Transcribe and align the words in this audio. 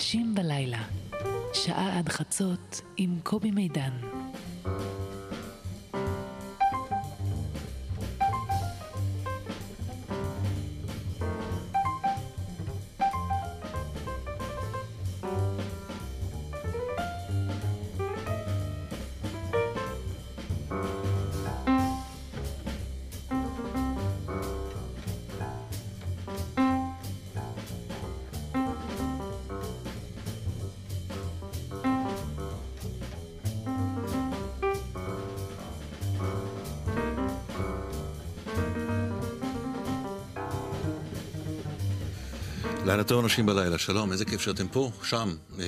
אנשים 0.00 0.34
בלילה, 0.34 0.82
שעה 1.52 1.98
עד 1.98 2.08
חצות 2.08 2.80
עם 2.96 3.18
קובי 3.22 3.50
מידן. 3.50 4.19
לילה 43.00 43.08
טוב 43.08 43.24
אנשים 43.24 43.46
בלילה, 43.46 43.78
שלום, 43.78 44.12
איזה 44.12 44.24
כיף 44.24 44.40
שאתם 44.40 44.68
פה, 44.68 44.90
שם. 45.02 45.34
אה, 45.60 45.64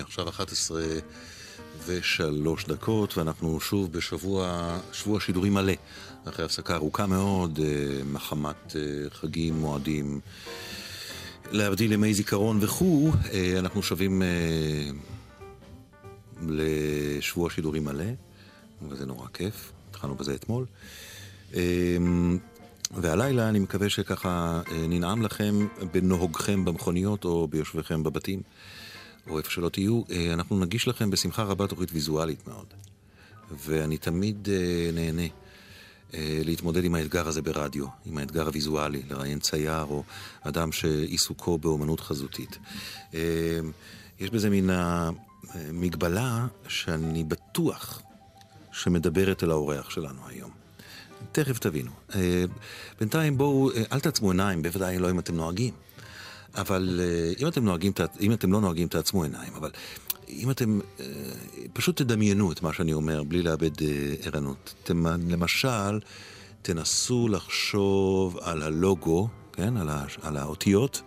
עכשיו 0.00 0.28
11 0.28 0.82
ושלוש 1.86 2.64
דקות, 2.64 3.18
ואנחנו 3.18 3.60
שוב 3.60 3.92
בשבוע, 3.92 4.78
שבוע 4.92 5.20
שידורים 5.20 5.54
מלא, 5.54 5.72
אחרי 6.24 6.44
הפסקה 6.44 6.74
ארוכה 6.74 7.06
מאוד, 7.06 7.60
אה, 7.62 8.04
מחמת 8.04 8.76
אה, 8.76 9.10
חגים, 9.10 9.54
מועדים, 9.54 10.20
להבדיל 11.50 11.92
ימי 11.92 12.14
זיכרון 12.14 12.58
וכו', 12.60 13.12
אה, 13.32 13.58
אנחנו 13.58 13.82
שבים 13.82 14.22
אה, 14.22 14.90
לשבוע 16.48 17.50
שידורים 17.50 17.84
מלא, 17.84 18.10
וזה 18.88 19.06
נורא 19.06 19.26
כיף, 19.34 19.72
התחלנו 19.90 20.14
בזה 20.14 20.34
אתמול. 20.34 20.66
אה, 21.54 21.96
והלילה 22.90 23.48
אני 23.48 23.58
מקווה 23.58 23.88
שככה 23.88 24.60
אה, 24.70 24.86
ננעם 24.88 25.22
לכם 25.22 25.66
בנוהגכם 25.92 26.64
במכוניות 26.64 27.24
או 27.24 27.48
ביושביכם 27.48 28.02
בבתים, 28.02 28.42
או 29.30 29.38
איפה 29.38 29.50
שלא 29.50 29.68
תהיו. 29.68 30.02
אה, 30.10 30.32
אנחנו 30.32 30.60
נגיש 30.60 30.88
לכם 30.88 31.10
בשמחה 31.10 31.42
רבה 31.42 31.66
תוכנית 31.66 31.92
ויזואלית 31.92 32.48
מאוד. 32.48 32.66
ואני 33.50 33.98
תמיד 33.98 34.48
אה, 34.52 34.90
נהנה 34.92 35.26
להתמודד 36.44 36.84
עם 36.84 36.94
האתגר 36.94 37.28
הזה 37.28 37.42
ברדיו, 37.42 37.86
עם 38.06 38.18
האתגר 38.18 38.46
הוויזואלי, 38.46 39.02
לראיין 39.10 39.38
צייר 39.38 39.82
או 39.82 40.02
אדם 40.40 40.72
שעיסוקו 40.72 41.58
באומנות 41.58 42.00
חזותית. 42.00 42.58
יש 44.20 44.30
בזה 44.32 44.50
מין 44.50 44.70
המגבלה 44.72 46.46
שאני 46.68 47.24
בטוח 47.24 48.02
שמדברת 48.72 49.44
אל 49.44 49.50
האורח 49.50 49.90
שלנו 49.90 50.20
היום. 50.28 50.47
תכף 51.32 51.58
תבינו. 51.58 51.90
אה, 52.14 52.44
בינתיים 53.00 53.38
בואו, 53.38 53.70
אה, 53.70 53.82
אל 53.92 54.00
תעצמו 54.00 54.30
עיניים, 54.30 54.62
בוודאי 54.62 54.98
לא 54.98 55.10
אם 55.10 55.18
אתם 55.18 55.34
נוהגים. 55.34 55.74
אבל 56.54 57.00
אה, 57.02 57.32
אם 57.40 57.48
אתם, 57.48 57.64
נוהגים, 57.64 57.92
אם 58.20 58.32
אתם 58.32 58.52
לא 58.52 58.60
נוהגים, 58.60 58.88
תעצמו 58.88 59.22
עיניים. 59.22 59.54
אבל 59.54 59.70
אם 60.28 60.50
אתם, 60.50 60.80
פשוט 61.72 62.02
תדמיינו 62.02 62.52
את 62.52 62.62
מה 62.62 62.72
שאני 62.72 62.92
אומר, 62.92 63.22
בלי 63.22 63.42
לאבד 63.42 63.70
ערנות. 64.22 64.74
אתם, 64.82 65.06
למשל, 65.06 66.00
תנסו 66.62 67.28
לחשוב 67.28 68.38
על 68.38 68.62
הלוגו, 68.62 69.28
כן? 69.52 69.76
על, 69.76 69.88
ה, 69.88 70.04
על 70.22 70.36
האותיות 70.36 71.02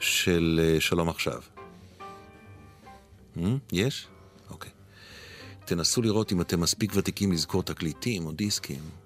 של 0.00 0.76
שלום 0.80 1.08
עכשיו. 1.08 1.40
יש? 3.72 4.06
אוקיי. 4.50 4.70
תנסו 5.64 6.02
לראות 6.02 6.32
אם 6.32 6.40
אתם 6.40 6.60
מספיק 6.60 6.92
ותיקים 6.94 7.32
לזכור 7.32 7.62
תקליטים 7.62 8.26
או 8.26 8.32
דיסקים. 8.32 9.03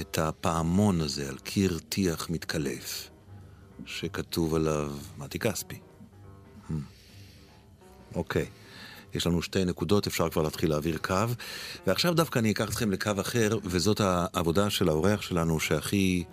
את 0.00 0.18
הפעמון 0.18 1.00
הזה 1.00 1.28
על 1.28 1.38
קיר 1.38 1.78
טיח 1.88 2.30
מתקלף, 2.30 3.10
שכתוב 3.86 4.54
עליו 4.54 4.92
מתי 5.18 5.38
כספי. 5.38 5.78
Hmm. 6.70 6.72
אוקיי, 8.14 8.42
okay. 8.42 9.16
יש 9.16 9.26
לנו 9.26 9.42
שתי 9.42 9.64
נקודות, 9.64 10.06
אפשר 10.06 10.28
כבר 10.28 10.42
להתחיל 10.42 10.70
להעביר 10.70 10.98
קו. 10.98 11.24
ועכשיו 11.86 12.14
דווקא 12.14 12.38
אני 12.38 12.50
אקח 12.50 12.68
אתכם 12.68 12.90
לקו 12.90 13.10
אחר, 13.20 13.58
וזאת 13.64 14.00
העבודה 14.00 14.70
של 14.70 14.88
האורח 14.88 15.22
שלנו 15.22 15.60
שהכי... 15.60 16.24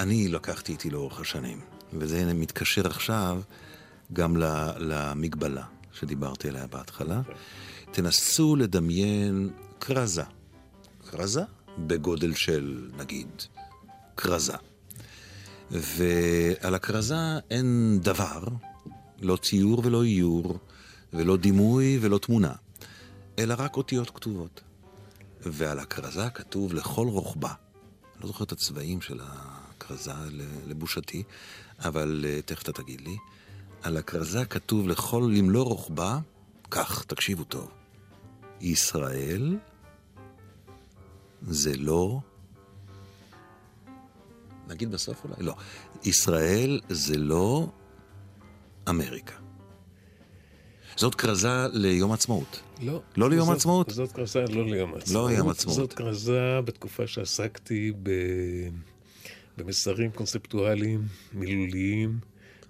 אני 0.00 0.28
לקחתי 0.28 0.72
איתי 0.72 0.90
לאורך 0.90 1.20
השנים. 1.20 1.60
וזה 1.92 2.34
מתקשר 2.34 2.86
עכשיו 2.86 3.40
גם 4.12 4.36
למגבלה 4.78 5.64
שדיברתי 5.92 6.48
עליה 6.48 6.66
בהתחלה. 6.66 7.20
תנסו 7.90 8.56
לדמיין 8.56 9.50
כרזה. 9.80 10.22
כרזה 11.10 11.42
בגודל 11.78 12.34
של, 12.34 12.90
נגיד, 12.98 13.28
כרזה. 14.16 14.56
ועל 15.70 16.74
הכרזה 16.74 17.38
אין 17.50 17.98
דבר, 18.02 18.44
לא 19.20 19.36
ציור 19.36 19.82
ולא 19.84 20.04
איור, 20.04 20.58
ולא 21.12 21.36
דימוי 21.36 21.98
ולא 22.00 22.18
תמונה, 22.18 22.52
אלא 23.38 23.54
רק 23.58 23.76
אותיות 23.76 24.10
כתובות. 24.10 24.60
ועל 25.40 25.78
הכרזה 25.78 26.30
כתוב 26.30 26.74
לכל 26.74 27.06
רוחבה. 27.08 27.48
אני 27.48 28.22
לא 28.22 28.26
זוכר 28.26 28.44
את 28.44 28.52
הצבעים 28.52 29.00
של 29.00 29.20
הכרזה 29.22 30.12
לבושתי, 30.66 31.22
אבל 31.78 32.24
אה, 32.28 32.42
תכף 32.42 32.62
אתה 32.62 32.72
תגיד 32.72 33.00
לי. 33.00 33.16
על 33.82 33.96
הכרזה 33.96 34.44
כתוב 34.44 34.88
לכל, 34.88 35.32
למלוא 35.36 35.64
רוחבה, 35.64 36.18
כך, 36.70 37.04
תקשיבו 37.04 37.44
טוב. 37.44 37.70
ישראל, 38.60 39.56
זה 41.42 41.76
לא... 41.76 42.20
נגיד 44.68 44.90
בסוף 44.90 45.24
אולי? 45.24 45.34
לא. 45.38 45.54
ישראל 46.04 46.80
זה 46.88 47.18
לא 47.18 47.68
אמריקה. 48.88 49.34
זאת 50.96 51.14
כרזה 51.14 51.66
ליום 51.72 52.12
עצמאות. 52.12 52.60
לא. 52.82 53.02
לא 53.16 53.30
ליום 53.30 53.46
זאת, 53.46 53.56
עצמאות? 53.56 53.90
זאת 53.90 54.12
כרזה 54.12 54.44
לא 54.48 54.64
ליום 54.66 54.94
עצמאות. 54.94 55.30
לא 55.30 55.30
ליום 55.30 55.48
עצמאות. 55.48 55.76
זאת 55.76 55.92
כרזה 55.92 56.60
בתקופה 56.64 57.06
שעסקתי 57.06 57.92
ב... 58.02 58.10
במסרים 59.56 60.10
קונספטואליים, 60.10 61.02
מילוליים, 61.32 62.18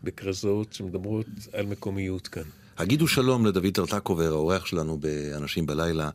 בכרזות 0.04 0.72
שמדברות 0.72 1.26
על 1.52 1.66
מקומיות 1.66 2.28
כאן. 2.28 2.42
הגידו 2.78 3.08
שלום 3.08 3.46
לדוד 3.46 3.66
טרטקובר, 3.74 4.32
האורח 4.32 4.66
שלנו 4.66 4.98
ב"אנשים 5.00 5.66
בלילה". 5.66 6.10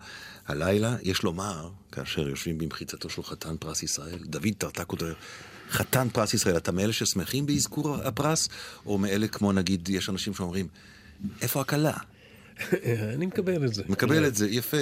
הלילה, 0.48 0.96
יש 1.04 1.24
לומר, 1.24 1.70
כאשר 1.92 2.30
יושבים 2.30 2.58
במחיצתו 2.58 3.10
של 3.10 3.24
חתן 3.24 3.56
פרס 3.60 3.84
ישראל, 3.84 4.20
דוד 4.26 4.54
טרטקובר, 4.58 5.14
חתן 5.70 6.08
פרס 6.14 6.34
ישראל, 6.34 6.58
אתה 6.58 6.72
מאלה 6.72 6.94
ששמחים 6.94 7.46
באזכור 7.46 7.96
הפרס, 7.96 8.50
או 8.86 8.98
מאלה 8.98 9.28
כמו 9.28 9.52
נגיד, 9.52 9.90
יש 9.90 10.10
אנשים 10.10 10.34
שאומרים, 10.34 10.68
איפה 11.42 11.62
הכלה? 11.62 11.94
אני 13.16 13.26
מקבל 13.26 13.66
את 13.66 13.74
זה. 13.74 13.84
מקבל 13.90 14.28
את 14.28 14.36
זה, 14.36 14.50
יפה. 14.50 14.78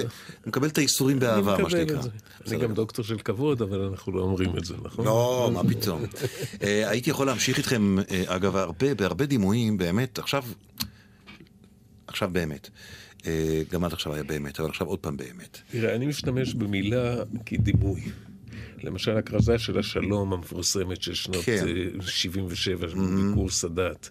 מקבל 0.46 0.68
את 0.68 0.78
הייסורים 0.78 1.18
באהבה, 1.18 1.58
מה 1.62 1.70
שנקרא. 1.70 2.02
אני 2.46 2.58
גם 2.58 2.74
דוקטור 2.74 3.04
של 3.04 3.18
כבוד, 3.18 3.62
אבל 3.62 3.80
אנחנו 3.80 4.12
לא 4.12 4.22
אומרים 4.22 4.58
את 4.58 4.64
זה, 4.64 4.74
נכון? 4.82 5.04
לא, 5.04 5.50
מה 5.52 5.62
פתאום. 5.68 6.04
אה, 6.62 6.88
הייתי 6.90 7.10
יכול 7.10 7.26
להמשיך 7.26 7.58
איתכם, 7.58 7.96
אה, 8.10 8.24
אגב, 8.26 8.56
בהרבה 8.96 9.26
דימויים, 9.26 9.78
באמת, 9.78 10.18
עכשיו... 10.18 10.44
עכשיו 12.10 12.30
באמת. 12.32 12.70
אה, 13.26 13.62
גם 13.72 13.84
עד 13.84 13.92
עכשיו 13.92 14.14
היה 14.14 14.22
באמת, 14.22 14.60
אבל 14.60 14.68
עכשיו 14.68 14.86
עוד 14.86 14.98
פעם 14.98 15.16
באמת. 15.16 15.58
תראה, 15.70 15.94
אני 15.94 16.06
משתמש 16.06 16.54
במילה 16.54 17.16
כדימוי. 17.46 18.00
למשל, 18.82 19.16
הכרזה 19.16 19.58
של 19.58 19.78
השלום 19.78 20.32
המפורסמת 20.32 21.02
של 21.02 21.14
שנות 21.14 21.44
כן. 21.44 21.64
77, 22.00 22.86
mm-hmm. 22.86 22.96
ביקור 22.96 23.50
סאדאת. 23.50 24.08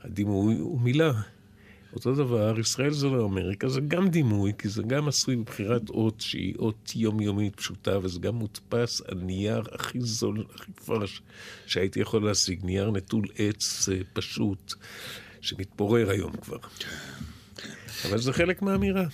הדימוי 0.00 0.54
הוא 0.54 0.80
מילה. 0.80 1.12
אותו 1.94 2.14
דבר, 2.14 2.60
ישראל 2.60 2.90
זה 2.90 3.06
לא 3.06 3.24
אמריקה, 3.24 3.68
זה 3.68 3.80
גם 3.80 4.08
דימוי, 4.08 4.52
כי 4.58 4.68
זה 4.68 4.82
גם 4.82 5.08
עשוי 5.08 5.36
בבחירת 5.36 5.90
אות 5.90 6.20
שהיא 6.20 6.54
אות 6.58 6.92
יומיומית 6.96 7.56
פשוטה, 7.56 7.98
וזה 8.02 8.20
גם 8.20 8.34
מודפס 8.34 9.02
על 9.08 9.18
נייר 9.18 9.62
הכי 9.72 10.00
זול, 10.00 10.44
הכי 10.54 10.72
פרש 10.72 11.22
שהייתי 11.66 12.00
יכול 12.00 12.24
להשיג, 12.24 12.64
נייר 12.64 12.90
נטול 12.90 13.24
עץ 13.38 13.88
אה, 13.92 13.98
פשוט. 14.12 14.74
שמתפורר 15.42 16.10
היום 16.10 16.32
כבר. 16.32 16.56
אבל 18.08 18.18
זה 18.18 18.32
חלק 18.32 18.62
מהאמירה. 18.62 19.04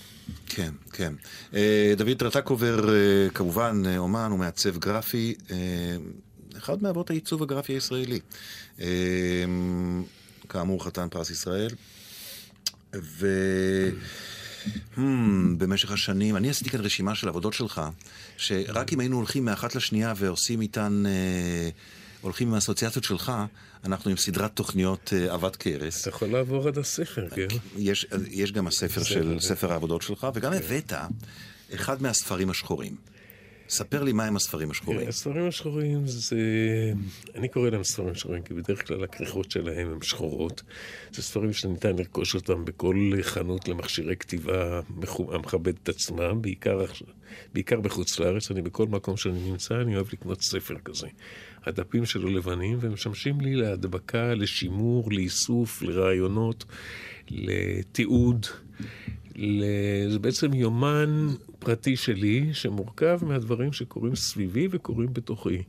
כן, 0.46 0.72
כן. 0.92 1.12
אה, 1.54 1.94
דוד 1.96 2.16
טרטקובר, 2.18 2.88
אה, 2.88 3.30
כמובן, 3.34 3.82
אה, 3.86 3.98
אומן 3.98 4.32
ומעצב 4.32 4.78
גרפי, 4.78 5.34
אחד 6.58 6.82
מאבות 6.82 7.10
העיצוב 7.10 7.42
הגרפי 7.42 7.72
הישראלי. 7.72 8.20
כאמור, 10.48 10.84
חתן 10.84 11.08
פרס 11.10 11.30
ישראל. 11.30 11.70
ו... 12.94 13.26
Hmm, 14.96 15.00
במשך 15.58 15.92
השנים, 15.92 16.36
אני 16.36 16.50
עשיתי 16.50 16.70
כאן 16.70 16.80
רשימה 16.80 17.14
של 17.14 17.28
עבודות 17.28 17.52
שלך, 17.52 17.80
שרק 18.36 18.92
אם 18.92 19.00
היינו 19.00 19.16
הולכים 19.16 19.44
מאחת 19.44 19.74
לשנייה 19.74 20.12
ועושים 20.16 20.60
איתן... 20.60 21.02
אה, 21.06 21.68
הולכים 22.20 22.48
עם 22.48 22.54
האסוציאציות 22.54 23.04
שלך, 23.04 23.32
אנחנו 23.84 24.10
עם 24.10 24.16
סדרת 24.16 24.56
תוכניות 24.56 25.12
אה, 25.16 25.34
עבת 25.34 25.56
כרס. 25.56 26.00
אתה 26.00 26.08
יכול 26.08 26.28
לעבור 26.28 26.68
עד 26.68 26.78
הספר, 26.78 27.28
כן? 27.28 27.46
יש, 27.76 28.06
יש 28.30 28.52
גם 28.52 28.66
הספר 28.66 29.02
של. 29.02 29.36
ספר 29.40 29.72
העבודות 29.72 30.02
שלך, 30.02 30.26
וגם. 30.34 30.52
הבאת 30.52 30.92
אחד 31.74 32.02
מהספרים 32.02 32.50
השחורים. 32.50 32.96
ספר 33.68 34.02
לי 34.02 34.12
מהם 34.12 34.36
הספרים 34.36 34.70
השחורים. 34.70 35.08
הספרים 35.08 35.48
השחורים 35.48 36.06
זה... 36.06 36.38
אני 37.34 37.48
קורא 37.48 37.70
להם 37.70 37.84
ספרים 37.84 38.14
שחורים, 38.14 38.42
כי 38.42 38.54
בדרך 38.54 38.86
כלל 38.88 39.04
הכריכות 39.04 39.50
שלהם 39.50 39.92
הן 39.92 40.02
שחורות. 40.02 40.62
זה 41.12 41.22
ספרים 41.22 41.52
שניתן 41.52 41.96
לרכוש 41.96 42.34
אותם 42.34 42.64
בכל 42.64 43.12
חנות 43.22 43.68
למכשירי 43.68 44.16
כתיבה 44.16 44.80
המכבדת 45.32 45.76
את 45.82 45.88
עצמה, 45.88 46.34
בעיקר, 46.34 46.84
בעיקר 47.54 47.80
בחוץ 47.80 48.20
לארץ. 48.20 48.50
אני 48.50 48.62
בכל 48.62 48.86
מקום 48.86 49.16
שאני 49.16 49.50
נמצא, 49.50 49.80
אני 49.80 49.96
אוהב 49.96 50.06
לקנות 50.12 50.42
ספר 50.42 50.74
כזה. 50.84 51.06
הדפים 51.66 52.06
שלו 52.06 52.28
לבנים, 52.28 52.78
והם 52.80 52.92
משמשים 52.92 53.40
לי 53.40 53.54
להדבקה, 53.54 54.34
לשימור, 54.34 55.12
לאיסוף, 55.12 55.82
לרעיונות, 55.82 56.64
לתיעוד. 57.30 58.46
ל- 59.38 60.10
זה 60.10 60.18
בעצם 60.18 60.54
יומן 60.54 61.28
פרטי 61.58 61.96
שלי 61.96 62.50
שמורכב 62.52 63.18
מהדברים 63.22 63.72
שקורים 63.72 64.16
סביבי 64.16 64.68
וקורים 64.70 65.12
בתוכי. 65.12 65.62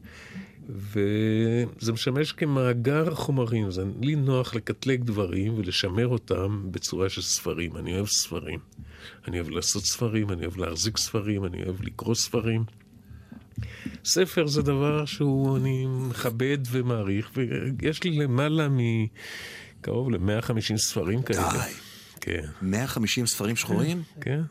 וזה 0.70 1.94
משמש 1.94 2.32
כמאגר 2.32 3.16
חומרים, 3.16 3.72
זה 3.72 3.84
לי 4.02 4.16
נוח 4.16 4.56
לקטלג 4.56 5.04
דברים 5.04 5.54
ולשמר 5.58 6.08
אותם 6.08 6.62
בצורה 6.72 7.10
של 7.10 7.22
ספרים. 7.22 7.78
אני 7.78 7.94
אוהב 7.96 8.08
ספרים. 8.08 8.60
אני 9.28 9.40
אוהב 9.40 9.50
לעשות 9.50 9.84
ספרים, 9.84 10.30
אני 10.30 10.42
אוהב 10.46 10.58
להחזיק 10.58 10.98
ספרים, 10.98 11.46
אני 11.46 11.64
אוהב 11.64 11.82
לקרוא 11.82 12.16
ספרים. 12.16 12.64
ספר 14.06 14.48
זה 14.48 14.62
דבר 14.62 15.06
שהוא, 15.06 15.58
אני 15.58 15.86
מכבד 15.88 16.58
ומעריך, 16.72 17.32
ויש 17.82 18.04
לי 18.04 18.12
למעלה 18.12 18.68
מקרוב 18.70 20.10
ל-150 20.12 20.78
ספרים 20.78 21.22
כאלה. 21.22 21.50
די. 21.52 21.89
כן. 22.30 22.46
150 22.62 23.26
ספרים 23.26 23.56
שחורים? 23.56 24.04
כן. 24.22 24.42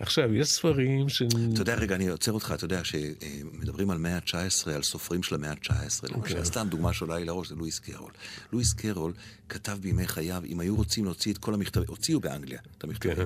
עכשיו, 0.00 0.34
יש 0.34 0.48
ספרים 0.48 1.08
ש... 1.08 1.22
אתה 1.22 1.62
יודע, 1.62 1.74
רגע, 1.74 1.94
אני 1.94 2.08
עוצר 2.08 2.32
אותך, 2.32 2.52
אתה 2.54 2.64
יודע 2.64 2.84
שמדברים 2.84 3.90
על 3.90 3.98
מאה 3.98 4.16
ה-19, 4.16 4.70
על 4.74 4.82
סופרים 4.82 5.22
של 5.22 5.34
המאה 5.34 5.50
ה-19, 5.50 5.70
אוקיי. 6.02 6.34
למשל, 6.34 6.44
סתם 6.44 6.66
דוגמה 6.70 6.92
שעולה 6.92 7.18
לי 7.18 7.24
לראש 7.24 7.48
זה 7.48 7.54
לואיס 7.54 7.78
קרול. 7.78 8.12
לואיס 8.52 8.72
קרול 8.72 9.12
כתב 9.48 9.78
בימי 9.80 10.06
חייו, 10.06 10.42
אם 10.46 10.60
היו 10.60 10.76
רוצים 10.76 11.04
להוציא 11.04 11.32
את 11.32 11.38
כל 11.38 11.54
המכתבים, 11.54 11.86
הוציאו 11.88 12.20
באנגליה 12.20 12.58
את 12.78 12.84
המכתבים. 12.84 13.16
כן. 13.16 13.24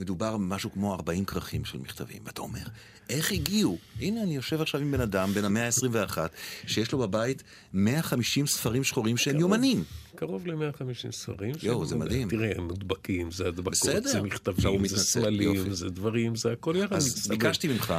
מדובר 0.00 0.36
במשהו 0.36 0.72
כמו 0.72 0.94
40 0.94 1.24
כרכים 1.24 1.64
של 1.64 1.78
מכתבים, 1.78 2.22
ואתה 2.24 2.40
אומר, 2.40 2.64
איך 3.08 3.32
הגיעו? 3.32 3.78
הנה, 4.00 4.22
אני 4.22 4.36
יושב 4.36 4.60
עכשיו 4.60 4.80
עם 4.80 4.92
בן 4.92 5.00
אדם, 5.00 5.32
בן 5.34 5.44
המאה 5.44 5.66
ה-21, 5.66 6.18
שיש 6.66 6.92
לו 6.92 6.98
בבית 6.98 7.42
150 7.72 8.46
ספרים 8.46 8.84
שחורים 8.84 9.16
שהם 9.16 9.40
יומנים. 9.40 9.84
קרוב 10.14 10.46
ל-150 10.46 11.12
ספרים. 11.12 11.54
יואו, 11.62 11.86
זה 11.86 11.96
מדהים. 11.96 12.28
תראה, 12.28 12.52
הם 12.56 12.66
מודבקים, 12.66 13.30
זה 13.30 13.48
הדבקות, 13.48 13.72
בסדר. 13.72 14.08
זה 14.08 14.22
מכתבים, 14.22 14.86
זה 14.86 14.98
סמלים. 14.98 15.72
זה 15.72 15.88
דברים, 15.88 16.36
זה 16.36 16.52
הכל 16.52 16.74
יחד 16.76 16.96
אז 16.96 17.06
מצטבר. 17.06 17.36
ביקשתי 17.36 17.68
ממך, 17.68 17.94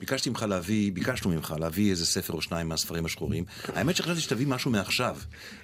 ביקשתי 0.00 0.30
ממך 0.30 0.42
להביא, 0.48 0.92
ביקשנו 0.92 1.30
ממך 1.30 1.54
להביא 1.60 1.90
איזה 1.90 2.06
ספר 2.06 2.32
או 2.32 2.42
שניים 2.42 2.68
מהספרים 2.68 3.04
השחורים. 3.04 3.44
האמת 3.68 3.96
שחשבתי 3.96 4.20
שתביא 4.20 4.46
משהו 4.46 4.70
מעכשיו, 4.70 5.16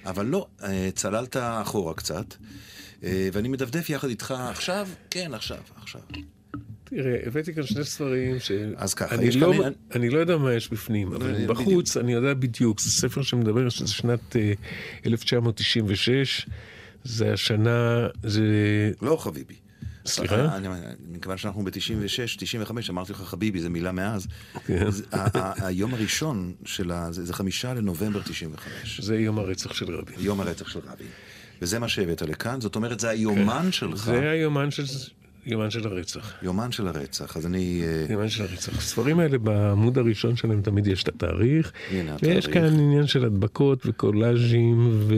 אבל 0.05 0.25
לא, 0.25 0.47
אה, 0.63 0.89
צללת 0.95 1.37
אחורה 1.37 1.93
קצת, 1.93 2.25
אה, 3.03 3.29
ואני 3.33 3.47
מדפדף 3.47 3.89
יחד 3.89 4.07
איתך 4.07 4.33
עכשיו, 4.49 4.87
כן, 5.09 5.33
עכשיו, 5.33 5.57
עכשיו. 5.75 6.01
תראה, 6.95 7.17
הבאתי 7.25 7.53
כאן 7.53 7.63
שני 7.63 7.83
ספרים 7.83 8.39
ש... 8.39 8.51
אז 8.75 8.93
ככה, 8.93 9.15
אני 9.15 9.25
יש 9.25 9.35
לא, 9.35 9.53
כאן- 9.63 9.71
אני 9.95 10.09
לא 10.09 10.19
יודע 10.19 10.37
מה 10.37 10.53
יש 10.53 10.69
בפנים, 10.69 11.13
אבל 11.13 11.33
בדיוק. 11.33 11.49
בחוץ 11.51 11.97
אני 11.97 12.13
יודע 12.13 12.33
בדיוק. 12.33 12.79
זה 12.81 12.91
ספר 12.91 13.21
שמדבר, 13.21 13.69
שזה 13.69 13.93
שנת 13.93 14.35
אה, 14.35 14.53
1996, 15.05 16.45
זה 17.03 17.33
השנה, 17.33 18.07
זה... 18.23 18.43
לא 19.01 19.15
חביבי. 19.17 19.53
סליחה? 20.05 20.55
אני- 20.57 20.67
אני- 20.67 20.77
מכיוון 21.11 21.37
שאנחנו 21.37 21.63
ב-96, 21.63 21.71
95, 22.37 22.89
אמרתי 22.89 23.11
לך 23.13 23.21
חביבי, 23.21 23.61
זו 23.61 23.69
מילה 23.69 23.91
מאז. 23.91 24.27
ה- 25.11 25.65
היום 25.67 25.93
הראשון 25.93 26.53
של 26.65 26.91
ה... 26.91 27.07
זה 27.11 27.33
חמישה 27.33 27.73
לנובמבר 27.73 28.21
95. 28.21 29.01
זה 29.01 29.15
יום 29.19 29.39
הרצח 29.39 29.73
של 29.73 29.95
רבין. 29.95 30.15
יום 30.19 30.39
הרצח 30.41 30.67
של 30.69 30.79
רבין. 30.79 31.07
וזה 31.61 31.79
מה 31.79 31.87
שהבאת 31.87 32.21
לכאן, 32.21 32.61
זאת 32.61 32.75
אומרת, 32.75 32.99
זה 32.99 33.09
היומן 33.09 33.71
שלך. 33.71 33.99
כן. 33.99 34.05
זה 34.05 34.29
היומן 34.29 34.71
של, 34.71 34.83
יומן 35.45 35.69
של 35.69 35.87
הרצח. 35.87 36.33
יומן 36.41 36.71
של 36.71 36.87
הרצח, 36.87 37.37
אז 37.37 37.45
אני... 37.45 37.83
אה, 37.83 38.13
עניין 38.13 38.29
של 38.29 38.43
הרצח. 38.43 38.77
הספרים 38.77 39.19
האלה 39.19 39.37
בעמוד 39.37 39.97
הראשון 39.97 40.35
שלהם 40.35 40.61
תמיד 40.61 40.87
יש 40.87 41.03
את 41.03 41.07
התאריך. 41.07 41.71
הנה 41.91 42.15
ויש 42.21 42.45
התאריך. 42.45 42.53
כאן 42.53 42.79
עניין 42.79 43.07
של 43.07 43.25
הדבקות 43.25 43.85
וקולאז'ים 43.85 44.89
ו... 45.07 45.13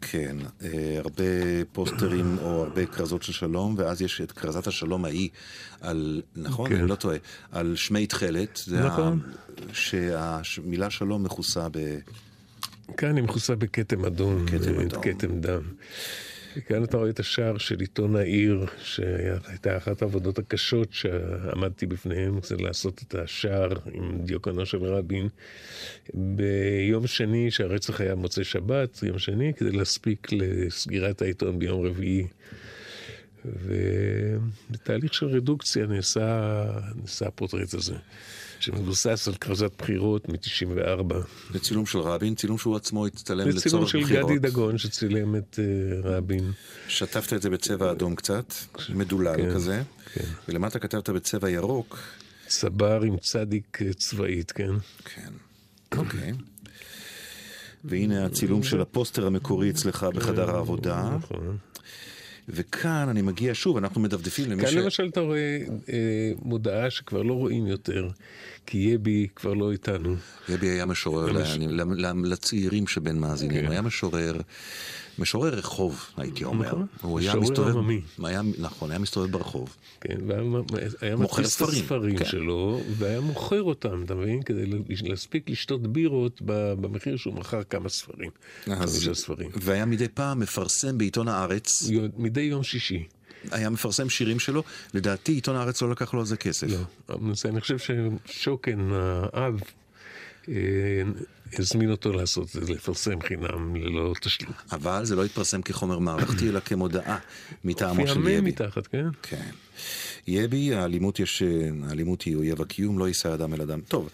כן, 0.00 0.36
אה, 0.62 0.98
הרבה 0.98 1.24
פוסטרים 1.72 2.36
או 2.42 2.62
הרבה 2.62 2.86
כרזות 2.86 3.22
של 3.22 3.32
שלום, 3.32 3.74
ואז 3.78 4.02
יש 4.02 4.20
את 4.20 4.32
כרזת 4.32 4.66
השלום 4.66 5.04
ההיא 5.04 5.28
על, 5.80 6.22
נכון? 6.36 6.70
כן. 6.70 6.76
אני 6.76 6.88
לא 6.88 6.94
טועה, 6.94 7.16
על 7.52 7.76
שמי 7.76 8.06
תכלת. 8.06 8.60
נכון. 8.84 9.20
שהמילה 9.72 10.90
שלום 10.90 11.22
מכוסה 11.22 11.68
ב... 11.72 11.98
כאן 12.96 13.16
היא 13.16 13.24
מכוסה 13.24 13.54
בכתם 13.54 14.04
אדום, 14.04 14.46
כתם 14.46 14.78
אה, 14.78 14.82
אדום. 14.82 15.02
כתם 15.02 15.40
דם. 15.40 15.62
וכאן 16.56 16.84
אתה 16.84 16.96
רואה 16.96 17.10
את 17.10 17.20
השער 17.20 17.58
של 17.58 17.80
עיתון 17.80 18.16
העיר, 18.16 18.66
שהייתה 18.82 19.76
אחת 19.76 20.02
העבודות 20.02 20.38
הקשות 20.38 20.92
שעמדתי 20.92 21.86
בפניהם, 21.86 22.40
זה 22.42 22.56
לעשות 22.56 23.02
את 23.02 23.14
השער 23.14 23.68
עם 23.92 24.24
דיוקנו 24.24 24.66
של 24.66 24.84
רבין 24.84 25.28
ביום 26.14 27.06
שני, 27.06 27.50
שהרצח 27.50 28.00
היה 28.00 28.14
מוצאי 28.14 28.44
שבת, 28.44 29.02
יום 29.02 29.18
שני, 29.18 29.52
כדי 29.56 29.72
להספיק 29.72 30.28
לסגירת 30.32 31.22
העיתון 31.22 31.58
ביום 31.58 31.86
רביעי. 31.86 32.26
ובתהליך 33.44 35.14
של 35.14 35.26
רדוקציה 35.26 35.86
נעשה, 35.86 36.64
נעשה 37.00 37.26
הפורטרט 37.26 37.74
הזה, 37.74 37.94
שמבוסס 38.60 39.28
על 39.28 39.34
כרזת 39.34 39.72
בחירות 39.78 40.28
מ-94. 40.28 41.14
זה 41.52 41.58
צילום 41.58 41.86
של 41.86 41.98
רבין, 41.98 42.34
צילום 42.34 42.58
שהוא 42.58 42.76
עצמו 42.76 43.06
הצטלם 43.06 43.50
זה 43.50 43.60
צילום 43.60 43.82
לצורך 43.82 43.88
של 43.88 44.00
בחירות. 44.00 44.30
גדי 44.30 44.38
דגון 44.38 44.78
שצילם 44.78 45.36
את 45.36 45.58
uh, 45.58 46.06
רבין. 46.06 46.52
שטפת 46.88 47.32
את 47.32 47.42
זה 47.42 47.50
בצבע 47.50 47.90
אדום 47.90 48.14
קצת, 48.14 48.54
מדולל 48.88 49.36
כן, 49.36 49.54
כזה, 49.54 49.82
כן. 50.14 50.24
ולמטה 50.48 50.78
כתבת 50.78 51.10
בצבע 51.10 51.50
ירוק. 51.50 51.98
צבר 52.46 53.02
עם 53.02 53.16
צדיק 53.16 53.78
אה, 53.82 53.92
צבאית, 53.92 54.52
כן? 54.52 54.70
כן, 55.04 55.32
אוקיי. 55.96 56.32
והנה 57.84 58.26
הצילום 58.26 58.62
של 58.62 58.80
הפוסטר 58.80 59.26
המקורי 59.26 59.70
אצלך 59.70 60.06
בחדר 60.14 60.50
העבודה. 60.50 61.10
נכון. 61.16 61.56
וכאן 62.54 63.08
אני 63.08 63.22
מגיע 63.22 63.50
שוב, 63.54 63.76
אנחנו 63.76 64.00
מדפדפים 64.00 64.50
למי 64.50 64.62
כאן 64.62 64.70
ש... 64.70 64.74
למשל 64.74 65.08
אתה 65.12 65.20
רואה 65.20 65.58
אה, 65.92 66.32
מודעה 66.42 66.90
שכבר 66.90 67.22
לא 67.22 67.34
רואים 67.34 67.66
יותר, 67.66 68.08
כי 68.66 68.78
יבי 68.78 69.26
כבר 69.36 69.54
לא 69.54 69.72
איתנו. 69.72 70.16
יבי 70.48 70.68
היה 70.68 70.86
משורר 70.86 71.32
לצעירים 72.24 72.86
שבין 72.86 73.18
מאזינים, 73.18 73.60
כן. 73.66 73.70
היה 73.70 73.82
משורר, 73.82 74.40
משורר 75.18 75.54
רחוב, 75.54 76.06
הייתי 76.16 76.44
אומר. 76.44 76.66
נכון. 76.66 76.86
הוא 77.02 77.18
היה 77.18 77.34
מסתובב, 77.34 77.76
עממי. 77.76 78.00
היה, 78.24 78.40
נכון, 78.58 78.90
היה 78.90 78.98
מסתובב 78.98 79.32
ברחוב. 79.32 79.76
כן, 80.00 80.16
והיה 80.26 80.42
היה 81.00 81.16
מוכר 81.16 81.42
את 81.42 81.46
ספרים, 81.46 81.82
הספרים 81.82 82.16
כן. 82.18 82.24
שלו, 82.24 82.80
והיה 82.96 83.20
מוכר 83.20 83.62
אותם, 83.62 84.02
אתה 84.04 84.14
מבין? 84.14 84.42
כדי 84.42 84.64
להספיק 85.02 85.50
לשתות 85.50 85.86
בירות 85.92 86.42
במחיר 86.80 87.16
שהוא 87.16 87.34
מכר 87.34 87.62
כמה 87.62 87.88
ספרים. 87.88 88.30
אז- 88.66 88.92
חמישה 88.92 89.14
ספרים. 89.14 89.50
והיה 89.60 89.84
מדי 89.86 90.08
פעם 90.08 90.40
מפרסם 90.40 90.98
בעיתון 90.98 91.28
הארץ, 91.28 91.90
מדי 92.18 92.40
יום 92.40 92.62
שישי. 92.62 93.04
היה 93.50 93.70
מפרסם 93.70 94.08
שירים 94.08 94.38
שלו, 94.38 94.62
לדעתי 94.94 95.32
עיתון 95.32 95.56
הארץ 95.56 95.82
לא 95.82 95.90
לקח 95.90 96.14
לו 96.14 96.20
על 96.20 96.26
זה 96.26 96.36
כסף. 96.36 96.66
לא, 97.08 97.16
אני 97.44 97.60
חושב 97.60 97.76
ששוקן, 97.78 98.88
האב, 99.32 99.60
אה, 100.48 100.54
הזמין 101.58 101.90
אותו 101.90 102.12
לעשות 102.12 102.44
את 102.44 102.66
זה, 102.66 102.72
לפרסם 102.72 103.20
חינם 103.20 103.76
ללא 103.76 104.14
תשלום. 104.20 104.52
אבל 104.72 105.04
זה 105.04 105.16
לא 105.16 105.24
התפרסם 105.24 105.62
כחומר 105.62 105.98
מערכתי, 105.98 106.48
אלא 106.48 106.60
כמודעה 106.60 107.18
מטעמו 107.64 108.06
של 108.06 108.18
הופיע 108.18 108.32
יבי. 108.32 108.50
מתחת, 108.50 108.86
כן? 108.86 109.06
כן. 109.22 109.50
יבי, 110.26 110.74
האלימות 110.74 111.20
יש, 111.20 111.42
האלימות 111.88 112.22
היא 112.22 112.36
אויב 112.36 112.62
הקיום, 112.62 112.98
לא 112.98 113.08
יישא 113.08 113.34
אדם 113.34 113.54
אל 113.54 113.60
אדם. 113.60 113.80
טוב, 113.80 114.08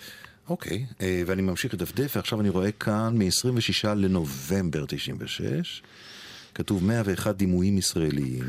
אוקיי, 0.48 0.86
אה, 1.00 1.22
ואני 1.26 1.42
ממשיך 1.42 1.74
לדפדף, 1.74 2.12
ועכשיו 2.16 2.40
אני 2.40 2.48
רואה 2.48 2.72
כאן 2.72 3.18
מ-26 3.18 3.88
לנובמבר 3.88 4.84
96, 4.88 5.82
כתוב 6.54 6.84
101 6.84 7.36
דימויים 7.36 7.78
ישראליים. 7.78 8.44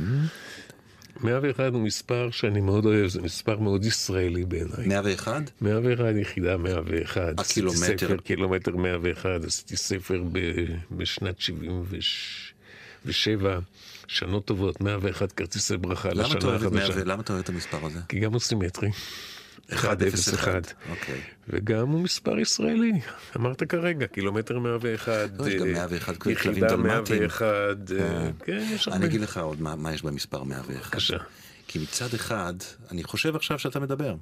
101 1.24 1.74
הוא 1.74 1.82
מספר 1.82 2.30
שאני 2.32 2.62
מאוד 2.62 2.86
אוהב, 2.86 3.08
זה 3.08 3.22
מספר 3.22 3.60
מאוד 3.60 3.86
ישראלי 3.86 4.46
בעיניי. 4.46 4.88
101? 4.88 5.42
101 5.62 6.04
יחידה 6.22 6.58
101. 6.58 7.40
עשיתי 7.40 7.60
הקילומטר. 7.60 7.98
ספר 7.98 8.18
קילומטר 8.18 8.76
101, 8.76 9.30
עשיתי 9.46 9.78
ספר 9.78 10.24
ב- 10.32 10.40
בשנת 10.92 11.42
77, 11.42 13.60
שנות 14.08 14.46
טובות, 14.46 14.82
101 14.82 15.32
כרטיסי 15.32 15.78
ברכה 15.78 16.10
לשנה 16.10 16.40
אוהב 16.44 16.64
את 16.64 16.72
100 16.72 16.84
החדשה. 16.84 17.04
למה 17.04 17.22
אתה 17.22 17.34
אוהב 17.34 17.44
את 17.44 17.50
המספר 17.50 17.86
הזה? 17.86 18.00
כי 18.10 18.20
גם 18.20 18.32
הוא 18.32 18.40
סימטרי. 18.40 18.90
101. 19.72 20.74
אוקיי. 20.90 21.22
וגם 21.50 21.90
הוא 21.90 22.02
מספר 22.02 22.40
ישראלי, 22.40 22.92
אמרת 23.36 23.64
כרגע, 23.64 24.08
קילומטר 24.08 24.60
101. 24.60 25.30
לא, 25.40 25.48
יש 25.48 25.56
גם 25.56 25.68
אה, 25.68 25.74
101 25.74 26.18
כלבים 26.18 26.38
יחידה 26.38 26.68
דלמטיים. 26.68 27.20
101, 27.20 27.46
אה, 28.00 28.30
כן, 28.46 28.68
יש 28.72 28.88
הרבה. 28.88 28.98
אני 28.98 29.06
אגיד 29.06 29.22
לך 29.22 29.38
עוד 29.38 29.62
מה 29.62 29.94
יש 29.94 30.04
במספר 30.04 30.44
101. 30.44 30.70
בבקשה. 30.70 31.18
כי 31.68 31.80
מצד 31.80 32.14
אחד, 32.14 32.54
אני 32.92 33.04
חושב 33.04 33.36
עכשיו 33.36 33.60
שאתה 33.60 33.80
מדבר, 33.80 34.16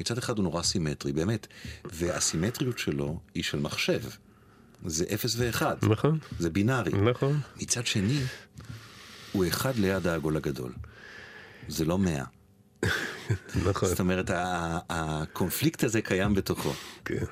מצד 0.00 0.18
אחד 0.18 0.38
הוא 0.38 0.44
נורא 0.44 0.62
סימטרי, 0.62 1.12
באמת, 1.12 1.46
והסימטריות 1.84 2.78
שלו 2.78 3.20
היא 3.34 3.42
של 3.42 3.58
מחשב. 3.58 4.00
זה 4.86 5.04
0 5.14 5.34
ו-1. 5.38 5.62
נכון, 5.88 6.18
זה 6.38 6.50
בינארי. 6.50 6.92
נכון. 6.92 7.40
מצד 7.56 7.86
שני, 7.86 8.20
הוא 9.32 9.46
אחד 9.46 9.76
ליד 9.76 10.06
העגול 10.06 10.36
הגדול. 10.36 10.72
זה 11.68 11.84
לא 11.84 11.98
100. 11.98 12.24
נכון, 13.66 13.88
זאת 13.88 14.00
אומרת, 14.00 14.30
ה- 14.30 14.78
הקונפליקט 14.88 15.84
הזה 15.84 16.00
קיים 16.02 16.34
בתוכו. 16.34 16.72
כן. 17.04 17.24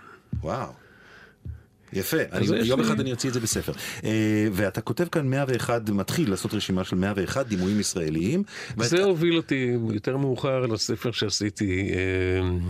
וואו. 0.43 0.73
יפה, 1.93 2.17
אני, 2.33 2.47
יום 2.65 2.81
לי- 2.81 2.87
אחד 2.87 3.00
אני 3.00 3.12
אוציא 3.12 3.29
את 3.29 3.35
זה 3.35 3.41
בספר. 3.41 3.73
אה, 4.05 4.11
ואתה 4.53 4.81
כותב 4.81 5.05
כאן 5.09 5.31
101, 5.31 5.91
מתחיל 5.91 6.31
לעשות 6.31 6.55
רשימה 6.55 6.85
של 6.85 6.97
101 6.97 7.47
דימויים 7.47 7.81
ישראליים. 7.81 8.43
ואת- 8.76 8.88
זה 8.88 9.03
הוביל 9.05 9.37
אותי 9.37 9.73
יותר 9.91 10.17
מאוחר 10.17 10.67
לספר 10.67 11.11
שעשיתי, 11.12 11.91
עם 12.41 12.61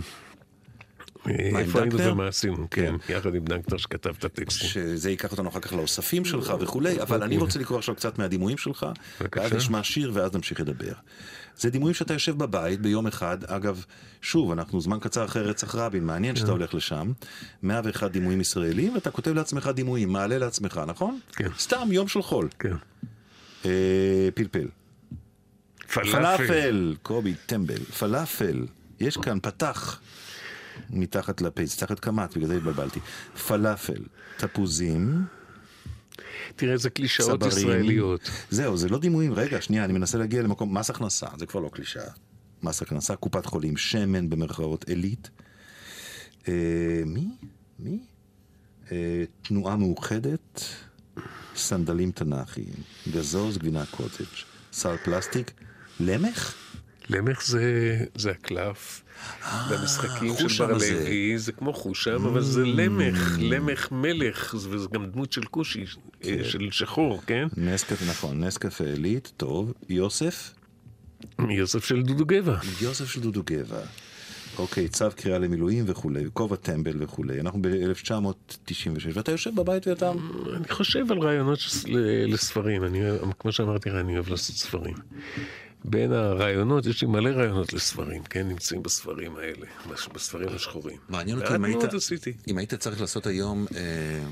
איפה 1.29 1.81
היינו? 1.81 1.99
ומה 1.99 2.29
עשינו, 2.29 2.71
כן, 2.71 2.95
יחד 3.09 3.35
עם 3.35 3.45
דנקטר 3.45 3.77
שכתב 3.77 4.15
את 4.19 4.25
הטקסטים. 4.25 4.69
שזה 4.69 5.11
ייקח 5.11 5.33
אותנו 5.33 5.49
אחר 5.49 5.61
כך 5.61 5.73
לאוספים 5.73 6.25
שלך 6.25 6.53
וכולי, 6.61 7.03
אבל 7.03 7.23
אני 7.23 7.39
רוצה 7.39 7.59
לקרוא 7.59 7.79
עכשיו 7.79 7.95
קצת 7.95 8.19
מהדימויים 8.19 8.59
שלך. 8.59 8.87
ואז 9.37 9.53
נשמע 9.53 9.83
שיר 9.83 10.11
ואז 10.15 10.35
נמשיך 10.35 10.61
לדבר. 10.61 10.93
זה 11.59 11.71
דימויים 11.71 11.95
שאתה 11.95 12.13
יושב 12.13 12.39
בבית 12.39 12.81
ביום 12.81 13.07
אחד, 13.07 13.45
אגב, 13.45 13.85
שוב, 14.23 14.51
אנחנו 14.51 14.81
זמן 14.81 14.99
קצר 15.01 15.25
אחרי 15.25 15.43
רצח 15.43 15.75
רבין, 15.75 16.05
מעניין 16.05 16.37
שאתה 16.37 16.51
הולך 16.51 16.75
לשם, 16.75 17.13
101 17.63 18.11
דימויים 18.11 18.41
ישראלים, 18.41 18.95
ואתה 18.95 19.11
כותב 19.11 19.31
לעצמך 19.31 19.71
דימויים, 19.75 20.13
מעלה 20.13 20.39
לעצמך, 20.39 20.81
נכון? 20.87 21.19
כן. 21.33 21.49
סתם, 21.59 21.89
יום 21.93 22.09
של 22.09 22.23
חול. 22.23 22.49
כן. 22.59 22.75
אה, 23.65 24.29
פלפל. 24.35 24.69
פלאפל. 25.93 26.13
פלאפל, 26.13 26.95
קובי 27.03 27.35
טמבל, 27.47 27.79
פלאפל, 27.79 28.67
יש 29.01 29.17
כאן 29.17 29.39
פתח 29.43 30.01
מתחת 30.91 31.41
לפייס, 31.41 31.77
תחת 31.77 32.01
קמ"ט, 32.01 32.37
בגלל 32.37 32.49
זה 32.49 32.57
התבלבלתי. 32.57 33.01
פלאפל, 33.49 34.03
תפוזים, 34.37 35.25
תראה 36.57 36.73
איזה 36.73 36.91
קלישאות 36.91 37.41
צברים. 37.41 37.59
ישראליות. 37.59 38.31
זהו, 38.51 38.77
זה 38.77 38.89
לא 38.89 38.99
דימויים, 38.99 39.35
רגע, 39.35 39.61
שנייה, 39.61 39.85
אני 39.85 39.93
מנסה 39.93 40.19
להגיע 40.19 40.43
למקום, 40.43 40.79
מס 40.79 40.91
הכנסה, 40.91 41.27
זה 41.39 41.47
כבר 41.47 41.61
לא 41.61 41.69
קלישאה. 41.69 42.11
מס 42.63 42.83
הכנסה, 42.83 43.17
קופת 43.17 43.47
חולים, 43.47 43.77
שמן 43.77 44.31
במרכאות, 44.31 44.89
עילית. 44.89 45.31
אה, 46.49 47.03
מי? 47.07 47.29
מי? 47.79 47.99
אה, 48.93 49.25
תנועה 49.43 49.77
מאוחדת, 49.77 50.65
סנדלים 51.57 52.11
תנ"כיים, 52.11 52.75
גזוז, 53.13 53.59
גבינה 53.59 53.87
קוטג', 53.87 54.25
סל 54.73 54.97
פלסטיק, 54.97 55.53
למך? 56.01 56.55
למך 57.09 57.47
זה, 57.47 57.99
זה 58.15 58.31
הקלף. 58.31 59.03
במשחקים 59.71 60.49
של 60.49 60.67
בר. 60.67 60.73
לוי 60.73 61.39
זה 61.39 61.53
כמו 61.53 61.73
חושם, 61.73 62.27
אבל 62.27 62.43
זה 62.43 62.65
למך, 62.65 63.37
למך 63.41 63.93
מלך, 63.93 64.55
וזה 64.55 64.89
גם 64.93 65.07
דמות 65.07 65.33
של 65.33 65.45
כושי, 65.45 65.85
אה, 66.25 66.45
של 66.45 66.69
שחור, 66.71 67.23
כן? 67.27 67.49
נסקפה, 67.57 68.05
נכון, 68.11 68.45
נסקפה 68.45 68.85
עילית, 68.85 69.33
טוב, 69.37 69.73
יוסף? 69.89 70.53
יוסף 71.49 71.85
של 71.85 72.03
דודו 72.03 72.25
גבע. 72.25 72.57
יוסף 72.81 73.07
של 73.11 73.21
דודו 73.21 73.43
גבע. 73.45 73.81
אוקיי, 74.59 74.89
צו 74.89 75.05
קריאה 75.17 75.39
למילואים 75.39 75.85
וכולי, 75.87 76.25
כובע 76.33 76.57
טמבל 76.57 77.03
וכולי. 77.03 77.41
אנחנו 77.41 77.63
ב-1996, 77.63 79.11
ואתה 79.13 79.33
יושב 79.33 79.55
בבית 79.55 79.87
ואתה... 79.87 80.13
אני 80.57 80.69
חושב 80.69 81.13
על 81.13 81.19
רעיונות 81.19 81.59
לספרים, 82.27 82.85
אני, 82.85 83.01
כמו 83.39 83.53
שאמרתי 83.53 83.89
לך, 83.89 83.95
אני 83.95 84.15
אוהב 84.15 84.29
לעשות 84.29 84.57
ספרים. 84.57 84.95
בין 85.89 86.13
הרעיונות, 86.13 86.87
יש 86.87 87.03
לי 87.03 87.09
מלא 87.09 87.29
רעיונות 87.31 87.73
לספרים, 87.73 88.23
כן? 88.23 88.49
נמצאים 88.49 88.83
בספרים 88.83 89.37
האלה, 89.37 89.67
בס- 89.91 90.09
בספרים 90.15 90.49
השחורים. 90.55 90.97
מעניין 91.09 91.43
אותי 91.43 91.55
אם 91.57 91.65
היית... 91.65 91.77
מאוד 91.77 91.95
עשיתי. 91.95 92.33
אם 92.49 92.59
היית 92.59 92.75
צריך 92.75 93.01
לעשות 93.01 93.27
היום 93.27 93.67
אה, 93.77 94.25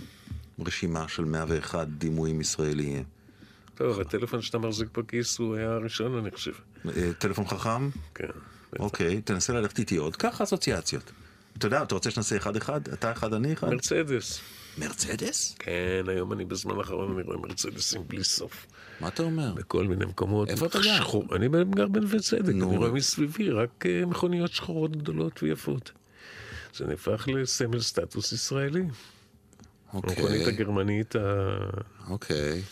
רשימה 0.67 1.09
של 1.09 1.25
101 1.25 1.89
דימויים 1.89 2.41
ישראליים. 2.41 3.05
טוב, 3.75 4.01
הטלפון 4.01 4.43
שאתה 4.43 4.59
מחזיק 4.59 4.89
בכיס 4.99 5.39
הוא 5.39 5.57
היה 5.57 5.71
הראשון, 5.73 6.19
אני 6.19 6.31
חושב. 6.31 6.53
אה, 6.97 7.11
טלפון 7.19 7.47
חכם? 7.47 7.91
כן. 8.15 8.27
אוקיי, 8.79 9.21
תנסה 9.21 9.53
ללכת 9.53 9.79
איתי 9.79 9.97
עוד. 9.97 10.17
קח 10.17 10.41
אסוציאציות. 10.41 11.13
אתה 11.59 11.67
יודע, 11.67 11.83
אתה 11.83 11.95
רוצה 11.95 12.11
שנעשה 12.11 12.37
אחד-אחד? 12.37 12.89
אתה 12.89 13.13
אחד, 13.13 13.35
אני 13.35 13.53
אחד? 13.53 13.69
מרצדס. 13.71 14.41
מרצדס? 14.79 15.55
כן, 15.59 15.73
היום 16.09 16.33
אני 16.33 16.45
בזמן 16.45 16.79
האחרון 16.79 17.13
אני 17.15 17.23
רואה 17.23 17.37
מרצדסים 17.39 18.03
בלי 18.09 18.25
סוף. 18.25 18.67
מה 19.01 19.09
אתה 19.09 19.23
אומר? 19.23 19.55
בכל 19.55 19.87
מיני 19.87 20.05
מקומות. 20.05 20.49
איפה 20.51 20.67
אתה 20.67 20.79
גר? 20.79 20.97
שחור- 20.97 21.37
אני 21.37 21.49
גר 21.77 21.87
בנווה 21.89 22.21
צדק, 22.21 22.55
נו. 22.55 22.69
אני 22.71 22.77
רואה 22.79 22.91
מסביבי 22.91 23.51
רק 23.51 23.87
אה, 23.87 24.07
מכוניות 24.07 24.53
שחורות 24.53 24.97
גדולות 24.97 25.43
ויפות. 25.43 25.93
זה 26.77 26.87
נהפך 26.87 27.29
לסמל 27.33 27.81
סטטוס 27.81 28.33
ישראלי. 28.33 28.83
המכונית 29.93 30.19
אוקיי, 30.21 30.47
הגרמנית 30.47 31.17
ה- 31.17 31.57
אוקיי, 32.11 32.63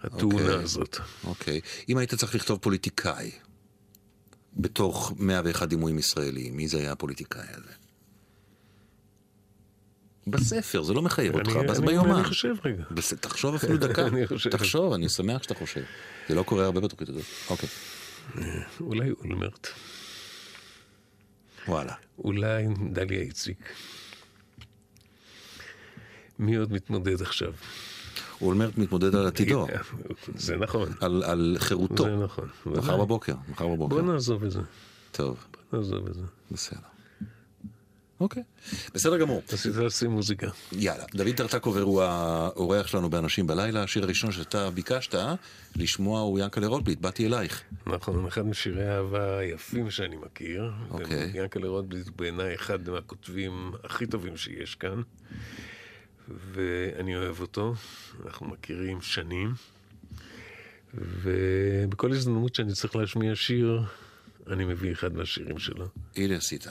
הטעונה 0.00 0.34
אוקיי. 0.42 0.54
הזאת. 0.64 0.96
אוקיי. 1.24 1.60
אם 1.88 1.96
היית 1.98 2.14
צריך 2.14 2.34
לכתוב 2.34 2.58
פוליטיקאי 2.58 3.30
בתוך 4.56 5.12
101 5.18 5.68
דימויים 5.68 5.98
ישראליים, 5.98 6.56
מי 6.56 6.68
זה 6.68 6.78
היה 6.78 6.92
הפוליטיקאי 6.92 7.46
הזה? 7.50 7.72
בספר, 10.30 10.82
זה 10.82 10.92
לא 10.94 11.02
מחייב 11.02 11.34
אותך, 11.34 11.50
אז 11.70 11.80
ביומן. 11.80 12.14
אני 12.14 12.24
חושב 12.24 12.54
רגע. 12.64 12.84
תחשוב 13.20 13.54
אפילו 13.54 13.76
דקה. 13.86 14.02
תחשוב, 14.50 14.92
אני 14.92 15.08
שמח 15.08 15.42
שאתה 15.42 15.54
חושב. 15.54 15.82
זה 16.28 16.34
לא 16.34 16.42
קורה 16.42 16.64
הרבה 16.64 16.80
בתוכנית 16.80 17.08
הזאת. 17.08 17.24
אוקיי, 17.50 17.68
אולי 18.80 19.10
אולמרט. 19.10 19.68
וואלה. 21.68 21.92
אולי 22.18 22.66
דליה 22.92 23.20
איציק. 23.20 23.58
מי 26.38 26.56
עוד 26.56 26.72
מתמודד 26.72 27.22
עכשיו? 27.22 27.52
אולמרט 28.40 28.78
מתמודד 28.78 29.14
על 29.14 29.26
עתידו, 29.26 29.66
זה 30.34 30.56
נכון. 30.56 30.88
על, 31.00 31.22
על 31.22 31.56
חירותו. 31.58 32.04
זה 32.04 32.16
נכון. 32.16 32.48
מחר. 32.66 32.96
בבוקר, 32.96 33.34
מחר 33.48 33.66
בבוקר. 33.68 33.94
בוא 33.94 34.02
נעזוב 34.02 34.44
את 34.44 34.50
זה. 34.50 34.60
טוב, 35.12 35.46
בוא 35.72 35.78
נעזוב 35.78 36.06
את 36.06 36.14
זה. 36.14 36.22
בסדר. 36.50 36.89
אוקיי. 38.20 38.42
בסדר 38.94 39.18
גמור. 39.18 39.42
לשים 39.84 40.10
מוזיקה. 40.10 40.46
יאללה, 40.72 41.04
דוד 41.14 41.34
טרטקובר 41.36 41.82
הוא 41.82 42.02
האורח 42.02 42.86
שלנו 42.86 43.10
באנשים 43.10 43.46
בלילה. 43.46 43.82
השיר 43.82 44.02
הראשון 44.04 44.32
שאתה 44.32 44.70
ביקשת 44.70 45.14
לשמוע 45.76 46.20
הוא 46.20 46.38
ינקלה 46.38 46.66
רוטבליט, 46.66 47.00
באתי 47.00 47.26
אלייך. 47.26 47.62
נכון, 47.86 48.26
אחד 48.26 48.46
משירי 48.46 48.86
האהבה 48.86 49.38
היפים 49.38 49.90
שאני 49.90 50.16
מכיר. 50.16 50.72
אוקיי. 50.90 51.30
ינקלה 51.34 51.68
רוטבליט 51.68 52.06
הוא 52.06 52.14
בעיניי 52.16 52.54
אחד 52.54 52.90
מהכותבים 52.90 53.72
הכי 53.84 54.06
טובים 54.06 54.36
שיש 54.36 54.74
כאן. 54.74 55.02
ואני 56.52 57.16
אוהב 57.16 57.40
אותו, 57.40 57.74
אנחנו 58.26 58.46
מכירים 58.46 59.00
שנים. 59.00 59.54
ובכל 60.94 62.12
הזדמנות 62.12 62.54
שאני 62.54 62.72
צריך 62.72 62.96
להשמיע 62.96 63.34
שיר, 63.34 63.82
אני 64.50 64.64
מביא 64.64 64.92
אחד 64.92 65.14
מהשירים 65.14 65.58
שלו. 65.58 65.88
הנה 66.16 66.36
עשית. 66.36 66.66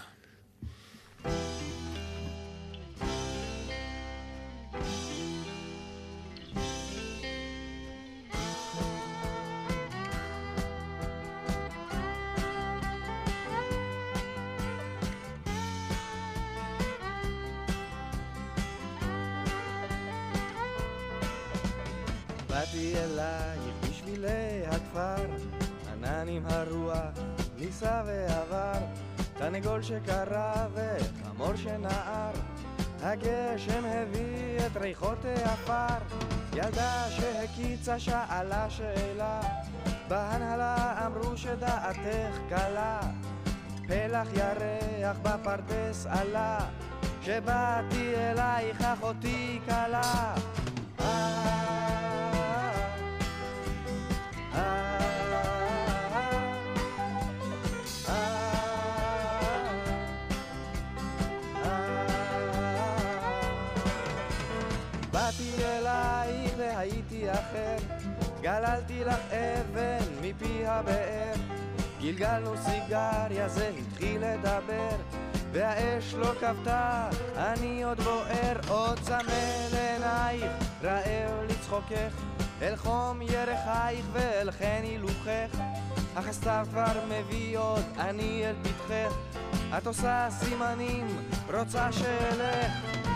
באתי 22.79 22.98
אלייך 22.98 23.89
בשבילי 23.89 24.65
הכפר, 24.67 25.25
ענן 25.93 26.27
עם 26.27 26.43
הרוח 26.45 27.19
נישא 27.57 28.03
ועבר, 28.05 28.79
תרנגול 29.38 29.81
שקרא 29.81 30.53
וחמור 30.74 31.55
שנער, 31.55 32.31
הגשם 33.01 33.83
הביא 33.86 34.57
את 34.65 34.77
ריחות 34.77 35.25
העפר, 35.25 36.15
ילדה 36.53 37.05
שהקיצה 37.09 38.00
שאלה 38.00 38.69
שאלה, 38.69 39.41
בהנהלה 40.07 41.05
אמרו 41.05 41.38
שדעתך 41.38 42.38
קלה, 42.50 43.00
פלח 43.88 44.27
ירח 44.33 45.17
בפרדס 45.24 46.05
עלה, 46.05 46.59
שבאתי 47.21 48.15
אלייך 48.15 48.81
אחותי 48.81 49.59
כלה. 49.65 50.36
גללתי 68.50 69.03
לך 69.03 69.20
אבן 69.32 70.06
מפי 70.22 70.65
הבאר, 70.65 71.34
גלגלנו 72.01 72.53
סיגריה, 72.58 73.50
זה 73.50 73.72
התחיל 73.79 74.22
לדבר, 74.25 74.96
והאש 75.51 76.13
לא 76.13 76.32
כבתה, 76.39 77.10
אני 77.38 77.84
עוד 77.84 78.01
בוער, 78.01 78.58
עוד 78.68 79.00
צמא 79.00 79.22
לעינייך, 79.74 80.51
רעב 80.84 81.44
לצחוקך, 81.50 82.13
אל 82.62 82.75
חום 82.75 83.22
ירחייך 83.22 84.06
ואל 84.13 84.51
חן 84.51 84.82
הילוכך, 84.84 85.58
אך 86.15 86.27
הסתיו 86.27 86.68
כבר 86.70 86.94
מביא 87.10 87.58
עוד, 87.58 87.84
אני 88.00 88.44
אל 88.46 88.56
פתחך, 88.63 89.15
את 89.77 89.88
עושה 89.88 90.27
סימנים, 90.32 91.08
רוצה 91.53 91.91
שאלך. 91.91 93.09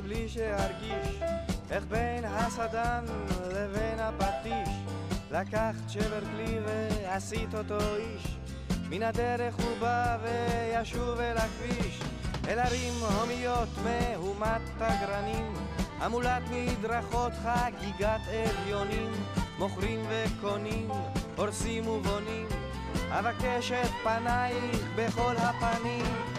ומבלי 0.00 0.28
שארגיש 0.28 1.20
איך 1.70 1.84
בין 1.84 2.24
הסדן 2.24 3.04
לבין 3.52 3.98
הפטיש 3.98 4.74
לקחת 5.30 5.88
שבר 5.88 6.20
כלי 6.20 6.58
ועשית 6.66 7.54
אותו 7.54 7.78
איש. 7.96 8.36
מן 8.90 9.02
הדרך 9.02 9.54
הוא 9.54 9.78
בא 9.80 10.18
וישוב 10.22 11.20
אל 11.20 11.36
הכביש 11.36 12.00
אל 12.48 12.58
ערים 12.58 12.92
הומיות 13.20 13.68
מהומת 13.84 14.60
תגרנים 14.78 15.52
המולת 15.98 16.42
מדרכות 16.50 17.32
חגיגת 17.42 18.20
אביונים 18.28 19.12
מוכרים 19.58 20.00
וקונים 20.08 20.88
הורסים 21.36 21.88
ובונים. 21.88 22.46
אבקש 23.10 23.72
את 23.72 23.90
פנייך 24.02 24.84
בכל 24.96 25.34
הפנים 25.36 26.29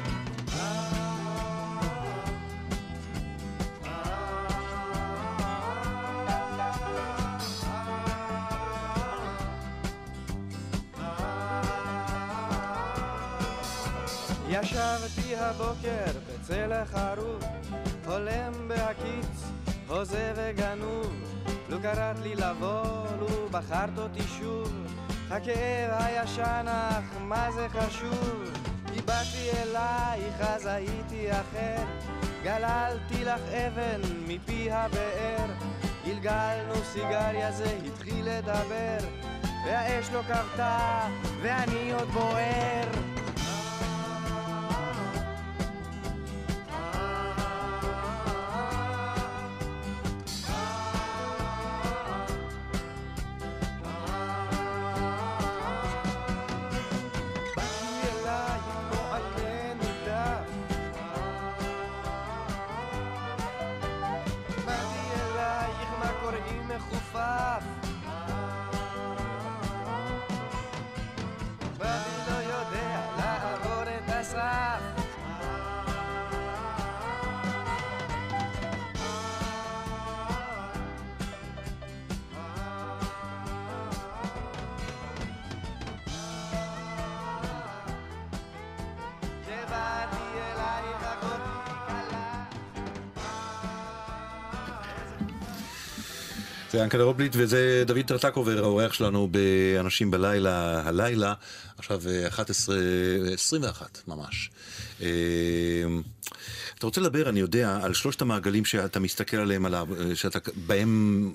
בצל 16.52 16.74
החרוב, 16.74 17.44
חולם 18.06 18.68
בהקיץ, 18.68 19.52
הוזה 19.88 20.34
וגנוב. 20.36 21.14
לו 21.70 21.82
קראת 21.82 22.20
לי 22.20 22.36
לבוא, 22.36 23.08
לו 23.20 23.50
בחרת 23.52 23.98
אותי 23.98 24.24
שוב, 24.40 24.74
הכאב 25.30 25.92
הישן 25.92 26.66
אך 26.68 27.04
מה 27.20 27.52
זה 27.52 27.68
חשוב? 27.70 28.44
כי 28.94 29.02
באתי 29.02 29.50
אלייך 29.62 30.42
אז 30.42 30.66
הייתי 30.66 31.32
אחר, 31.32 31.84
גללתי 32.44 33.26
לך 33.26 33.42
אבן 33.50 34.02
מפי 34.28 34.72
הבאר, 34.72 35.48
גלגלנו 36.06 36.76
סיגריה 36.94 37.52
זה 37.52 37.78
התחיל 37.86 38.26
לדבר, 38.30 38.98
והאש 39.66 40.10
לא 40.14 40.22
כבתה 40.22 41.08
ואני 41.42 41.92
עוד 41.92 42.08
בוער. 42.08 43.11
זה 96.72 96.78
ינקל'ה 96.78 97.04
רוטבליט 97.04 97.32
וזה 97.36 97.84
דוד 97.86 98.02
טרטקובר, 98.06 98.64
האורח 98.64 98.94
שלנו 98.94 99.28
באנשים 99.28 100.12
בלילה, 100.12 100.82
הלילה, 100.88 101.34
עכשיו 101.78 102.02
11, 102.28 102.76
21 103.34 104.02
ממש. 104.08 104.52
אה, 105.02 105.08
אתה 106.78 106.86
רוצה 106.86 107.02
לדבר, 107.02 107.30
אני 107.30 107.40
יודע, 107.40 107.80
על 107.82 107.94
שלושת 107.94 108.22
המעגלים 108.22 108.66
שאתה 108.66 109.00
מסתכל 109.00 109.38
עליהם, 109.38 109.66
עליו, 109.66 109.88
שאתה 110.14 110.40
בהם 110.56 111.32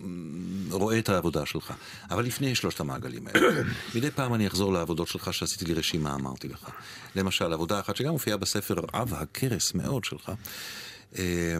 רואה 0.70 0.98
את 0.98 1.08
העבודה 1.08 1.46
שלך. 1.46 1.72
אבל 2.10 2.24
לפני 2.24 2.54
שלושת 2.54 2.80
המעגלים 2.80 3.26
האלה, 3.26 3.62
מדי 3.94 4.10
פעם 4.10 4.34
אני 4.34 4.46
אחזור 4.46 4.72
לעבודות 4.72 5.08
שלך 5.08 5.34
שעשיתי 5.34 5.64
לי 5.64 5.74
רשימה, 5.74 6.14
אמרתי 6.14 6.48
לך. 6.48 6.68
למשל, 7.16 7.52
עבודה 7.52 7.80
אחת 7.80 7.96
שגם 7.96 8.12
מופיעה 8.12 8.36
בספר 8.36 8.74
עב 8.92 9.14
הכרס 9.14 9.74
מאוד 9.74 10.04
שלך, 10.04 10.32
אה, 11.18 11.56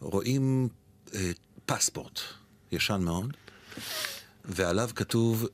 רואים 0.00 0.68
אה, 1.14 1.30
פספורט. 1.66 2.20
ישן 2.72 3.00
מאוד, 3.04 3.36
ועליו 4.44 4.90
כתוב 4.94 5.46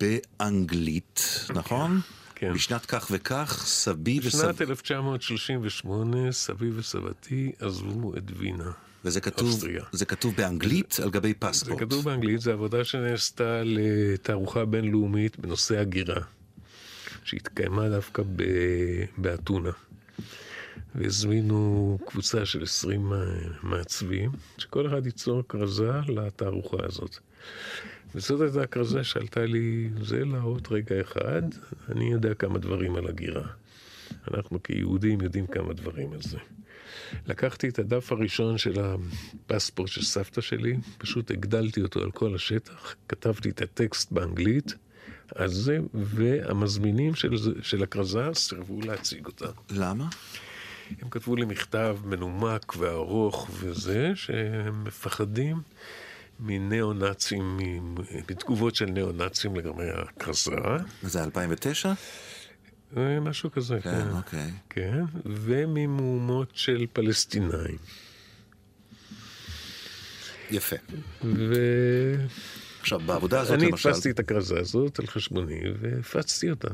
באנגלית, 0.00 1.46
נכון? 1.54 2.00
כן. 2.34 2.52
בשנת 2.54 2.86
כך 2.86 3.08
וכך, 3.10 3.62
סבי 3.66 4.20
וסב... 4.22 4.38
בשנת 4.38 4.62
1938 4.62 6.32
סבי 6.32 6.70
וסבתי 6.70 7.52
עזבו 7.60 8.16
את 8.16 8.22
וינה. 8.36 8.70
וזה 9.04 9.20
כתוב, 9.20 9.48
אוסטריה. 9.48 9.84
זה 9.92 10.04
כתוב 10.04 10.34
באנגלית 10.36 11.00
על 11.02 11.10
גבי 11.10 11.28
זה 11.28 11.34
פספורט. 11.38 11.80
כתוב 11.80 12.04
באנגלית, 12.04 12.40
זו 12.40 12.50
עבודה 12.50 12.84
שנעשתה 12.84 13.62
לתערוכה 13.64 14.64
בינלאומית 14.64 15.38
בנושא 15.38 15.78
הגירה, 15.78 16.20
שהתקיימה 17.24 17.88
דווקא 17.88 18.22
באתונה. 19.18 19.70
והזמינו 20.96 21.98
קבוצה 22.06 22.46
של 22.46 22.62
20 22.62 23.12
מעצבים, 23.62 24.30
שכל 24.58 24.86
אחד 24.86 25.06
ייצור 25.06 25.42
כרזה 25.48 25.90
לתערוכה 26.08 26.76
הזאת. 26.80 27.16
וזאת 28.14 28.40
הייתה 28.40 28.62
הכרזה 28.62 29.04
שעלתה 29.04 29.46
לי, 29.46 29.90
זה 30.02 30.24
להראות 30.24 30.68
רגע 30.72 31.00
אחד, 31.00 31.42
אני 31.88 32.12
יודע 32.12 32.34
כמה 32.34 32.58
דברים 32.58 32.96
על 32.96 33.08
הגירה. 33.08 33.46
אנחנו 34.34 34.62
כיהודים 34.62 35.20
יודעים 35.20 35.46
כמה 35.46 35.72
דברים 35.72 36.12
על 36.12 36.22
זה. 36.22 36.38
לקחתי 37.26 37.68
את 37.68 37.78
הדף 37.78 38.12
הראשון 38.12 38.58
של 38.58 38.74
הפספורט 38.80 39.88
של 39.88 40.02
סבתא 40.02 40.40
שלי, 40.40 40.76
פשוט 40.98 41.30
הגדלתי 41.30 41.82
אותו 41.82 42.00
על 42.00 42.10
כל 42.10 42.34
השטח, 42.34 42.94
כתבתי 43.08 43.50
את 43.50 43.62
הטקסט 43.62 44.12
באנגלית 44.12 44.74
על 45.34 45.48
זה, 45.48 45.78
והמזמינים 45.94 47.14
של, 47.14 47.62
של 47.62 47.82
הכרזה 47.82 48.24
סירבו 48.34 48.80
להציג 48.80 49.26
אותה. 49.26 49.46
למה? 49.70 50.08
הם 51.02 51.08
כתבו 51.10 51.36
לי 51.36 51.44
מכתב 51.44 51.96
מנומק 52.04 52.76
וארוך 52.78 53.50
וזה, 53.52 54.12
שהם 54.14 54.84
מפחדים 54.84 55.60
מניאו-נאצים, 56.40 57.58
מתגובות 58.30 58.74
של 58.74 58.86
ניאו-נאצים 58.86 59.56
לגבי 59.56 59.90
הכרזה, 59.94 60.50
זה 61.02 61.24
2009? 61.24 61.92
אה, 62.96 63.20
משהו 63.20 63.50
כזה, 63.50 63.78
כן, 63.82 63.90
כן. 63.90 64.16
אוקיי. 64.16 64.50
כן, 64.70 65.04
וממהומות 65.24 66.50
של 66.54 66.86
פלסטינאים. 66.92 67.78
יפה. 70.50 70.76
ואני 71.22 72.26
עכשיו, 72.80 73.00
בעבודה 73.00 73.40
הזאת 73.40 73.62
למשל, 73.62 73.88
הדפסתי 73.88 74.10
את 74.10 74.18
הכרזה 74.18 74.58
הזאת 74.58 74.98
על 74.98 75.06
חשבוני 75.06 75.60
והפצתי 75.80 76.50
אותה. 76.50 76.68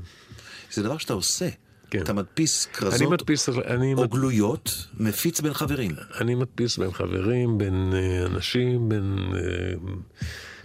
זה 0.71 0.83
דבר 0.83 0.99
שאתה 0.99 1.13
עושה. 1.13 1.49
כן. 1.93 2.03
אתה 2.03 2.13
מדפיס 2.13 2.67
אני 2.67 2.75
כרזות 2.75 3.13
מדפיס, 3.13 3.49
אני, 3.49 3.95
או 3.95 4.03
מד... 4.03 4.11
גלויות, 4.11 4.87
מפיץ 5.01 5.41
בין 5.41 5.53
חברים. 5.55 5.91
אני 6.21 6.35
מדפיס 6.35 6.79
בין 6.79 6.91
חברים, 6.93 7.59
בין 7.59 7.93
אה, 7.95 8.27
אנשים, 8.27 8.89
בין... 8.89 9.17
אה, 9.35 9.41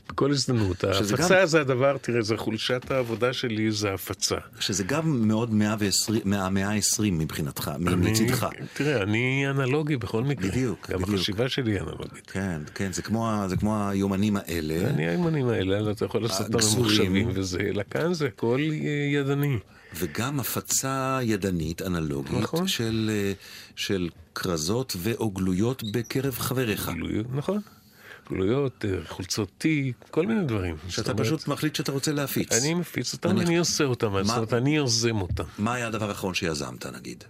בכל 0.10 0.32
הזדמנות. 0.32 0.84
ההפצה 0.84 1.40
גם- 1.40 1.46
זה 1.46 1.62
הדבר, 1.62 1.98
תראה, 2.02 2.22
זה 2.22 2.38
חולשת 2.38 2.92
העבודה 2.92 3.34
שלי, 3.34 3.72
זה 3.72 3.94
הפצה. 3.94 4.36
שזה 4.60 4.84
גם 4.84 5.28
מאוד 5.28 5.54
120, 5.54 6.22
מהמאה 6.26 6.70
ה-20 6.70 7.02
מבחינתך, 7.12 7.72
מ- 7.80 8.02
מצידך. 8.02 8.48
תראה, 8.74 9.02
אני 9.04 9.46
אנלוגי 9.50 9.98
בכל 9.98 10.24
מקרה. 10.24 10.50
בדיוק, 10.50 10.90
גם 10.90 11.02
בדיוק. 11.02 11.16
החשיבה 11.20 11.50
שלי 11.50 11.72
היא 11.72 11.80
אנלוגית. 11.80 12.32
כן, 12.32 12.62
כן, 12.76 12.92
זה 12.94 13.02
כמו, 13.02 13.44
זה 13.48 13.58
כמו 13.58 13.90
היומנים 13.90 14.38
האלה. 14.38 14.90
אני 14.90 15.08
האימונים 15.08 15.48
האלה, 15.50 15.92
אתה 15.92 16.06
יכול 16.06 16.22
לעשות 16.22 16.46
הגזורים. 16.56 16.82
ממוחשבים 16.84 17.30
וזה, 17.34 17.60
אלא 17.60 17.84
כאן 17.90 18.13
זה 18.13 18.26
הכל 18.28 18.60
אה, 18.72 18.88
ידני. 19.13 19.58
וגם 20.00 20.40
הפצה 20.40 21.20
ידנית, 21.24 21.82
אנלוגית, 21.82 22.34
נכון. 22.42 22.68
של, 22.68 23.12
אה, 23.14 23.32
של 23.76 24.10
כרזות 24.36 24.96
ואו 25.00 25.32
גלויות 25.32 25.84
בקרב 25.92 26.34
חבריך. 26.40 26.90
גלויות, 26.90 27.26
נכון. 27.36 27.60
גלויות, 28.30 28.86
אה, 28.86 28.98
חולצות 29.08 29.50
תיק, 29.58 29.96
כל 30.12 30.26
מיני 30.26 30.44
דברים. 30.46 30.76
שאתה 30.90 31.12
אומרת, 31.12 31.26
פשוט 31.26 31.48
מחליט 31.48 31.76
שאתה 31.76 31.92
רוצה 31.92 32.12
להפיץ. 32.12 32.52
אני 32.54 32.74
מפיץ 32.74 33.14
אותם, 33.14 33.30
נניח- 33.30 33.48
אני 33.48 33.58
עושה 33.58 33.84
אותם, 33.84 34.24
זאת 34.24 34.36
אומרת, 34.36 34.54
אני 34.54 34.76
יוזם 34.76 35.22
אותם. 35.22 35.44
מה 35.58 35.74
היה 35.74 35.88
הדבר 35.88 36.10
האחרון 36.10 36.34
שיזמת, 36.34 36.86
נגיד? 36.86 37.24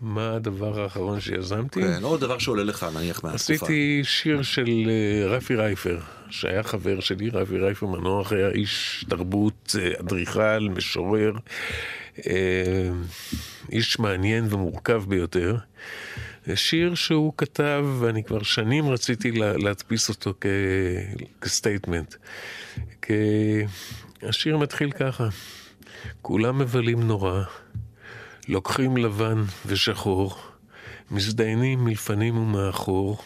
מה 0.00 0.34
הדבר 0.34 0.80
האחרון 0.80 1.20
שיזמתי? 1.20 1.82
כן, 1.82 2.04
או 2.04 2.16
דבר 2.16 2.38
שעולה 2.38 2.64
לך, 2.64 2.86
נניח, 2.94 3.24
מהתקופה. 3.24 3.34
עשיתי 3.54 4.00
שיר 4.04 4.42
של 4.42 4.66
אה, 4.88 5.36
רפי 5.36 5.54
רייפר, 5.56 5.98
שהיה 6.30 6.62
חבר 6.62 7.00
שלי, 7.00 7.30
רפי 7.30 7.58
רייפר 7.58 7.86
מנוח, 7.86 8.32
היה 8.32 8.48
איש 8.48 9.04
תרבות, 9.08 9.76
אה, 9.78 10.00
אדריכל, 10.00 10.68
משורר, 10.68 11.32
אה, 12.26 12.90
איש 13.72 13.98
מעניין 13.98 14.46
ומורכב 14.50 15.02
ביותר. 15.08 15.56
שיר 16.54 16.94
שהוא 16.94 17.32
כתב, 17.36 17.86
ואני 17.98 18.24
כבר 18.24 18.42
שנים 18.42 18.88
רציתי 18.88 19.32
לה, 19.32 19.56
להדפיס 19.56 20.08
אותו 20.08 20.34
כ, 20.40 20.46
כ 21.40 21.52
statement. 21.52 22.14
כ... 23.02 23.10
השיר 24.22 24.58
מתחיל 24.58 24.90
ככה: 24.90 25.28
כולם 26.22 26.58
מבלים 26.58 27.02
נורא, 27.02 27.42
לוקחים 28.48 28.96
לבן 28.96 29.42
ושחור, 29.66 30.38
מזדיינים 31.10 31.84
מלפנים 31.84 32.36
ומאחור, 32.36 33.22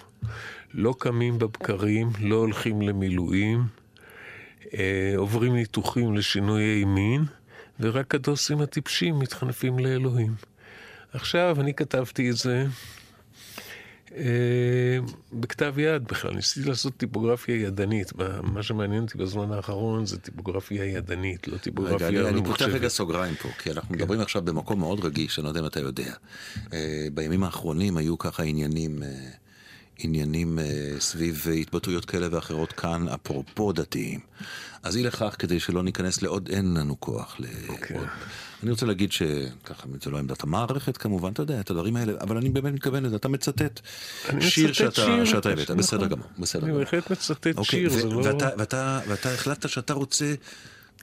לא 0.75 0.95
קמים 0.99 1.39
בבקרים, 1.39 2.11
לא 2.21 2.37
הולכים 2.37 2.83
למילואים, 2.83 3.65
אה, 4.75 5.15
עוברים 5.17 5.55
ניתוחים 5.55 6.15
לשינויי 6.15 6.85
מין, 6.85 7.25
ורק 7.81 8.15
הדוסים 8.15 8.61
הטיפשים 8.61 9.19
מתחנפים 9.19 9.79
לאלוהים. 9.79 10.35
עכשיו, 11.13 11.57
אני 11.61 11.75
כתבתי 11.75 12.31
את 12.31 12.37
זה 12.37 12.67
אה, 14.17 14.99
בכתב 15.33 15.75
יד 15.79 16.05
בכלל, 16.05 16.35
ניסיתי 16.35 16.69
לעשות 16.69 16.97
טיפוגרפיה 16.97 17.57
ידנית. 17.57 18.13
מה 18.43 18.63
שמעניין 18.63 19.03
אותי 19.03 19.19
בזמן 19.19 19.53
האחרון 19.53 20.07
זה 20.07 20.19
טיפוגרפיה 20.19 20.85
ידנית, 20.85 21.49
לא 21.49 21.53
רגע, 21.53 21.63
טיפוגרפיה 21.63 22.09
אני, 22.09 22.29
אני 22.29 22.45
פותח. 22.45 22.63
רגע 22.63 22.89
סוגריים 22.89 23.35
פה, 23.35 23.49
כי 23.59 23.71
אנחנו 23.71 23.95
מדברים 23.95 24.21
עכשיו 24.21 24.43
במקום 24.43 24.79
מאוד 24.79 25.05
רגיש, 25.05 25.39
אני 25.39 25.45
לא 25.45 25.49
יודע 25.49 25.61
אם 25.61 25.67
אתה 25.67 25.81
יודע. 25.81 26.15
אה, 26.73 27.07
בימים 27.15 27.45
האחרונים 27.45 27.97
היו 27.97 28.19
ככה 28.19 28.43
עניינים, 28.43 29.03
אה, 29.03 29.09
עניינים 29.99 30.59
אה, 30.59 30.65
סביב 30.99 31.47
התבטאויות 31.61 32.05
כאלה 32.05 32.29
ואחרות 32.31 32.73
כאן, 32.73 33.09
אפרופו 33.09 33.73
דתיים. 33.73 34.21
אז 34.83 34.97
אי 34.97 35.03
לכך, 35.03 35.37
כדי 35.39 35.61
שלא 35.61 35.83
ניכנס 35.83 36.23
לעוד, 36.23 36.49
אין 36.53 36.75
לנו 36.75 37.01
כוח. 37.01 37.37
אוקיי. 37.69 37.97
לעוד. 37.97 38.09
אני 38.63 38.71
רוצה 38.71 38.87
להגיד 38.87 39.13
שככה, 39.13 39.87
זה 40.03 40.11
לא 40.11 40.19
עמדת 40.19 40.43
המערכת 40.43 40.97
כמובן, 40.97 41.33
אתה 41.33 41.43
יודע, 41.43 41.61
את 41.61 41.71
הדברים 41.71 41.97
האלה, 41.97 42.13
אבל 42.21 42.37
אני 42.37 42.49
באמת 42.49 42.73
מתכוון 42.73 43.03
לזה, 43.03 43.17
אתה 43.17 43.29
מצטט 43.29 43.81
אני 44.29 44.43
שיר 44.51 44.73
שאתה, 44.73 45.03
הבאת, 45.51 45.61
נכון. 45.61 45.77
בסדר 45.77 46.07
גמור, 46.07 46.27
בסדר 46.39 46.63
אני 46.63 46.71
גמור. 46.71 46.85
בהחלט 46.85 47.11
מצטט 47.11 47.47
אוקיי, 47.47 47.65
שיר, 47.65 47.91
זה 47.91 48.09
לא... 48.09 48.23
ואתה, 48.59 49.35
החלטת 49.35 49.69
שאתה 49.69 49.93
רוצה 49.93 50.35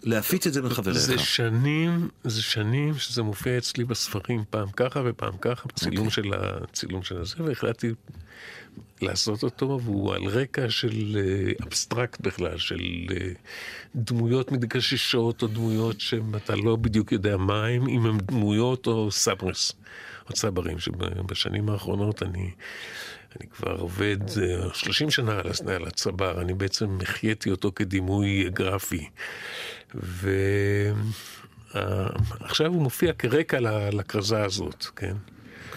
להפיץ 0.04 0.48
את 0.48 0.54
זה 0.54 0.62
בין 0.62 0.74
חבריך. 0.74 0.98
זה 0.98 1.18
שנים, 1.18 2.10
זה 2.24 2.42
שנים 2.42 2.98
שזה 2.98 3.24
מופיע 3.24 3.58
אצלי 3.58 3.84
בספרים, 3.86 4.44
פעם 4.50 4.72
ככה 4.72 5.02
ופעם 5.06 5.38
ככה, 5.42 5.70
צילום 5.76 6.08
אוקיי. 6.08 6.24
של 6.24 6.34
הצילום 6.34 7.04
של 7.04 7.22
הזה, 7.22 7.36
והחלטתי 7.40 7.94
לעשות 9.02 9.44
אותו, 9.44 9.80
והוא 9.84 10.14
על 10.14 10.26
רקע 10.26 10.70
של 10.70 11.18
אה, 11.18 11.52
אבסטרקט 11.68 12.22
בכלל, 12.22 12.58
של 12.58 12.82
אה, 13.12 13.28
דמויות 13.96 14.52
מתגששות, 14.52 15.42
או 15.42 15.48
דמויות 15.48 16.00
שאתה 16.00 16.56
לא 16.56 16.76
בדיוק 16.76 17.12
יודע 17.12 17.38
מה 17.38 17.66
הם, 17.66 17.88
אם 17.88 18.06
הם 18.06 18.18
דמויות 18.18 18.88
או 18.88 19.12
סברס, 19.12 19.74
או 20.30 20.34
צברים, 20.34 20.80
שבשנים 20.80 21.70
האחרונות 21.70 22.24
אני... 22.24 22.52
אני 23.40 23.48
כבר 23.50 23.76
עובד 23.80 24.18
אה, 24.42 24.74
30 24.74 25.10
שנה 25.10 25.40
על, 25.68 25.88
הצבר, 25.88 26.42
אני 26.42 26.54
בעצם 26.54 26.98
החייתי 27.02 27.52
אותו 27.52 27.72
כדימוי 27.76 28.50
גרפי. 28.50 29.10
ועכשיו 31.74 32.68
הוא 32.68 32.82
מופיע 32.82 33.14
כרקע 33.14 33.60
לכרזה 33.92 34.44
הזאת, 34.44 34.86
כן? 34.96 35.16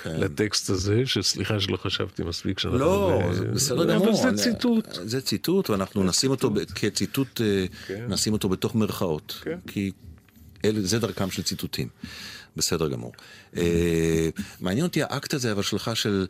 כן. 0.02 0.20
לטקסט 0.20 0.70
הזה, 0.70 1.02
שסליחה 1.06 1.60
שלא 1.60 1.76
חשבתי 1.76 2.22
מספיק 2.22 2.58
שאנחנו... 2.58 2.78
לא, 2.78 3.20
ב- 3.30 3.32
זה 3.32 3.44
בסדר 3.44 3.94
גמור. 3.94 4.08
אבל 4.08 4.16
זה 4.22 4.28
אני- 4.28 4.36
ציטוט. 4.38 4.88
זה 5.04 5.20
ציטוט, 5.20 5.70
ואנחנו 5.70 6.04
נשים 6.04 6.30
אותו 6.30 6.50
ב- 6.50 6.64
כציטוט, 6.64 7.40
אה, 7.40 7.64
כן. 7.86 8.06
נשים 8.08 8.32
אותו 8.32 8.48
בתוך 8.48 8.74
מרכאות. 8.74 9.40
כן. 9.42 9.58
כי 9.66 9.92
אלה- 10.64 10.80
זה 10.82 10.98
דרכם 10.98 11.30
של 11.30 11.42
ציטוטים. 11.42 11.88
בסדר 12.56 12.88
גמור. 12.88 13.12
אה, 13.56 14.28
מעניין 14.60 14.86
אותי 14.86 15.02
האקט 15.02 15.34
הזה, 15.34 15.52
אבל 15.52 15.62
שלך 15.62 15.90
של... 15.96 16.26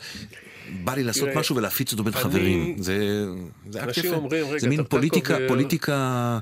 בא 0.85 0.95
לי 0.95 1.05
לעשות 1.05 1.29
משהו 1.37 1.57
ולהפיץ 1.57 1.93
אותו 1.93 2.05
בין 2.05 2.13
חברים. 2.13 2.77
זה 2.83 3.27
זה 3.71 3.85
אקט 3.85 3.97
יפה. 3.99 4.09
אומרים, 4.17 4.59
זה 4.59 4.69
מין 4.69 4.85
פוליטיקה 5.49 6.39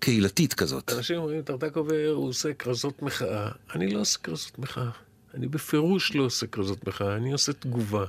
קהילתית 0.00 0.54
כזאת. 0.54 0.92
אנשים 0.92 1.16
אומרים, 1.16 1.42
טרטקובר 1.42 2.08
הוא 2.14 2.28
עושה 2.28 2.52
כרזות 2.54 3.02
מחאה. 3.02 3.48
אני 3.74 3.90
לא 3.94 4.00
עושה 4.00 4.18
כרזות 4.18 4.58
מחאה. 4.58 4.90
אני 5.34 5.48
בפירוש 5.48 6.14
לא 6.14 6.22
עושה 6.22 6.46
כרזות 6.46 6.88
מחאה, 6.88 7.16
אני 7.16 7.32
עושה 7.32 7.52
תגובה. 7.52 8.04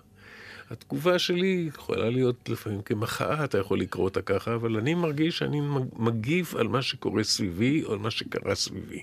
התגובה 0.72 1.20
שלי 1.20 1.70
יכולה 1.76 2.10
להיות 2.10 2.50
לפעמים 2.50 2.82
כמחאה, 2.82 3.44
אתה 3.44 3.58
יכול 3.58 3.80
לקרוא 3.80 4.06
אותה 4.06 4.22
ככה, 4.22 4.56
אבל 4.56 4.78
אני 4.78 4.94
מרגיש 4.94 5.38
שאני 5.38 5.62
מגיב 5.96 6.54
על 6.58 6.68
מה 6.68 6.82
שקורה 6.82 7.24
סביבי, 7.24 7.84
או 7.84 7.94
על 7.94 8.00
מה 8.00 8.12
שקרה 8.12 8.56
סביבי. 8.56 9.02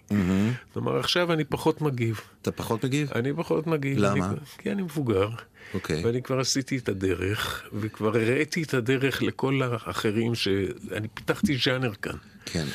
כלומר, 0.73 0.99
עכשיו 0.99 1.33
אני 1.33 1.45
פחות 1.45 1.81
מגיב. 1.81 2.21
אתה 2.43 2.53
פחות 2.53 2.85
מגיב? 2.85 3.13
אני 3.15 3.33
פחות 3.37 3.67
מגיב. 3.67 3.99
למה? 3.99 4.27
אני, 4.27 4.37
כי 4.59 4.73
אני 4.73 4.83
מבוגר. 4.83 5.29
אוקיי. 5.75 6.05
ואני 6.05 6.23
כבר 6.23 6.41
עשיתי 6.41 6.79
את 6.79 6.89
הדרך, 6.89 7.69
וכבר 7.73 8.09
הראיתי 8.17 8.63
את 8.63 8.75
הדרך 8.75 9.23
לכל 9.23 9.61
האחרים, 9.63 10.35
שאני 10.35 11.09
פיתחתי 11.15 11.57
ז'אנר 11.65 11.93
כאן. 12.03 12.17
כן. 12.45 12.67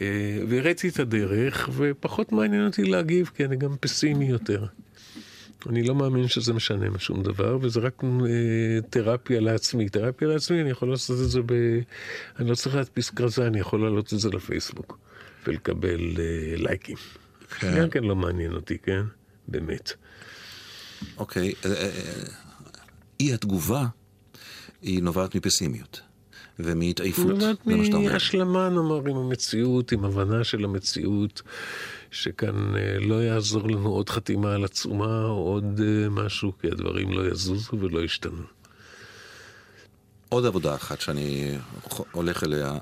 אה, 0.00 0.38
והראיתי 0.48 0.88
את 0.88 0.98
הדרך, 0.98 1.68
ופחות 1.72 2.32
מעניין 2.32 2.66
אותי 2.66 2.84
להגיב, 2.84 3.30
כי 3.34 3.44
אני 3.44 3.56
גם 3.56 3.76
פסימי 3.80 4.28
יותר. 4.28 4.66
אני 5.68 5.82
לא 5.82 5.94
מאמין 5.94 6.28
שזה 6.28 6.52
משנה 6.52 6.98
שום 6.98 7.22
דבר, 7.22 7.58
וזה 7.60 7.80
רק 7.80 8.04
אה, 8.04 8.80
תרפיה 8.90 9.40
לעצמי. 9.40 9.88
תרפיה 9.88 10.28
לעצמי, 10.28 10.60
אני 10.60 10.70
יכול 10.70 10.90
לעשות 10.90 11.20
את 11.24 11.30
זה 11.30 11.40
ב... 11.46 11.52
אני 12.38 12.50
לא 12.50 12.54
צריך 12.54 12.76
להדפיס 12.76 13.10
כרזה, 13.10 13.46
אני 13.46 13.60
יכול 13.60 13.80
להעלות 13.80 14.12
את 14.12 14.18
זה 14.18 14.28
לפייסבוק, 14.28 14.98
ולקבל 15.46 16.00
אה, 16.18 16.56
לייקים. 16.56 16.96
כן. 17.58 17.80
גם 17.80 17.90
כן 17.90 18.04
לא 18.04 18.16
מעניין 18.16 18.52
אותי, 18.52 18.78
כן? 18.78 19.02
באמת. 19.48 19.92
אוקיי. 21.16 21.52
אה, 21.64 21.70
אה, 21.70 21.90
אי 23.20 23.34
התגובה 23.34 23.86
היא 24.82 25.02
נובעת 25.02 25.34
מפסימיות. 25.34 26.00
ומהתעייפות. 26.64 27.40
זה 27.40 27.54
מה 27.64 27.84
שאתה 27.84 27.96
אומר. 27.96 28.12
מהשלמה, 28.12 28.68
נאמר, 28.68 29.00
עם 29.08 29.16
המציאות, 29.16 29.92
עם 29.92 30.04
הבנה 30.04 30.44
של 30.44 30.64
המציאות, 30.64 31.42
שכאן 32.10 32.76
אה, 32.76 32.98
לא 32.98 33.24
יעזור 33.24 33.68
לנו 33.68 33.88
עוד 33.88 34.08
חתימה 34.08 34.54
על 34.54 34.64
עצומה 34.64 35.24
או 35.24 35.52
עוד 35.52 35.80
אה, 35.80 36.08
משהו, 36.08 36.52
כי 36.60 36.66
הדברים 36.68 37.12
לא 37.12 37.28
יזוזו 37.28 37.78
ולא 37.80 38.00
ישתנו. 38.00 38.42
עוד 40.28 40.46
עבודה 40.46 40.74
אחת 40.74 41.00
שאני 41.00 41.56
הולך 42.12 42.44
אליה 42.44 42.78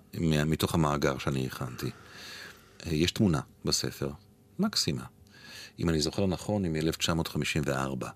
מתוך 0.46 0.74
המאגר 0.74 1.18
שאני 1.18 1.46
הכנתי. 1.46 1.90
אה, 2.86 2.94
יש 2.94 3.12
תמונה 3.12 3.40
בספר, 3.64 4.10
מקסימה. 4.58 5.04
אם 5.78 5.88
אני 5.88 6.00
זוכר 6.00 6.26
נכון, 6.26 6.64
היא 6.64 6.72
מ-1954. 6.72 8.06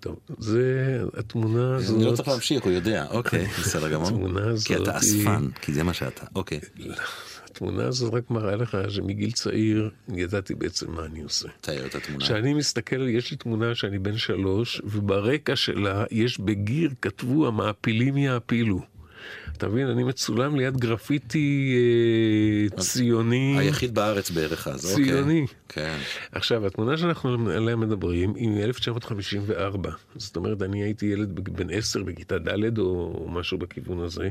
טוב, 0.00 0.16
זה, 0.38 1.00
התמונה 1.14 1.76
הזאת... 1.76 1.96
אני 1.96 2.04
לא 2.04 2.16
צריך 2.16 2.28
להמשיך, 2.28 2.64
הוא 2.64 2.72
יודע. 2.72 3.06
אוקיי, 3.10 3.46
בסדר 3.60 3.92
גמור. 3.92 4.08
התמונה 4.08 4.50
הזאת 4.50 4.66
כי 4.66 4.76
אתה 4.76 4.98
אספן, 4.98 5.48
כי 5.62 5.72
זה 5.72 5.82
מה 5.82 5.94
שאתה. 5.94 6.26
אוקיי. 6.34 6.60
התמונה 7.44 7.84
הזאת 7.84 8.14
רק 8.14 8.30
מראה 8.30 8.56
לך 8.56 8.78
שמגיל 8.88 9.32
צעיר 9.32 9.90
ידעתי 10.08 10.54
בעצם 10.54 10.90
מה 10.90 11.04
אני 11.04 11.22
עושה. 11.22 11.48
תאר 11.60 11.86
את 11.86 11.94
התמונה. 11.94 12.24
כשאני 12.24 12.54
מסתכל, 12.54 13.08
יש 13.08 13.30
לי 13.30 13.36
תמונה 13.36 13.74
שאני 13.74 13.98
בן 13.98 14.16
שלוש, 14.16 14.80
וברקע 14.84 15.56
שלה 15.56 16.04
יש 16.10 16.40
בגיר, 16.40 16.90
כתבו 17.02 17.46
המעפילים 17.46 18.16
יעפילו. 18.16 18.95
אתה 19.56 19.68
מבין, 19.68 19.86
אני 19.86 20.04
מצולם 20.04 20.56
ליד 20.56 20.76
גרפיטי 20.76 21.76
אה, 22.74 22.80
ציוני. 22.80 23.58
היחיד 23.58 23.94
בארץ 23.94 24.30
בערך 24.30 24.68
אז, 24.68 24.90
אוקיי. 24.90 25.04
ציוני. 25.04 25.46
כן. 25.68 25.98
עכשיו, 26.32 26.66
התמונה 26.66 26.96
שאנחנו 26.96 27.50
עליה 27.50 27.76
מדברים 27.76 28.34
היא 28.34 28.48
מ-1954. 28.48 29.88
זאת 30.16 30.36
אומרת, 30.36 30.62
אני 30.62 30.82
הייתי 30.82 31.06
ילד 31.06 31.34
בן 31.34 31.70
עשר 31.70 32.02
בכיתה 32.02 32.38
ד' 32.38 32.78
או 32.78 33.26
משהו 33.30 33.58
בכיוון 33.58 34.00
הזה, 34.00 34.28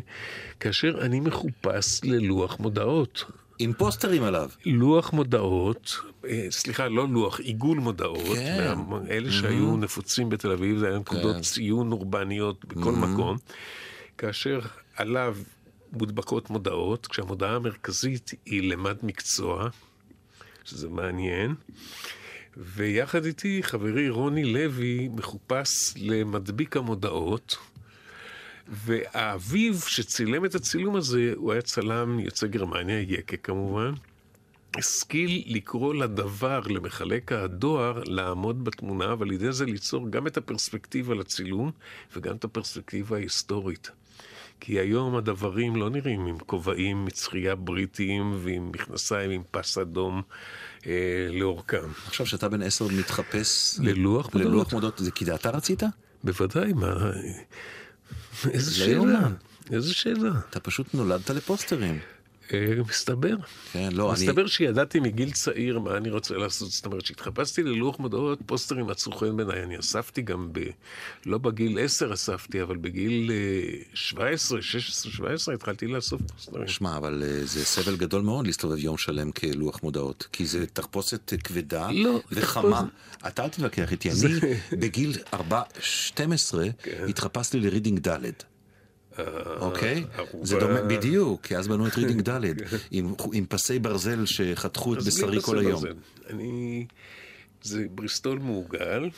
כאשר 0.60 0.98
אני 1.02 1.20
מחופש 1.20 2.02
ללוח 2.04 2.60
מודעות. 2.60 3.26
עם 3.60 3.74
פוסטרים 3.74 4.24
עליו. 4.24 4.50
לוח 4.66 5.14
מודעות, 5.14 5.98
אה, 6.28 6.48
סליחה, 6.50 6.88
לא 6.88 7.08
לוח, 7.08 7.40
עיגול 7.40 7.78
מודעות, 7.78 8.38
כן. 8.38 8.74
אלה 9.10 9.32
שהיו 9.32 9.74
mm-hmm. 9.74 9.78
נפוצים 9.78 10.30
בתל 10.30 10.52
אביב, 10.52 10.78
זה 10.78 10.88
היה 10.88 11.00
נקודות 11.00 11.36
כן. 11.36 11.42
ציון 11.42 11.92
אורבניות 11.92 12.66
בכל 12.66 12.94
mm-hmm. 12.94 13.08
מקום, 13.08 13.38
כאשר 14.18 14.60
עליו 14.96 15.38
מודבקות 15.92 16.50
מודעות, 16.50 17.08
כשהמודעה 17.08 17.56
המרכזית 17.56 18.32
היא 18.46 18.72
למד 18.72 18.98
מקצוע, 19.04 19.70
שזה 20.64 20.90
מעניין. 20.90 21.56
ויחד 22.58 23.26
איתי 23.26 23.64
חברי 23.64 24.10
רוני 24.10 24.44
לוי 24.44 25.08
מחופש 25.08 25.94
למדביק 25.98 26.78
המודעות, 26.78 27.58
והאביב 28.68 29.84
שצילם 29.88 30.46
את 30.46 30.56
הצילום 30.56 30.96
הזה, 30.96 31.34
הוא 31.36 31.52
היה 31.52 31.62
צלם 31.62 32.20
יוצא 32.20 32.48
גרמניה, 32.48 33.00
יקה 33.00 33.38
כמובן. 33.38 33.92
השכיל 34.78 35.44
לקרוא 35.48 35.94
לדבר, 35.94 36.60
למחלק 36.60 37.32
הדואר, 37.32 38.04
לעמוד 38.06 38.64
בתמונה, 38.64 39.16
ועל 39.20 39.32
ידי 39.32 39.52
זה 39.52 39.66
ליצור 39.66 40.10
גם 40.10 40.28
את 40.28 40.38
הפרספקטיבה 40.38 41.16
לצילום 41.16 41.72
וגם 42.16 42.36
את 42.36 42.44
הפרספקטיבה 42.44 43.18
ההיסטורית. 43.18 43.92
כי 44.60 44.80
היום 44.80 45.16
הדברים 45.16 45.76
לא 45.76 45.90
נראים 45.90 46.26
עם 46.26 46.38
כובעים 46.40 47.06
מצחייה 47.06 47.56
בריטיים 47.56 48.40
ועם 48.44 48.72
מכנסיים 48.72 49.32
עם 49.32 49.42
פס 49.52 49.78
אדום 49.78 50.22
אה, 50.88 51.28
לאורכם. 51.32 51.88
עכשיו 52.08 52.26
שאתה 52.26 52.50
בן 52.50 52.62
עשר 52.62 52.88
מתחפש 52.88 53.80
ללוח 53.82 54.26
מודעות. 54.34 54.52
ללוח 54.52 54.74
מודעות, 54.74 54.98
זה 54.98 55.12
כי 55.12 55.34
אתה 55.34 55.50
רצית? 55.50 55.84
בוודאי, 56.24 56.74
מה... 56.74 57.12
איזה 58.50 58.76
שאלה. 58.76 59.28
איזה 59.72 59.94
שאלה. 59.94 60.32
אתה 60.50 60.60
פשוט 60.60 60.94
נולדת 60.94 61.30
לפוסטרים. 61.30 62.00
אה, 62.54 62.76
מסתבר. 62.90 63.36
כן, 63.72 63.90
לא, 63.92 64.12
מסתבר 64.12 64.14
אני... 64.14 64.26
מסתבר 64.26 64.48
שידעתי 64.48 65.00
מגיל 65.00 65.32
צעיר 65.32 65.80
מה 65.80 65.98
אני 65.98 66.10
רוצה 66.10 66.38
לעשות. 66.38 66.72
זאת 66.72 66.86
אומרת, 66.86 67.04
כשהתחפשתי 67.04 67.64
ללוח 67.64 68.00
מודעות, 68.00 68.40
פוסטרים 68.46 68.88
מצאו 68.88 69.12
חן 69.12 69.38
בעיניי. 69.38 69.64
אני 69.64 69.80
אספתי 69.80 70.22
גם 70.22 70.50
ב... 70.52 70.60
לא 71.26 71.38
בגיל 71.38 71.80
10 71.80 72.14
אספתי, 72.14 72.62
אבל 72.62 72.78
בגיל 72.78 73.32
17, 73.94 74.62
16, 74.62 75.12
17 75.12 75.56
התחלתי 75.56 75.88
לאסוף 75.88 76.22
פוסטרים. 76.22 76.68
שמע, 76.68 76.98
אבל 76.98 77.24
אה, 77.26 77.46
זה 77.46 77.66
סבל 77.66 77.96
גדול 77.96 78.22
מאוד 78.22 78.48
להסתובב 78.48 78.78
יום 78.78 78.98
שלם 78.98 79.32
כלוח 79.32 79.84
מודעות. 79.84 80.28
כי 80.32 80.46
זה 80.46 80.66
תחפושת 80.66 81.34
כבדה 81.44 81.92
לא, 81.92 82.22
וחמה. 82.32 82.82
תחפוש... 82.82 83.28
אתה 83.28 83.44
אל 83.44 83.50
תתווכח 83.50 83.92
איתי, 83.92 84.12
אני 84.12 84.18
בגיל 84.72 85.14
4, 85.34 85.62
12 85.80 86.66
כן. 86.84 87.06
התחפשתי 87.10 87.60
לרידינג 87.60 88.00
ד'. 88.08 88.55
אוקיי? 89.60 90.06
זה 90.44 90.60
דומה, 90.60 90.82
בדיוק, 90.82 91.42
כי 91.42 91.58
אז 91.58 91.68
בנו 91.68 91.88
את 91.88 91.96
רידינג 91.96 92.30
ד' 92.30 92.42
עם 93.34 93.46
פסי 93.50 93.80
ברזל 93.80 94.26
שחתכו 94.26 94.94
את 94.94 95.04
בשרי 95.04 95.42
כל 95.42 95.60
היום. 95.60 95.84
אני... 96.30 96.86
זה 97.62 97.86
בריסטול 97.92 98.40
מעוגל, 98.40 99.10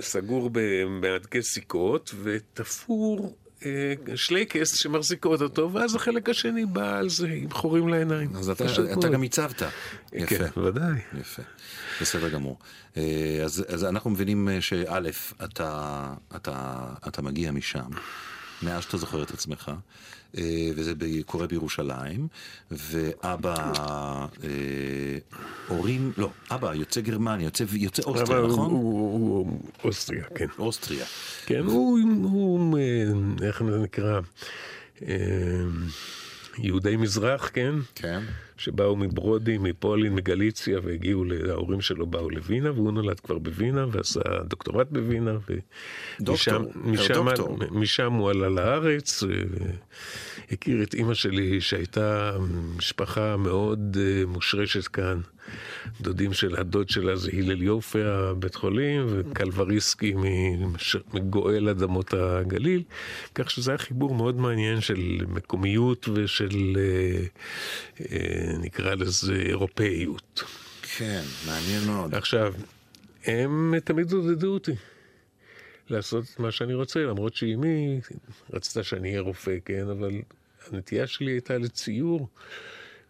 סגור 0.00 0.50
במהדקי 0.52 1.42
סיכות 1.42 2.14
ותפור 2.22 3.24
אה, 3.24 3.41
שלייקס 4.14 4.74
שמחזיקות 4.74 5.42
אותו, 5.42 5.72
ואז 5.72 5.94
החלק 5.94 6.28
השני 6.28 6.66
בא 6.66 6.98
על 6.98 7.08
זה 7.08 7.28
עם 7.28 7.50
חורים 7.50 7.88
לעיניים. 7.88 8.36
אז 8.36 8.50
אתה 8.50 9.08
גם 9.08 9.22
הצבת. 9.22 9.62
יפה. 10.12 10.26
כן, 10.26 10.60
ודאי. 10.60 10.98
יפה. 11.20 11.42
בסדר 12.00 12.28
גמור. 12.28 12.58
אה, 12.96 13.40
אז, 13.44 13.64
אז 13.68 13.84
אנחנו 13.84 14.10
מבינים 14.10 14.48
אה, 14.48 14.60
שא', 14.60 14.98
אתה, 15.44 16.12
אתה, 16.36 16.86
אתה 17.08 17.22
מגיע 17.22 17.52
משם, 17.52 17.90
מאז 18.62 18.82
שאתה 18.82 18.96
זוכר 18.96 19.22
את 19.22 19.30
עצמך, 19.30 19.72
אה, 20.38 20.70
וזה 20.76 20.92
קורה 21.26 21.46
בירושלים, 21.46 22.28
ואבא, 22.70 23.72
הורים, 25.68 26.12
לא, 26.16 26.30
אבא 26.50 26.74
יוצא 26.74 27.00
גרמניה, 27.00 27.44
יוצא, 27.44 27.64
יוצא 27.72 28.02
אוסטריה, 28.02 28.46
נכון? 28.46 28.70
הוא, 28.70 28.80
הוא, 28.80 29.38
הוא 29.38 29.58
אוסטריה, 29.84 30.24
כן. 30.34 30.46
אוסטריה. 30.58 31.04
כן, 31.46 31.60
הוא, 31.64 31.98
הוא 32.22 32.78
איך 33.42 33.62
זה 33.70 33.78
נקרא? 33.78 34.20
יהודי 36.58 36.96
מזרח, 36.96 37.50
כן? 37.52 37.74
כן. 37.94 38.20
שבאו 38.62 38.96
מברודי, 38.96 39.58
מפולין, 39.58 40.14
מגליציה, 40.14 40.78
והגיעו, 40.82 41.24
ההורים 41.48 41.80
שלו 41.80 42.06
באו 42.06 42.30
לווינה, 42.30 42.72
והוא 42.72 42.92
נולד 42.92 43.20
כבר 43.20 43.38
בווינה, 43.38 43.86
ועשה 43.92 44.20
דוקטורט 44.44 44.86
בווינה. 44.90 45.36
דוקטור, 46.20 46.58
משם, 46.74 47.14
דוקטור. 47.14 47.58
משם 47.70 48.12
הוא 48.12 48.30
עלה 48.30 48.48
לארץ, 48.48 49.22
הכיר 50.50 50.82
את 50.82 50.94
אימא 50.94 51.14
שלי, 51.14 51.60
שהייתה 51.60 52.36
משפחה 52.76 53.36
מאוד 53.36 53.96
אה, 54.00 54.26
מושרשת 54.26 54.86
כאן. 54.86 55.20
דודים 56.00 56.32
של 56.32 56.56
הדוד 56.56 56.88
שלה 56.88 57.16
זה 57.16 57.30
הלל 57.32 57.62
יופי, 57.62 58.02
הבית 58.02 58.54
חולים, 58.54 59.06
וקלבריסקי 59.08 60.14
מגואל 61.14 61.68
אדמות 61.68 62.14
הגליל, 62.14 62.82
כך 63.34 63.50
שזה 63.50 63.70
היה 63.70 63.78
חיבור 63.78 64.14
מאוד 64.14 64.36
מעניין 64.36 64.80
של 64.80 65.18
מקומיות 65.28 66.08
ושל, 66.14 66.76
אה, 66.76 67.24
אה, 68.00 68.51
נקרא 68.58 68.94
לזה, 68.94 69.34
אירופאיות. 69.34 70.42
כן, 70.96 71.22
מעניין 71.46 71.84
מאוד. 71.86 72.14
עכשיו, 72.14 72.54
הם 73.24 73.74
תמיד 73.84 74.12
עודדו 74.12 74.54
אותי. 74.54 74.72
לעשות 75.90 76.24
את 76.34 76.40
מה 76.40 76.50
שאני 76.50 76.74
רוצה, 76.74 77.00
למרות 77.00 77.34
שאימי 77.34 78.00
רצתה 78.52 78.82
שאני 78.82 79.08
אהיה 79.08 79.20
רופא, 79.20 79.56
כן, 79.64 79.88
אבל 79.88 80.10
הנטייה 80.70 81.06
שלי 81.06 81.30
הייתה 81.30 81.58
לציור. 81.58 82.28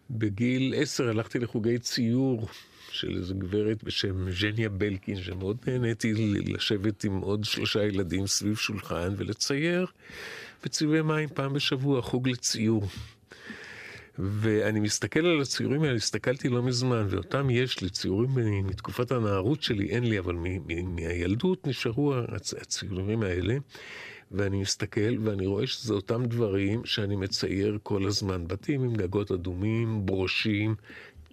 בגיל 0.09 0.73
עשר 0.77 1.09
הלכתי 1.09 1.39
לחוגי 1.39 1.79
ציור 1.79 2.47
של 2.91 3.17
איזו 3.17 3.35
גברת 3.35 3.83
בשם 3.83 4.31
ז'ניה 4.31 4.69
בלקין, 4.69 5.23
שמאוד 5.23 5.57
נהניתי 5.67 6.13
לשבת 6.45 7.03
עם 7.03 7.17
עוד 7.17 7.43
שלושה 7.43 7.83
ילדים 7.83 8.27
סביב 8.27 8.55
שולחן 8.55 9.13
ולצייר 9.17 9.85
בצבעי 10.63 11.01
מים 11.01 11.29
פעם 11.29 11.53
בשבוע, 11.53 12.01
חוג 12.01 12.29
לציור. 12.29 12.87
ואני 14.19 14.79
מסתכל 14.79 15.25
על 15.25 15.41
הציורים 15.41 15.83
האלה, 15.83 15.95
הסתכלתי 15.95 16.49
לא 16.49 16.63
מזמן, 16.63 17.05
ואותם 17.09 17.49
יש 17.49 17.81
לי, 17.81 17.89
ציורים 17.89 18.29
מתקופת 18.67 19.11
הנערות 19.11 19.63
שלי, 19.63 19.89
אין 19.89 20.03
לי, 20.03 20.19
אבל 20.19 20.35
מהילדות 20.85 21.67
נשארו 21.67 22.13
הציורים 22.61 23.23
האלה. 23.23 23.57
ואני 24.31 24.61
מסתכל 24.61 25.17
ואני 25.23 25.45
רואה 25.45 25.67
שזה 25.67 25.93
אותם 25.93 26.25
דברים 26.25 26.85
שאני 26.85 27.15
מצייר 27.15 27.77
כל 27.83 28.07
הזמן. 28.07 28.47
בתים 28.47 28.83
עם 28.83 28.93
גגות 28.93 29.31
אדומים, 29.31 30.05
ברושים, 30.05 30.75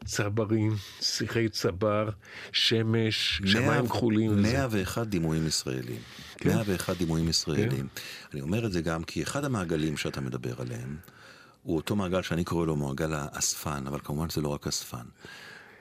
צברים, 0.04 0.76
שיחי 1.00 1.48
צבר, 1.48 2.08
שמש, 2.52 3.42
שמיים 3.44 3.86
כחולים. 3.86 4.42
101 4.42 5.06
דימויים 5.06 5.46
ישראלים. 5.46 5.98
כן. 6.36 6.48
101 6.48 6.96
דימויים 6.96 7.28
ישראלים. 7.28 7.70
כן. 7.70 7.86
אני 8.32 8.40
אומר 8.40 8.66
את 8.66 8.72
זה 8.72 8.80
גם 8.80 9.04
כי 9.04 9.22
אחד 9.22 9.44
המעגלים 9.44 9.96
שאתה 9.96 10.20
מדבר 10.20 10.54
עליהם, 10.58 10.96
הוא 11.62 11.76
אותו 11.76 11.96
מעגל 11.96 12.22
שאני 12.22 12.44
קורא 12.44 12.66
לו 12.66 12.76
מעגל 12.76 13.14
האספן, 13.14 13.86
אבל 13.86 13.98
כמובן 14.04 14.30
זה 14.30 14.40
לא 14.40 14.48
רק 14.48 14.66
אספן. 14.66 15.04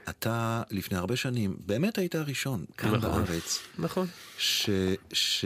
אתה 0.10 0.64
לפני 0.72 0.98
הרבה 0.98 1.16
שנים 1.16 1.58
באמת 1.66 1.98
היית 1.98 2.16
הראשון 2.16 2.66
כאן 2.78 2.96
נכון, 2.96 3.24
בארץ. 3.26 3.60
נכון. 3.80 4.08
ש... 4.38 4.70
ש... 5.14 5.46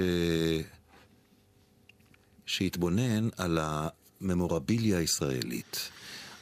שהתבונן 2.46 3.30
על 3.38 3.60
הממורביליה 3.62 4.98
הישראלית, 4.98 5.90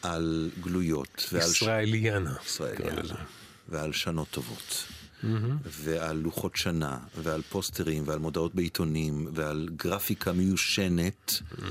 על 0.02 0.50
גלויות. 0.62 1.30
ועל 1.32 1.52
ישראליאנה. 1.52 2.36
ישראליאנה. 2.46 3.16
ועל 3.70 3.94
שנות 3.94 4.28
טובות. 4.32 4.84
Mm-hmm. 5.24 5.68
ועל 5.68 6.18
לוחות 6.18 6.56
שנה, 6.56 6.98
ועל 7.16 7.42
פוסטרים, 7.42 8.04
ועל 8.06 8.20
מודעות 8.20 8.56
בעיתונים, 8.56 9.28
ועל 9.34 9.70
גרפיקה 9.76 10.32
מיושנת, 10.32 11.30
mm-hmm. 11.32 11.66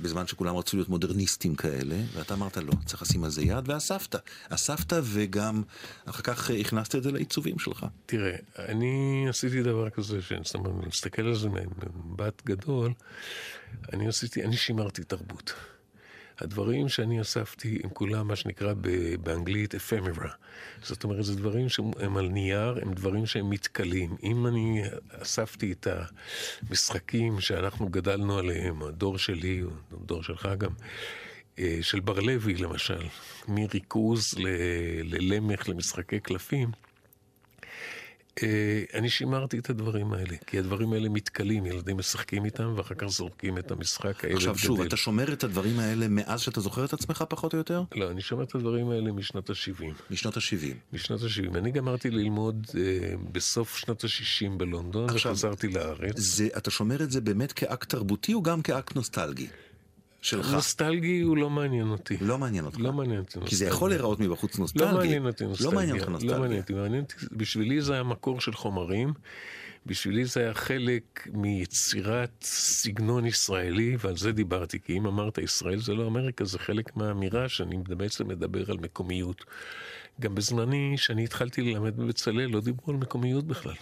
בזמן 0.00 0.26
שכולם 0.26 0.56
רצו 0.56 0.76
להיות 0.76 0.88
מודרניסטים 0.88 1.54
כאלה, 1.54 1.96
ואתה 2.14 2.34
אמרת 2.34 2.56
לא, 2.56 2.72
צריך 2.84 3.02
לשים 3.02 3.24
על 3.24 3.30
זה 3.30 3.42
יד, 3.42 3.68
ואספת. 3.68 4.16
אספת 4.48 4.92
וגם 5.02 5.62
אחר 6.04 6.22
כך 6.22 6.50
הכנסת 6.50 6.94
את 6.94 7.02
זה 7.02 7.12
לעיצובים 7.12 7.58
שלך. 7.58 7.86
תראה, 8.06 8.36
אני 8.58 9.26
עשיתי 9.28 9.62
דבר 9.62 9.90
כזה, 9.90 10.22
שאני 10.22 10.42
מסתכל 10.86 11.22
על 11.22 11.34
זה 11.34 11.48
ממבט 11.48 12.42
גדול, 12.46 12.92
אני 13.92 14.08
עשיתי, 14.08 14.44
אני 14.44 14.56
שימרתי 14.56 15.04
תרבות. 15.04 15.52
הדברים 16.38 16.88
שאני 16.88 17.20
אספתי 17.20 17.78
הם 17.84 17.90
כולם 17.90 18.28
מה 18.28 18.36
שנקרא 18.36 18.74
באנגלית 19.22 19.74
אפמרה. 19.74 20.30
זאת 20.82 21.04
אומרת, 21.04 21.24
זה 21.24 21.36
דברים 21.36 21.68
שהם 21.68 22.16
על 22.16 22.28
נייר, 22.28 22.78
הם 22.82 22.94
דברים 22.94 23.26
שהם 23.26 23.50
מתכלים. 23.50 24.16
אם 24.22 24.46
אני 24.46 24.82
אספתי 25.10 25.72
את 25.72 25.86
המשחקים 26.62 27.40
שאנחנו 27.40 27.88
גדלנו 27.88 28.38
עליהם, 28.38 28.82
הדור 28.82 29.18
שלי, 29.18 29.62
הדור 29.92 30.22
שלך 30.22 30.48
גם, 30.58 30.70
אה, 31.58 31.78
של 31.82 32.00
בר 32.00 32.20
לוי 32.20 32.54
למשל, 32.54 33.02
מריכוז 33.48 34.34
ללמך 35.04 35.68
למשחקי 35.68 36.20
קלפים, 36.20 36.70
אני 38.94 39.10
שימרתי 39.10 39.58
את 39.58 39.70
הדברים 39.70 40.12
האלה, 40.12 40.36
כי 40.46 40.58
הדברים 40.58 40.92
האלה 40.92 41.08
מתכלים, 41.08 41.66
ילדים 41.66 41.96
משחקים 41.96 42.44
איתם 42.44 42.72
ואחר 42.76 42.94
כך 42.94 43.06
זורקים 43.06 43.58
את 43.58 43.70
המשחק, 43.70 44.24
עכשיו 44.24 44.58
שוב, 44.58 44.80
אתה 44.80 44.96
שומר 44.96 45.32
את 45.32 45.44
הדברים 45.44 45.78
האלה 45.78 46.08
מאז 46.08 46.40
שאתה 46.40 46.60
זוכר 46.60 46.84
את 46.84 46.92
עצמך 46.92 47.24
פחות 47.28 47.52
או 47.52 47.58
יותר? 47.58 47.82
לא, 47.94 48.10
אני 48.10 48.20
שומר 48.20 48.44
את 48.44 48.54
הדברים 48.54 48.90
האלה 48.90 49.12
משנות 49.12 49.50
ה-70. 49.50 49.84
משנות 50.10 50.36
ה-70. 50.36 50.74
משנות 50.92 51.22
ה-70. 51.22 51.58
אני 51.58 51.70
גמרתי 51.70 52.10
ללמוד 52.10 52.66
אה, 52.74 53.14
בסוף 53.32 53.76
שנות 53.76 54.04
ה-60 54.04 54.50
בלונדון, 54.56 55.10
עכשיו, 55.10 55.32
וחזרתי 55.32 55.68
לארץ. 55.68 56.14
זה, 56.16 56.48
אתה 56.56 56.70
שומר 56.70 57.02
את 57.02 57.10
זה 57.10 57.20
באמת 57.20 57.52
כאקט 57.52 57.88
תרבותי 57.88 58.34
או 58.34 58.42
גם 58.42 58.62
כאקט 58.62 58.96
נוסטלגי? 58.96 59.46
שלך. 60.26 60.52
נוסטלגי 60.52 61.20
הוא 61.20 61.36
לא 61.36 61.50
מעניין 61.50 61.88
אותי. 61.88 62.16
לא 62.20 62.38
מעניין 62.38 62.64
אותך. 62.64 62.76
לא 62.80 62.92
מעניין 62.92 63.18
אותי 63.18 63.38
נוסטלגי. 63.38 63.46
כי 63.46 63.56
זה 63.56 63.66
יכול 63.66 63.90
להיראות 63.90 64.20
מבחוץ 64.20 64.58
נוסטלגי. 64.58 64.84
לא 64.84 64.98
מעניין 64.98 65.26
אותי 65.26 65.44
נוסטלגי. 65.44 65.70
לא 65.70 65.74
מעניין 65.74 65.96
אותך 65.96 66.08
נוסטלגי. 66.08 66.32
לא 66.32 66.40
מעניין 66.40 66.60
אותי. 66.60 66.72
מעניין 66.72 67.02
אותי, 67.02 67.14
בשבילי 67.32 67.80
זה 67.80 67.92
היה 67.92 68.02
מקור 68.02 68.40
של 68.40 68.52
חומרים. 68.52 69.12
בשבילי 69.86 70.24
זה 70.24 70.40
היה 70.40 70.54
חלק 70.54 71.28
מיצירת 71.32 72.30
סגנון 72.42 73.26
ישראלי, 73.26 73.96
ועל 74.00 74.16
זה 74.16 74.32
דיברתי, 74.32 74.80
כי 74.80 74.98
אם 74.98 75.06
אמרת 75.06 75.38
ישראל 75.38 75.80
זה 75.80 75.94
לא 75.94 76.06
אמריקה, 76.06 76.44
זה 76.44 76.58
חלק 76.58 76.96
מהאמירה 76.96 77.48
שאני 77.48 77.76
בעצם 77.88 78.28
מדבר 78.28 78.70
על 78.70 78.76
מקומיות. 78.76 79.44
גם 80.20 80.34
בזמני, 80.34 80.94
שאני 80.96 81.24
התחלתי 81.24 81.62
ללמד 81.62 81.96
בבצלאל, 81.96 82.46
לא 82.46 82.60
דיברו 82.60 82.92
על 82.92 82.96
מקומיות 82.96 83.46
בכלל. 83.46 83.74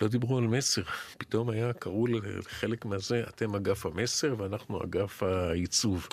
לא 0.00 0.08
דיברו 0.08 0.38
על 0.38 0.44
מסר. 0.44 0.82
פתאום 1.18 1.50
היה, 1.50 1.72
קראו 1.72 2.06
לחלק 2.06 2.84
מהזה, 2.84 3.24
אתם 3.28 3.54
אגף 3.54 3.86
המסר 3.86 4.34
ואנחנו 4.38 4.84
אגף 4.84 5.22
העיצוב. 5.22 6.08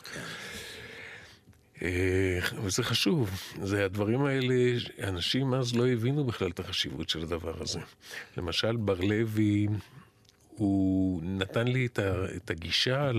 אה, 1.81 2.39
וזה 2.63 2.83
חשוב, 2.83 3.29
זה 3.63 3.85
הדברים 3.85 4.25
האלה, 4.25 4.55
אנשים 5.03 5.53
אז 5.53 5.75
לא 5.75 5.87
הבינו 5.87 6.25
בכלל 6.25 6.49
את 6.49 6.59
החשיבות 6.59 7.09
של 7.09 7.23
הדבר 7.23 7.61
הזה. 7.61 7.79
למשל, 8.37 8.75
בר 8.75 8.99
לוי, 8.99 9.67
הוא 10.49 11.21
נתן 11.23 11.67
לי 11.67 11.87
את 12.35 12.49
הגישה. 12.51 13.11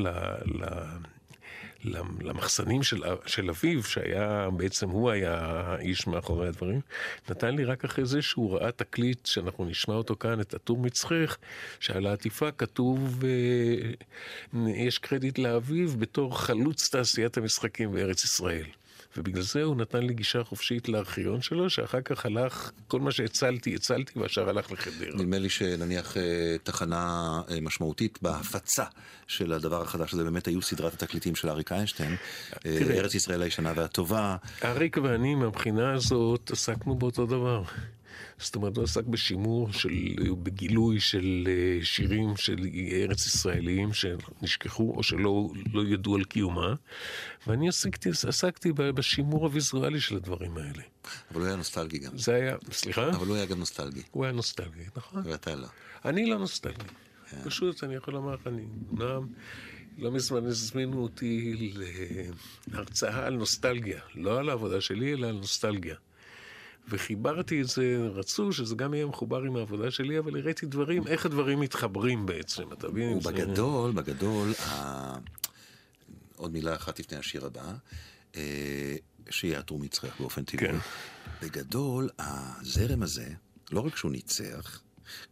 למחסנים 2.20 2.82
של, 2.82 3.02
של 3.26 3.50
אביו, 3.50 3.82
שהיה, 3.82 4.48
בעצם 4.56 4.88
הוא 4.88 5.10
היה 5.10 5.36
האיש 5.40 6.06
מאחורי 6.06 6.48
הדברים, 6.48 6.80
נתן 7.28 7.54
לי 7.54 7.64
רק 7.64 7.84
אחרי 7.84 8.06
זה 8.06 8.22
שהוא 8.22 8.54
ראה 8.54 8.72
תקליט, 8.72 9.26
שאנחנו 9.26 9.64
נשמע 9.64 9.94
אותו 9.94 10.16
כאן, 10.16 10.40
את 10.40 10.54
הטור 10.54 10.78
מצחך, 10.78 11.36
שעל 11.80 12.06
העטיפה 12.06 12.50
כתוב, 12.50 13.24
אה, 13.24 14.66
יש 14.66 14.98
קרדיט 14.98 15.38
לאביו 15.38 15.88
בתור 15.98 16.38
חלוץ 16.38 16.88
תעשיית 16.88 17.36
המשחקים 17.36 17.92
בארץ 17.92 18.24
ישראל. 18.24 18.66
ובגלל 19.16 19.42
זה 19.42 19.62
הוא 19.62 19.76
נתן 19.76 20.02
לי 20.02 20.14
גישה 20.14 20.44
חופשית 20.44 20.88
לארכיון 20.88 21.42
שלו, 21.42 21.70
שאחר 21.70 22.00
כך 22.00 22.26
הלך, 22.26 22.70
כל 22.88 23.00
מה 23.00 23.12
שהצלתי, 23.12 23.74
הצלתי, 23.74 24.18
והשאר 24.18 24.48
הלך 24.48 24.72
לחדרה. 24.72 25.10
נדמה 25.14 25.38
לי 25.38 25.48
שנניח 25.48 26.16
אה, 26.16 26.56
תחנה 26.62 27.40
אה, 27.50 27.60
משמעותית 27.60 28.18
בהפצה 28.22 28.84
של 29.26 29.52
הדבר 29.52 29.82
החדש 29.82 30.14
הזה, 30.14 30.24
באמת 30.24 30.46
היו 30.46 30.62
סדרת 30.62 30.92
התקליטים 30.92 31.34
של 31.34 31.48
אריק 31.48 31.72
איינשטיין, 31.72 32.16
אה, 32.66 32.78
ארץ 32.90 33.14
ישראל 33.14 33.42
הישנה 33.42 33.72
והטובה. 33.76 34.36
אריק 34.64 34.96
ואני, 35.02 35.34
מהבחינה 35.34 35.92
הזאת, 35.92 36.50
עסקנו 36.50 36.94
באותו 36.94 37.26
דבר. 37.26 37.62
זאת 38.38 38.56
אומרת, 38.56 38.76
הוא 38.76 38.84
עסק 38.84 39.04
בשימור, 39.04 39.72
של, 39.72 39.90
בגילוי 40.42 41.00
של 41.00 41.48
אה, 41.48 41.84
שירים 41.84 42.36
של 42.36 42.66
ארץ 42.92 43.26
ישראליים 43.26 43.90
שנשכחו 43.92 44.94
או 44.96 45.02
שלא 45.02 45.50
לא 45.72 45.84
ידעו 45.84 46.16
על 46.16 46.24
קיומה, 46.24 46.74
ואני 47.46 47.68
עסקתי, 47.68 48.08
עסקתי 48.28 48.72
בשימור 48.72 49.44
הוויזואלי 49.44 50.00
של 50.00 50.16
הדברים 50.16 50.56
האלה. 50.56 50.82
אבל 51.30 51.40
הוא 51.40 51.46
היה 51.46 51.56
נוסטלגי 51.56 51.98
גם. 51.98 52.18
זה 52.18 52.34
היה, 52.34 52.56
סליחה? 52.72 53.10
אבל 53.10 53.26
הוא 53.26 53.36
היה 53.36 53.46
גם 53.46 53.58
נוסטלגי. 53.58 54.02
הוא 54.10 54.24
היה 54.24 54.32
נוסטלגי, 54.32 54.84
נכון. 54.96 55.22
ואתה 55.24 55.54
לא. 55.54 55.66
אני 56.04 56.26
לא 56.26 56.38
נוסטלגי. 56.38 56.76
Yeah. 56.76 57.30
כן. 57.30 57.44
פשוט, 57.44 57.84
אני 57.84 57.94
יכול 57.94 58.14
לומר 58.14 58.34
לך, 58.34 58.46
אני 58.46 58.62
אמנם... 58.92 59.26
לא 59.98 60.10
מזמן 60.10 60.46
הזמינו 60.46 61.02
אותי 61.02 61.72
להרצאה 62.68 63.26
על 63.26 63.34
נוסטלגיה, 63.34 64.00
לא 64.14 64.38
על 64.38 64.48
העבודה 64.48 64.80
שלי, 64.80 65.14
אלא 65.14 65.26
על 65.26 65.36
נוסטלגיה. 65.36 65.94
וחיברתי 66.90 67.62
את 67.62 67.68
זה, 67.68 68.08
רצו 68.14 68.52
שזה 68.52 68.74
גם 68.74 68.94
יהיה 68.94 69.06
מחובר 69.06 69.42
עם 69.42 69.56
העבודה 69.56 69.90
שלי, 69.90 70.18
אבל 70.18 70.36
הראיתי 70.36 70.66
דברים, 70.66 71.06
איך 71.06 71.26
הדברים 71.26 71.60
מתחברים 71.60 72.26
בעצם, 72.26 72.72
אתה 72.72 72.88
מבין? 72.88 73.16
ובגדול. 73.16 73.92
בגדול, 73.92 74.52
ה... 74.54 75.18
עוד 76.36 76.52
מילה 76.52 76.74
אחת 76.76 77.00
לפני 77.00 77.18
השיר 77.18 77.46
הבא, 77.46 77.72
אה, 78.36 78.96
שיעתרו 79.30 79.78
מצחך 79.78 80.20
באופן 80.20 80.44
טבעי. 80.44 80.68
כן. 80.68 80.76
בגדול, 81.42 82.08
הזרם 82.18 83.02
הזה, 83.02 83.28
לא 83.72 83.80
רק 83.80 83.96
שהוא 83.96 84.12
ניצח, 84.12 84.80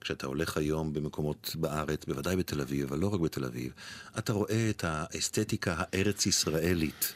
כשאתה 0.00 0.26
הולך 0.26 0.56
היום 0.56 0.92
במקומות 0.92 1.56
בארץ, 1.58 2.04
בוודאי 2.04 2.36
בתל 2.36 2.60
אביב, 2.60 2.86
אבל 2.86 2.98
לא 2.98 3.14
רק 3.14 3.20
בתל 3.20 3.44
אביב, 3.44 3.72
אתה 4.18 4.32
רואה 4.32 4.70
את 4.70 4.84
האסתטיקה 4.84 5.74
הארץ-ישראלית. 5.78 7.12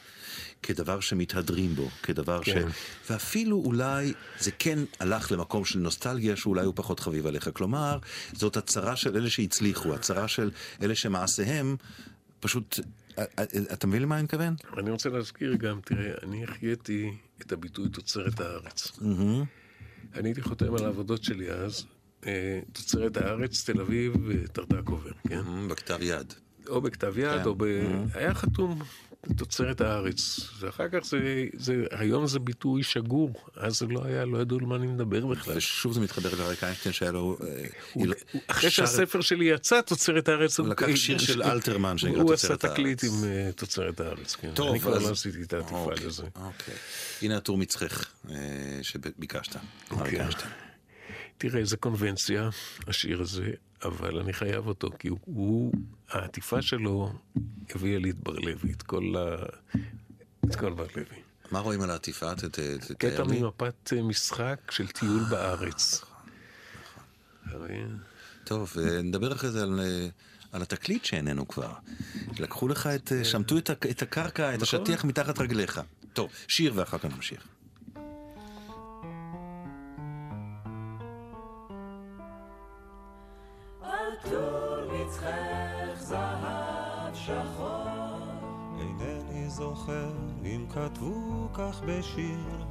כדבר 0.63 0.99
שמתהדרים 0.99 1.75
בו, 1.75 1.89
כדבר 2.03 2.43
כן. 2.43 2.65
ש... 2.71 3.11
ואפילו 3.11 3.57
אולי 3.65 4.13
זה 4.39 4.51
כן 4.59 4.79
הלך 4.99 5.31
למקום 5.31 5.65
של 5.65 5.79
נוסטלגיה 5.79 6.35
שאולי 6.35 6.65
הוא 6.65 6.73
פחות 6.75 6.99
חביב 6.99 7.27
עליך. 7.27 7.49
כלומר, 7.53 7.97
זאת 8.33 8.57
הצהרה 8.57 8.95
של 8.95 9.17
אלה 9.17 9.29
שהצליחו, 9.29 9.93
הצהרה 9.93 10.27
של 10.27 10.51
אלה 10.81 10.95
שמעשיהם 10.95 11.75
פשוט... 12.39 12.79
אתה 13.73 13.87
מבין 13.87 14.01
למה 14.01 14.15
אני 14.15 14.23
מתכוון? 14.23 14.55
אני 14.77 14.91
רוצה 14.91 15.09
להזכיר 15.09 15.55
גם, 15.55 15.79
תראה, 15.85 16.13
אני 16.23 16.43
החייתי 16.43 17.11
את 17.41 17.51
הביטוי 17.51 17.89
תוצרת 17.89 18.39
הארץ. 18.39 18.99
אני 20.15 20.29
הייתי 20.29 20.41
חותם 20.41 20.75
על 20.75 20.85
העבודות 20.85 21.23
שלי 21.23 21.51
אז, 21.51 21.85
אה, 22.25 22.59
תוצרת 22.73 23.17
הארץ, 23.17 23.69
תל 23.69 23.81
אביב, 23.81 24.13
טרדקובר, 24.51 25.11
כן? 25.27 25.67
בכתב 25.67 25.97
יד. 26.01 26.33
או 26.67 26.81
בכתב 26.81 27.17
יד, 27.17 27.41
כן. 27.41 27.45
או 27.45 27.55
ב... 27.57 27.63
היה 28.13 28.33
חתום 28.33 28.81
תוצרת 29.35 29.81
הארץ. 29.81 30.39
ואחר 30.59 30.87
כך 30.89 31.05
זה, 31.05 31.45
זה, 31.53 31.85
היום 31.91 32.27
זה 32.27 32.39
ביטוי 32.39 32.83
שגור, 32.83 33.33
אז 33.55 33.79
זה 33.79 33.85
לא 33.87 34.05
היה, 34.05 34.25
לא 34.25 34.37
ידעו 34.37 34.57
על 34.57 34.65
מה 34.65 34.75
אני 34.75 34.87
מדבר 34.87 35.25
בכלל. 35.25 35.57
ושוב 35.57 35.93
זה 35.93 35.99
מתחבר 35.99 36.29
לאריק 36.39 36.63
איינשטיין 36.63 36.93
שהיה 36.93 37.11
לו... 37.11 37.37
אה, 37.47 38.03
אחרי. 38.47 38.69
שהספר 38.69 39.21
שלי 39.21 39.45
יצא, 39.45 39.81
תוצרת 39.81 40.29
הארץ... 40.29 40.59
הוא 40.59 40.67
לקח 40.67 40.95
שיר 40.95 41.17
של 41.17 41.43
אלתרמן 41.43 41.97
שנקרא 41.97 42.23
תוצרת 42.23 42.29
הארץ. 42.29 42.45
הוא 42.45 42.55
עשה 42.55 42.73
תקליט 42.73 43.03
עם 43.03 43.23
אה, 43.23 43.49
תוצרת 43.55 43.99
הארץ, 43.99 44.35
כן. 44.35 44.51
טוב, 44.53 44.69
אני 44.69 44.79
כבר 44.79 44.99
לא 44.99 45.09
עשיתי 45.09 45.41
את 45.41 45.53
העטיפה 45.53 45.75
אוקיי, 45.75 46.05
לזה. 46.05 46.23
אוקיי. 46.35 46.75
הנה 47.21 47.37
הטור 47.37 47.57
מצחך 47.57 48.05
אה, 48.29 48.35
שביקשת, 48.81 49.55
אריק 49.91 50.13
איינשטיין. 50.13 50.51
תראה, 51.37 51.59
איזה 51.59 51.77
קונבנציה, 51.77 52.49
השיר 52.87 53.21
הזה, 53.21 53.51
אבל 53.83 54.19
אני 54.19 54.33
חייב 54.33 54.67
אותו, 54.67 54.89
כי 54.99 55.07
הוא, 55.07 55.19
הוא 55.25 55.73
העטיפה 56.09 56.61
שלו 56.61 57.13
הביאה 57.75 57.99
לי 57.99 58.09
את 58.09 58.15
בר 58.15 58.39
לוי, 58.39 58.71
את 58.71 58.81
כל, 58.81 59.15
ה... 59.17 59.45
את 60.45 60.55
כל 60.55 60.73
בר 60.73 60.87
לוי. 60.95 61.21
מה 61.51 61.59
רואים 61.59 61.81
על 61.81 61.89
העטיפה? 61.89 62.31
קטע 62.97 63.23
ממפת 63.23 63.93
משחק 64.03 64.71
של 64.71 64.87
טיול 64.87 65.23
בארץ. 65.29 66.05
טוב, 68.43 68.75
נדבר 69.03 69.33
אחרי 69.33 69.51
זה 69.51 69.63
על... 69.63 69.79
על 70.53 70.61
התקליט 70.61 71.05
שאיננו 71.05 71.47
כבר. 71.47 71.73
לקחו 72.39 72.67
לך 72.67 72.87
את, 72.87 73.11
שמטו 73.23 73.57
את, 73.57 73.69
את 73.69 74.01
הקרקע, 74.01 74.55
את 74.55 74.61
נכון. 74.61 74.79
השטיח 74.81 75.05
מתחת 75.05 75.39
רגליך. 75.39 75.81
טוב, 76.13 76.31
שיר 76.47 76.73
ואחר 76.75 76.97
כך 76.97 77.05
נמשיך. 77.05 77.47
זוכר 89.83 90.11
אם 90.45 90.65
כתבו 90.69 91.47
כך 91.53 91.81
בשיר. 91.85 92.65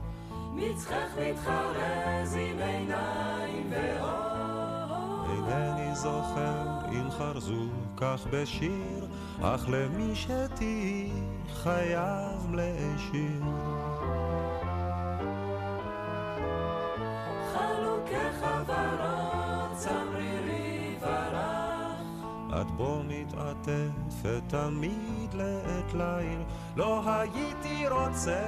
מצחך 0.55 1.19
מתחרז 1.21 2.37
עם 2.37 2.59
עיניים 2.59 3.71
ואור. 3.71 5.27
אינני 5.31 5.95
זוכר 5.95 6.67
אם 6.93 7.11
חרזו 7.11 7.67
כך 7.97 8.27
בשיר, 8.31 9.07
אך 9.43 9.69
למי 9.69 10.15
שתהי 10.15 11.11
חייב 11.53 12.55
להשאיר. 12.55 13.43
את 22.63 22.71
בו 22.71 23.01
מתעטף 23.09 24.23
ותמיד 24.23 25.35
לעת 25.35 25.95
ליל 25.95 26.43
לא 26.77 27.03
הייתי 27.07 27.89
רוצה 27.89 28.43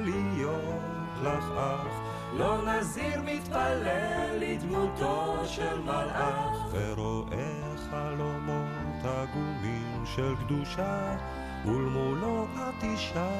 להיות 0.00 0.84
לך 1.22 1.44
אח. 1.58 1.86
לא 2.36 2.58
נזיר 2.66 3.22
מתפלל 3.22 4.38
לדמותו 4.38 5.36
של 5.46 5.80
מלאך. 5.80 6.56
ורואה 6.70 7.76
חלומות 7.90 9.04
עגומים 9.04 10.04
של 10.06 10.34
קדושה 10.36 11.16
ולמולו 11.64 12.46
את 12.54 12.84
אישה. 12.84 13.30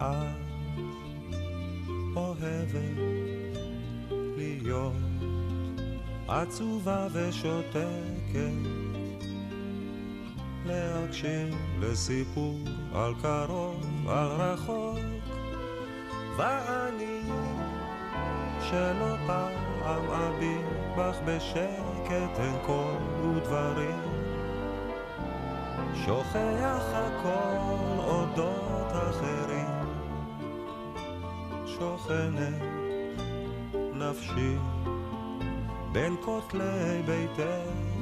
את 0.00 0.45
אוהבת 2.16 2.96
להיות 4.36 4.92
עצובה 6.28 7.06
ושותקת. 7.12 8.86
להקשיב 10.66 11.54
לסיפור 11.80 12.58
על 12.94 13.14
קרוב, 13.22 14.08
על 14.08 14.26
רחוק 14.26 14.98
ואני 16.36 17.20
שלא 18.60 19.16
פעם 19.26 20.10
אביט 20.10 20.66
בך 20.98 21.16
בשקט 21.24 22.38
אין 22.38 22.56
קול 22.66 23.26
ודברים. 23.36 24.00
שוכח 26.04 26.84
הכל 26.92 27.56
אודות 27.98 28.92
אחרים 28.92 29.55
שוכנת 31.78 32.62
נפשי 33.92 34.56
בין 35.92 36.16
כותלי 36.24 37.02
ביתך 37.06 37.96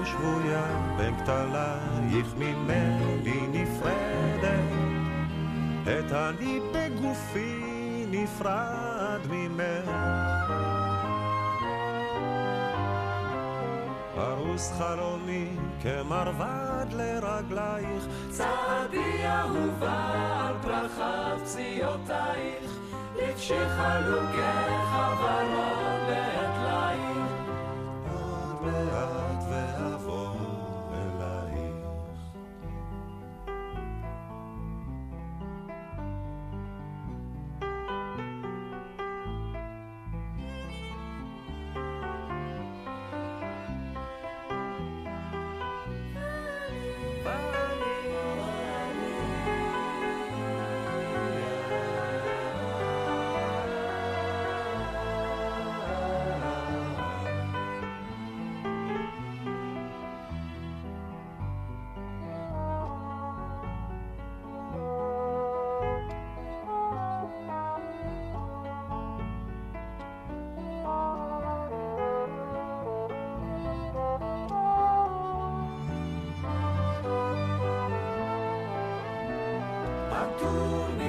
ושבויה 0.00 0.94
בין 0.96 1.14
כתלייך 1.16 2.34
ממני 2.38 3.46
נפרדת. 3.52 4.80
את 5.82 6.12
אני 6.12 6.60
בגופי 6.72 8.06
נפרד 8.10 9.20
ממך 9.30 9.89
פרוס 14.50 14.72
חלומי 14.78 15.48
כמרבד 15.82 16.86
לרגלייך. 16.92 18.06
צעדי 18.30 19.26
אהובה 19.26 20.46
על 20.46 20.54
פרחת 20.62 21.40
פציעותייך 21.44 22.70
לבשי 23.16 23.68
חלוקך 23.68 25.18
ורוד 25.20 26.08
לעת 26.08 26.56
לייך. 26.64 27.32
עוד 28.12 28.62
מעט 28.62 29.19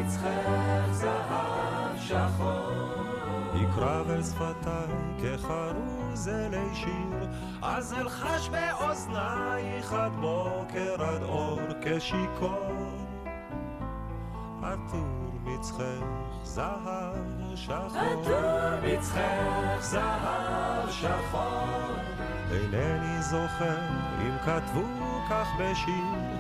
מצחך 0.02 0.92
זהב 0.92 1.98
שחור. 1.98 2.72
יקרב 3.56 4.10
אל 4.10 4.24
שפתיי 4.24 4.96
כחרוז 5.22 6.28
אלי 6.30 6.76
שיר, 6.76 7.30
אז 7.62 7.94
אלחש 7.94 8.50
באוזנייך 8.50 9.94
עד 9.94 10.12
בוקר 10.12 11.04
עד 11.04 11.24
אור 11.24 11.60
כשיכור. 11.82 13.02
עטור 14.64 15.32
מצחך 15.44 15.84
זהב 16.44 17.56
שחור. 17.56 17.98
עטור 17.98 18.80
מצחך 18.84 19.78
זהב 19.80 20.90
שחור. 20.90 21.96
אינני 22.52 23.22
זוכר 23.22 23.80
אם 24.22 24.38
כתבו 24.46 24.84
כך 25.30 25.48
בשיר. 25.60 26.31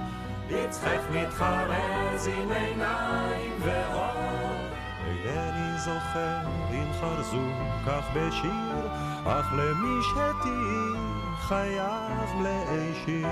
מצחך 0.52 1.02
מתחרז 1.12 2.28
עם 2.28 2.52
עיניים 2.52 3.54
ואור. 3.60 4.52
אינני 5.08 5.80
זוכר 5.80 6.38
אם 6.72 6.93
חרזו 6.99 7.47
כך 7.86 8.06
בשיר, 8.16 8.88
אך 9.26 9.54
למי 9.54 10.02
שתהי 10.04 11.02
חייב 11.38 12.30
מלאי 12.36 12.93
שיר. 13.06 13.28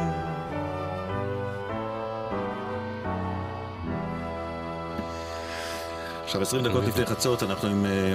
עכשיו 6.24 6.42
20 6.42 6.64
דקות 6.64 6.84
לפני 6.84 7.06
חצות, 7.06 7.44
אנחנו 7.44 7.70
עם... 7.70 7.86
אה, 7.86 8.14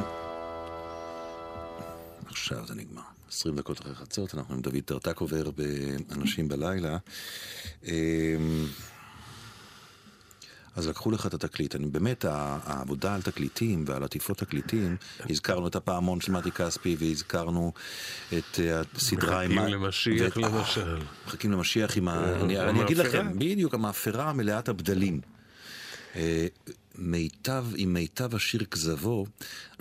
עכשיו 2.26 2.66
זה 2.66 2.74
נגמר. 2.74 3.02
20 3.28 3.56
דקות 3.56 3.80
אחרי 3.80 3.94
חצות, 3.94 4.34
אנחנו 4.34 4.54
עם 4.54 4.60
דוד 4.60 4.80
טרטקובר 4.84 5.50
באנשים 5.50 6.48
בלילה. 6.48 6.96
אה, 10.76 10.78
אז 10.78 10.88
לקחו 10.88 11.10
לך 11.10 11.26
את 11.26 11.34
התקליט. 11.34 11.76
אני 11.76 11.86
באמת, 11.86 12.24
העבודה 12.28 13.14
על 13.14 13.22
תקליטים 13.22 13.84
ועל 13.86 14.04
עטיפות 14.04 14.38
תקליטים, 14.38 14.96
הזכרנו 15.30 15.68
את 15.68 15.76
הפעמון 15.76 16.20
של 16.20 16.32
מתי 16.32 16.50
כספי 16.50 16.96
והזכרנו 16.98 17.72
את 18.28 18.60
אה, 18.60 18.82
הסדרה 18.94 19.40
עם... 19.40 19.52
מחכים 19.52 19.74
למשיח 19.74 20.36
למשל. 20.36 20.98
מחכים 21.26 21.52
למשיח 21.52 21.96
עם 21.96 22.08
ה... 22.08 22.34
אני, 22.42 22.58
עם 22.58 22.68
אני 22.68 22.82
אגיד. 22.82 22.96
לכם, 22.96 23.38
בדיוק, 23.38 23.74
המאפרה 23.74 24.32
מלאת 24.32 24.68
הבדלים. 24.68 25.20
אה, 26.16 26.46
מיטב, 26.98 27.66
עם 27.76 27.92
מיטב 27.92 28.34
השיר 28.34 28.64
כזבו, 28.64 29.26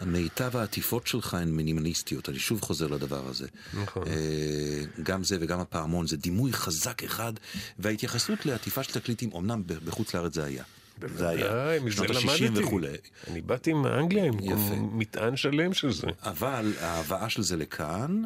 מיטב 0.06 0.58
העטיפות 0.58 1.08
שלך 1.08 1.34
הן 1.34 1.50
מינימליסטיות, 1.50 2.30
אני 2.30 2.39
שוב 2.39 2.62
חוזר 2.62 2.88
לדבר 2.88 3.28
הזה. 3.28 3.48
נכון. 3.74 4.08
אה, 4.08 4.84
גם 5.04 5.24
זה 5.24 5.38
וגם 5.39 5.60
הפעמון, 5.60 6.08
זה 6.08 6.18
דימוי 6.18 6.54
חזק 6.54 7.04
אחד, 7.04 7.34
וההתייחסות 7.80 8.46
לעטיפה 8.46 8.84
של 8.84 9.00
תקליטים, 9.00 9.30
אמנם 9.38 9.64
בחוץ 9.68 10.14
לארץ 10.16 10.34
זה 10.34 10.44
היה. 10.44 10.64
זה 11.02 11.30
היה, 11.30 11.48
בוודאי, 11.48 11.80
מזה 11.80 11.96
שנות 11.96 12.10
ה-60 12.10 12.44
למדתי. 12.44 12.64
וכולי. 12.64 12.88
אני 13.32 13.41
באתי 13.41 13.74
מאנגליה 13.74 14.26
עם 14.26 14.39
יפה. 14.39 14.76
מטען 14.76 15.36
שלם 15.36 15.74
של 15.74 15.91
זה. 15.91 16.08
אבל 16.22 16.74
ההבאה 16.80 17.30
של 17.30 17.41
זה 17.41 17.58
לכאן, 17.58 18.22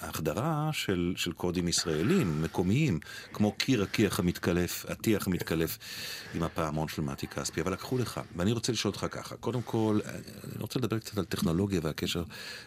וההחדרה 0.00 0.70
של, 0.72 1.12
של 1.16 1.32
קודים 1.32 1.68
ישראלים, 1.68 2.42
מקומיים, 2.42 3.00
כמו 3.32 3.52
קיר 3.52 3.82
הכיח 3.82 4.18
המתקלף, 4.18 4.86
הטיח 4.88 5.26
המתקלף 5.26 5.78
עם 6.34 6.42
הפעמון 6.42 6.88
של 6.88 7.02
מתי 7.02 7.26
כספי, 7.26 7.60
אבל 7.60 7.72
לקחו 7.72 7.98
לך. 7.98 8.20
ואני 8.36 8.52
רוצה 8.52 8.72
לשאול 8.72 8.92
אותך 8.94 9.06
ככה, 9.10 9.36
קודם 9.36 9.62
כל, 9.62 9.98
אני 10.44 10.62
רוצה 10.62 10.78
לדבר 10.78 10.98
קצת 10.98 11.18
על 11.18 11.24
טכנולוגיה 11.24 11.80
והקשר 11.82 12.22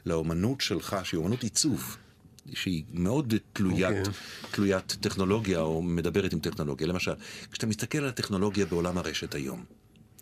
לאומנות 0.06 0.62
שלך, 0.62 0.98
שהיא 1.04 1.18
אומנות 1.18 1.44
עיצוב. 1.44 1.98
שהיא 2.54 2.84
מאוד 2.94 3.34
תלוית, 3.54 4.06
כן. 4.06 4.12
תלוית 4.52 4.98
טכנולוגיה 5.02 5.60
או 5.60 5.82
מדברת 5.82 6.34
עם 6.34 6.40
טכנולוגיה. 6.40 6.88
למשל, 6.88 7.14
כשאתה 7.52 7.68
מסתכל 7.68 7.98
על 7.98 8.08
הטכנולוגיה 8.08 8.66
בעולם 8.66 8.98
הרשת 8.98 9.36
היום, 9.36 9.64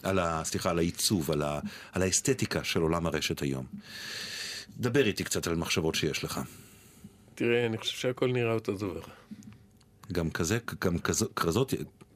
על 0.04 0.20
ה... 0.20 0.42
סליחה, 0.46 0.70
על 0.70 0.78
העיצוב, 0.78 1.32
על, 1.32 1.42
ה, 1.42 1.60
על 1.92 2.02
האסתטיקה 2.02 2.64
של 2.64 2.82
עולם 2.82 3.06
הרשת 3.06 3.42
היום. 3.42 3.66
דבר 4.78 5.06
איתי 5.06 5.24
קצת 5.24 5.48
על 5.48 5.56
מחשבות 5.56 5.96
שיש 5.96 6.24
לך. 6.24 6.42
תראה, 7.36 7.66
אני 7.66 7.78
חושב 7.78 7.98
שהכל 7.98 8.32
נראה 8.32 8.54
אותו 8.54 8.76
דבר. 8.76 9.02
גם 10.12 10.30
כזה, 10.30 10.58
גם 10.82 11.00
כזו, 11.00 11.28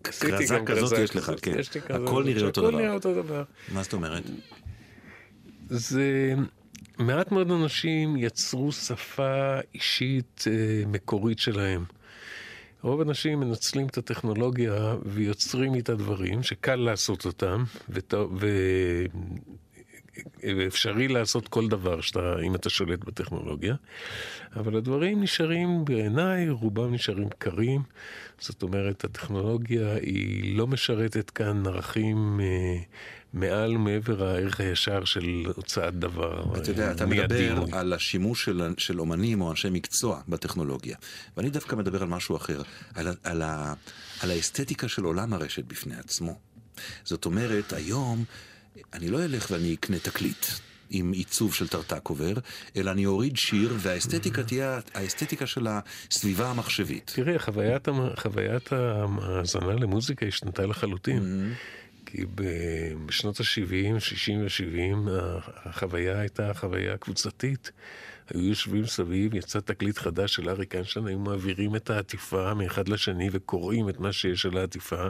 עשיתי 0.03 0.37
כרזה 0.37 0.59
כזאת 0.65 0.97
יש 0.99 1.15
לך, 1.15 1.25
כזאת, 1.25 1.39
כן. 1.39 1.59
יש 1.59 1.69
הכל 1.77 2.23
כזאת. 2.53 2.73
נראה 2.73 2.93
אותו 2.93 3.13
דבר. 3.13 3.43
מה 3.73 3.83
זאת 3.83 3.93
אומרת? 3.93 4.23
זה... 5.69 6.35
מעט 6.97 7.31
מאוד 7.31 7.51
אנשים 7.51 8.17
יצרו 8.17 8.71
שפה 8.71 9.59
אישית 9.73 10.43
אה, 10.47 10.83
מקורית 10.87 11.39
שלהם. 11.39 11.85
רוב 12.81 12.99
האנשים 12.99 13.39
מנצלים 13.39 13.87
את 13.87 13.97
הטכנולוגיה 13.97 14.95
ויוצרים 15.05 15.75
איתה 15.75 15.95
דברים 15.95 16.43
שקל 16.43 16.75
לעשות 16.75 17.25
אותם, 17.25 17.63
ו... 18.39 18.47
אפשרי 20.67 21.07
לעשות 21.07 21.47
כל 21.47 21.67
דבר 21.67 22.01
שאתה, 22.01 22.35
אם 22.43 22.55
אתה 22.55 22.69
שולט 22.69 23.03
בטכנולוגיה, 23.03 23.75
אבל 24.55 24.75
הדברים 24.75 25.21
נשארים 25.23 25.85
בעיניי, 25.85 26.49
רובם 26.49 26.93
נשארים 26.93 27.29
קרים. 27.37 27.81
זאת 28.39 28.63
אומרת, 28.63 29.03
הטכנולוגיה 29.03 29.93
היא 29.95 30.57
לא 30.57 30.67
משרתת 30.67 31.29
כאן 31.29 31.67
ערכים 31.67 32.39
אה, 32.43 32.77
מעל 33.35 33.75
ומעבר 33.75 34.25
הערך 34.25 34.59
הישר 34.59 35.05
של 35.05 35.43
הוצאת 35.55 35.99
דבר. 35.99 36.43
אתה 36.57 36.71
יודע, 36.71 36.91
אתה 36.91 37.05
מדבר 37.05 37.65
על 37.71 37.93
השימוש 37.93 38.45
של, 38.45 38.73
של 38.77 38.99
אומנים 38.99 39.41
או 39.41 39.51
אנשי 39.51 39.69
מקצוע 39.69 40.21
בטכנולוגיה, 40.27 40.97
ואני 41.37 41.49
דווקא 41.49 41.75
מדבר 41.75 42.01
על 42.01 42.07
משהו 42.07 42.35
אחר, 42.37 42.61
על, 42.95 43.07
על, 43.23 43.41
ה, 43.41 43.73
על 44.21 44.31
האסתטיקה 44.31 44.87
של 44.87 45.03
עולם 45.03 45.33
הרשת 45.33 45.63
בפני 45.65 45.95
עצמו. 45.95 46.39
זאת 47.03 47.25
אומרת, 47.25 47.73
היום... 47.73 48.23
אני 48.93 49.09
לא 49.09 49.25
אלך 49.25 49.47
ואני 49.51 49.73
אקנה 49.73 49.99
תקליט. 49.99 50.45
עם 50.89 51.11
עיצוב 51.11 51.53
של 51.53 51.67
טרטק 51.67 52.07
עובר, 52.07 52.33
אלא 52.77 52.91
אני 52.91 53.05
אוריד 53.05 53.37
שיר 53.37 53.73
והאסתטיקה 53.77 54.43
תהיה 54.43 54.79
האסתטיקה 54.93 55.47
של 55.47 55.67
הסביבה 55.69 56.49
המחשבית. 56.49 57.11
תראה, 57.15 57.39
חוויית, 57.39 57.87
חוויית 58.15 58.73
ההאזנה 58.73 59.73
למוזיקה 59.73 60.25
השתנתה 60.25 60.65
לחלוטין. 60.65 61.17
Mm-hmm. 61.17 61.84
כי 62.15 62.25
בשנות 63.05 63.39
ה-70, 63.39 63.99
60 63.99 64.41
ו-70, 64.41 65.09
החוויה 65.65 66.19
הייתה 66.19 66.53
חוויה 66.53 66.97
קבוצתית. 66.97 67.71
היו 68.33 68.43
יושבים 68.43 68.85
סביב, 68.85 69.33
יצא 69.35 69.59
תקליט 69.59 69.97
חדש 69.97 70.35
של 70.35 70.49
אריק 70.49 70.75
איינשטיין, 70.75 71.07
היו 71.07 71.19
מעבירים 71.19 71.75
את 71.75 71.89
העטיפה 71.89 72.53
מאחד 72.53 72.87
לשני 72.87 73.29
וקוראים 73.31 73.89
את 73.89 73.99
מה 73.99 74.11
שיש 74.11 74.45
על 74.45 74.57
העטיפה, 74.57 75.07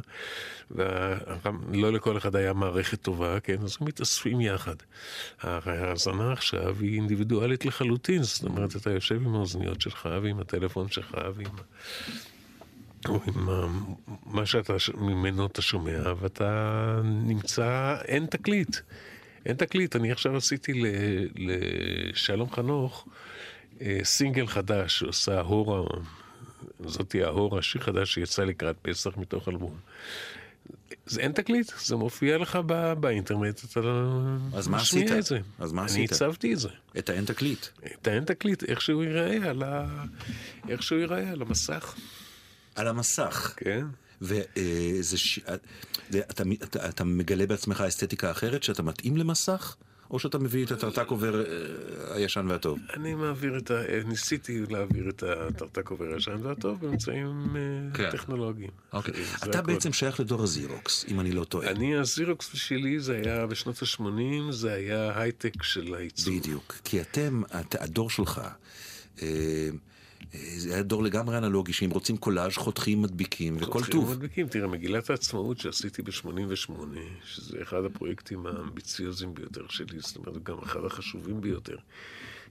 ולא 0.72 1.94
לכל 1.94 2.18
אחד 2.18 2.36
היה 2.36 2.54
מערכת 2.54 3.02
טובה, 3.02 3.40
כן? 3.40 3.58
אז 3.64 3.78
הם 3.82 3.88
מתאספים 3.88 4.42
יחד. 4.42 4.76
ההאזנה 5.42 6.34
עכשיו 6.34 6.76
היא 6.80 6.96
אינדיבידואלית 6.96 7.66
לחלוטין, 7.66 8.24
זאת 8.24 8.44
אומרת, 8.44 8.76
אתה 8.76 8.92
יושב 8.92 9.16
עם 9.16 9.36
האוזניות 9.36 9.82
שלך 9.82 10.10
ועם 10.22 10.40
הטלפון 10.40 10.90
שלך 10.90 11.18
ועם... 11.36 11.56
עם 13.10 13.50
מה 14.26 14.46
שאתה, 14.46 14.74
ממנו 14.98 15.46
אתה 15.46 15.62
שומע, 15.62 16.14
ואתה 16.20 17.02
נמצא, 17.04 17.96
אין 18.06 18.26
תקליט. 18.26 18.78
אין 19.46 19.56
תקליט, 19.56 19.96
אני 19.96 20.12
עכשיו 20.12 20.38
עשיתי 20.38 20.84
לשלום 21.36 22.52
חנוך 22.52 23.08
אה, 23.82 24.00
סינגל 24.04 24.48
חדש 24.48 25.00
שעושה 25.00 25.42
הורה, 25.42 25.82
זאתי 26.86 27.24
ההורה, 27.24 27.62
שיר 27.62 27.82
חדש 27.82 28.14
שיצא 28.14 28.44
לקראת 28.44 28.76
פסח 28.82 29.18
מתוך 29.18 29.50
אלבום. 29.50 29.78
זה 31.06 31.22
אין 31.22 31.32
תקליט, 31.32 31.72
זה 31.80 31.96
מופיע 31.96 32.38
לך 32.38 32.56
בא, 32.56 32.94
באינטרנט, 32.94 33.62
אתה 33.72 33.80
לא 33.82 34.22
משמיע 34.70 35.20
את 35.20 35.24
זה. 35.24 35.40
אז 35.60 35.72
מה 35.72 35.86
עשית? 35.86 35.98
אני 35.98 36.06
הצבתי 36.06 36.54
את 36.54 36.60
זה. 36.60 36.70
את 36.98 37.10
האין 37.10 37.26
תקליט. 37.26 37.66
את 38.00 38.08
האין 38.08 38.24
תקליט, 38.24 38.64
איך 38.64 38.82
שהוא 38.82 39.04
ייראה 39.04 39.50
על 39.50 39.64
ה... 39.64 40.04
איך 40.70 40.84
שהוא 40.84 41.00
ייראה 41.00 41.30
על 41.32 41.42
המסך. 41.42 41.96
על 42.76 42.88
המסך. 42.88 43.54
כן. 43.58 43.86
וזה 44.22 45.18
ש... 45.18 45.40
אתה, 46.10 46.44
אתה, 46.64 46.90
אתה 46.90 47.04
מגלה 47.04 47.46
בעצמך 47.46 47.82
אסתטיקה 47.82 48.32
אחרת 48.32 48.64
שאתה 48.64 48.84
מתאים 48.84 49.18
למסך? 49.18 49.76
או 50.12 50.20
שאתה 50.20 50.38
מביא 50.38 50.66
את 50.66 50.72
הטרטק 50.72 51.08
עובר 51.08 51.46
אה, 51.46 52.16
הישן 52.16 52.46
והטוב? 52.50 52.80
אני 52.94 53.14
מעביר 53.14 53.58
את 53.58 53.72
ה... 53.72 53.82
ניסיתי 54.06 54.62
להעביר 54.70 55.10
את 55.10 55.24
הטרטק 55.24 55.90
עובר 55.90 56.14
הישן 56.14 56.38
והטוב 56.42 56.82
באמצעים 56.82 57.56
אה, 57.56 57.62
כן. 57.94 58.12
טכנולוגיים. 58.12 58.70
אוקיי. 58.94 59.14
אתה 59.44 59.60
הכל. 59.60 59.74
בעצם 59.74 59.94
שייך 59.94 60.20
לדור 60.20 60.44
הזירוקס, 60.44 61.06
אם 61.08 61.20
אני 61.20 61.32
לא 61.32 61.44
טועה. 61.44 61.72
אני, 61.72 61.98
הזירוקס 61.98 62.50
שלי 62.54 63.00
זה 63.00 63.16
היה 63.24 63.48
בשנות 63.48 63.82
ה-80, 63.82 64.52
זה 64.52 64.74
היה 64.74 65.20
הייטק 65.20 65.64
של 65.64 65.94
העיצוב. 65.94 66.36
בדיוק. 66.36 66.76
כי 66.84 67.02
אתם, 67.02 67.42
הדור 67.80 68.10
שלך, 68.10 68.42
אה, 69.22 69.70
זה 70.58 70.74
היה 70.74 70.84
דור 70.84 71.04
לגמרי 71.04 71.38
אנלוגי, 71.38 71.74
שאם 71.74 71.90
רוצים 71.90 72.18
קולאז' 72.18 72.54
חותכים, 72.56 73.02
מדביקים, 73.02 73.58
וכל 73.58 73.68
טוב. 73.72 73.80
חותכים 73.82 74.02
מדביקים. 74.02 74.48
תראה, 74.48 74.68
מגילת 74.68 75.10
העצמאות 75.10 75.60
שעשיתי 75.60 76.02
ב-88, 76.02 76.72
שזה 77.24 77.58
אחד 77.62 77.86
הפרויקטים 77.86 78.46
האמביציוזיים 78.46 79.34
ביותר 79.34 79.68
שלי, 79.70 80.00
זאת 80.00 80.16
אומרת, 80.16 80.44
גם 80.44 80.58
אחד 80.64 80.86
החשובים 80.86 81.42
ביותר. 81.42 81.78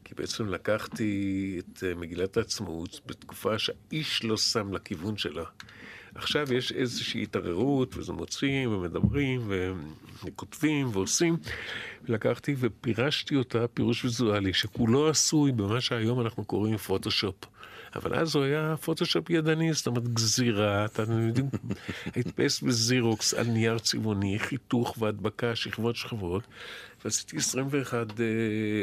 כי 0.04 0.14
בעצם 0.14 0.48
לקחתי 0.48 1.56
את 1.58 1.84
אה, 1.84 1.94
מגילת 1.94 2.36
העצמאות 2.36 3.00
בתקופה 3.06 3.58
שהאיש 3.58 4.24
לא 4.24 4.36
שם 4.36 4.72
לכיוון 4.72 5.16
שלה. 5.16 5.44
עכשיו 6.14 6.54
יש 6.54 6.72
איזושהי 6.72 7.22
התערערות, 7.22 7.96
וזה 7.96 8.12
מוצאים, 8.12 8.72
ומדברים, 8.72 9.52
וכותבים, 10.24 10.88
ועושים. 10.92 11.36
לקחתי 12.08 12.54
ופירשתי 12.58 13.36
אותה 13.36 13.68
פירוש 13.68 14.04
ויזואלי, 14.04 14.52
שכולו 14.52 15.08
עשוי 15.08 15.52
במה 15.52 15.80
שהיום 15.80 16.20
אנחנו 16.20 16.44
קוראים 16.44 16.76
פוטושופ. 16.76 17.34
אבל 17.94 18.14
אז 18.14 18.36
הוא 18.36 18.44
היה 18.44 18.74
פוטושופ 18.80 19.30
ידני, 19.30 19.72
זאת 19.72 19.86
אומרת 19.86 20.08
גזירה, 20.08 20.84
אתה 20.84 21.02
יודעים, 21.02 21.48
הדפס 22.16 22.60
בזירוקס 22.60 23.34
על 23.34 23.46
נייר 23.46 23.78
צבעוני, 23.78 24.38
חיתוך 24.38 24.96
והדבקה, 24.98 25.56
שכבות 25.56 25.96
שכבות. 25.96 26.42
ועשיתי 27.04 27.36
21 27.36 28.20
אה, 28.20 28.24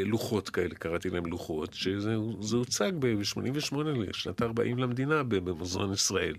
לוחות 0.04 0.50
כאלה, 0.50 0.74
קראתי 0.74 1.10
להם 1.10 1.26
לוחות, 1.26 1.74
שזה 1.74 2.14
הוצג 2.56 2.92
ב-88, 2.98 3.76
לשנת 3.76 4.42
40 4.42 4.78
למדינה, 4.78 5.22
במוזיאון 5.22 5.92
ישראל. 5.92 6.34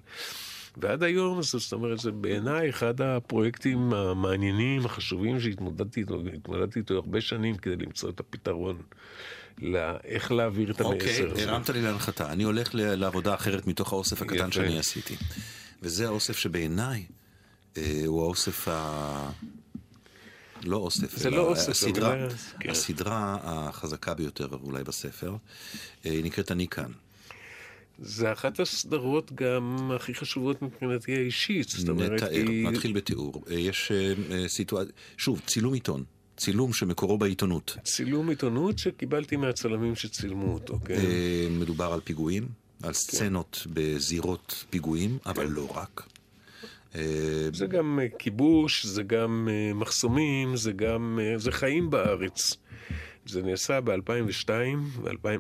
ועד 0.78 1.03
היום, 1.03 1.41
זאת 1.41 1.74
אומרת, 1.74 1.99
זה 1.99 2.11
בעיניי 2.11 2.69
אחד 2.69 3.01
הפרויקטים 3.01 3.93
המעניינים, 3.93 4.86
החשובים, 4.86 5.39
שהתמודדתי 5.39 5.99
איתו, 5.99 6.21
התמודדתי 6.34 6.80
איתו 6.80 6.93
הרבה 6.93 7.21
שנים 7.21 7.55
כדי 7.55 7.76
למצוא 7.76 8.09
את 8.09 8.19
הפתרון. 8.19 8.82
לאיך 9.57 10.32
להעביר 10.32 10.71
את 10.71 10.82
המסר 10.82 10.95
הזה. 10.95 11.30
אוקיי, 11.30 11.45
הרמת 11.45 11.69
לי 11.69 11.82
להנחתה. 11.82 12.32
אני 12.32 12.43
הולך 12.43 12.69
לעבודה 12.74 13.34
אחרת 13.34 13.67
מתוך 13.67 13.93
האוסף 13.93 14.21
הקטן 14.21 14.36
יפה. 14.36 14.51
שאני 14.51 14.80
עשיתי. 14.80 15.15
וזה 15.82 16.07
האוסף 16.07 16.38
שבעיניי 16.38 17.05
אה, 17.78 18.01
הוא 18.05 18.24
האוסף 18.24 18.67
ה... 18.67 19.32
לא 20.63 20.78
אוסף, 20.78 21.17
זה 21.17 21.30
לא 21.30 21.41
אוסף, 21.41 21.69
הסדרה, 21.69 22.13
אבל... 22.13 22.30
כן. 22.59 22.69
הסדרה 22.69 23.38
החזקה 23.43 24.13
ביותר 24.13 24.47
אולי 24.63 24.84
בספר, 24.84 25.36
אה, 26.05 26.11
היא 26.11 26.24
נקראת 26.24 26.51
אני 26.51 26.67
כאן. 26.67 26.91
זה 28.06 28.32
אחת 28.32 28.60
הסדרות 28.60 29.32
גם 29.36 29.91
הכי 29.95 30.14
חשובות 30.14 30.62
מבחינתי 30.62 31.16
האישית, 31.16 31.70
זאת 31.70 31.89
אומרת, 31.89 32.12
נתאר, 32.12 32.30
היא... 32.30 32.68
נתחיל 32.68 32.93
בתיאור. 32.93 33.43
אה, 33.51 33.56
יש 33.60 33.91
סיטואציה, 34.47 34.93
שוב, 35.18 35.41
צילום 35.45 35.74
עיתון. 35.74 36.04
צילום 36.38 36.74
שמקורו 36.74 37.18
בעיתונות. 37.18 37.78
צילום 37.84 38.30
עיתונות 38.30 38.78
שקיבלתי 38.80 39.36
מהצלמים 39.36 39.95
שצילמו 39.95 40.54
אותו, 40.54 40.80
כן. 40.86 40.93
אה, 40.93 41.47
מדובר 41.51 41.93
על 41.93 41.99
פיגועים, 42.04 42.47
על 42.84 42.93
סצנות 42.93 43.60
כן. 43.64 43.70
בזירות 43.74 44.66
פיגועים, 44.70 45.18
אבל. 45.26 45.45
לא 45.45 45.72
רק. 45.76 46.08
אה, 46.95 47.01
זה 47.54 47.68
גם 47.68 47.99
אה, 48.01 48.08
כיבוש, 48.20 48.86
זה 48.86 49.04
גם 49.04 49.49
מחסומים, 49.76 50.56
זה 50.56 50.72
גם, 50.72 51.20
זה 51.38 51.51
חיים 51.51 51.89
בארץ. 51.89 52.58
זה 53.26 53.41
נעשה 53.41 53.82
ב-2002, 53.82 54.49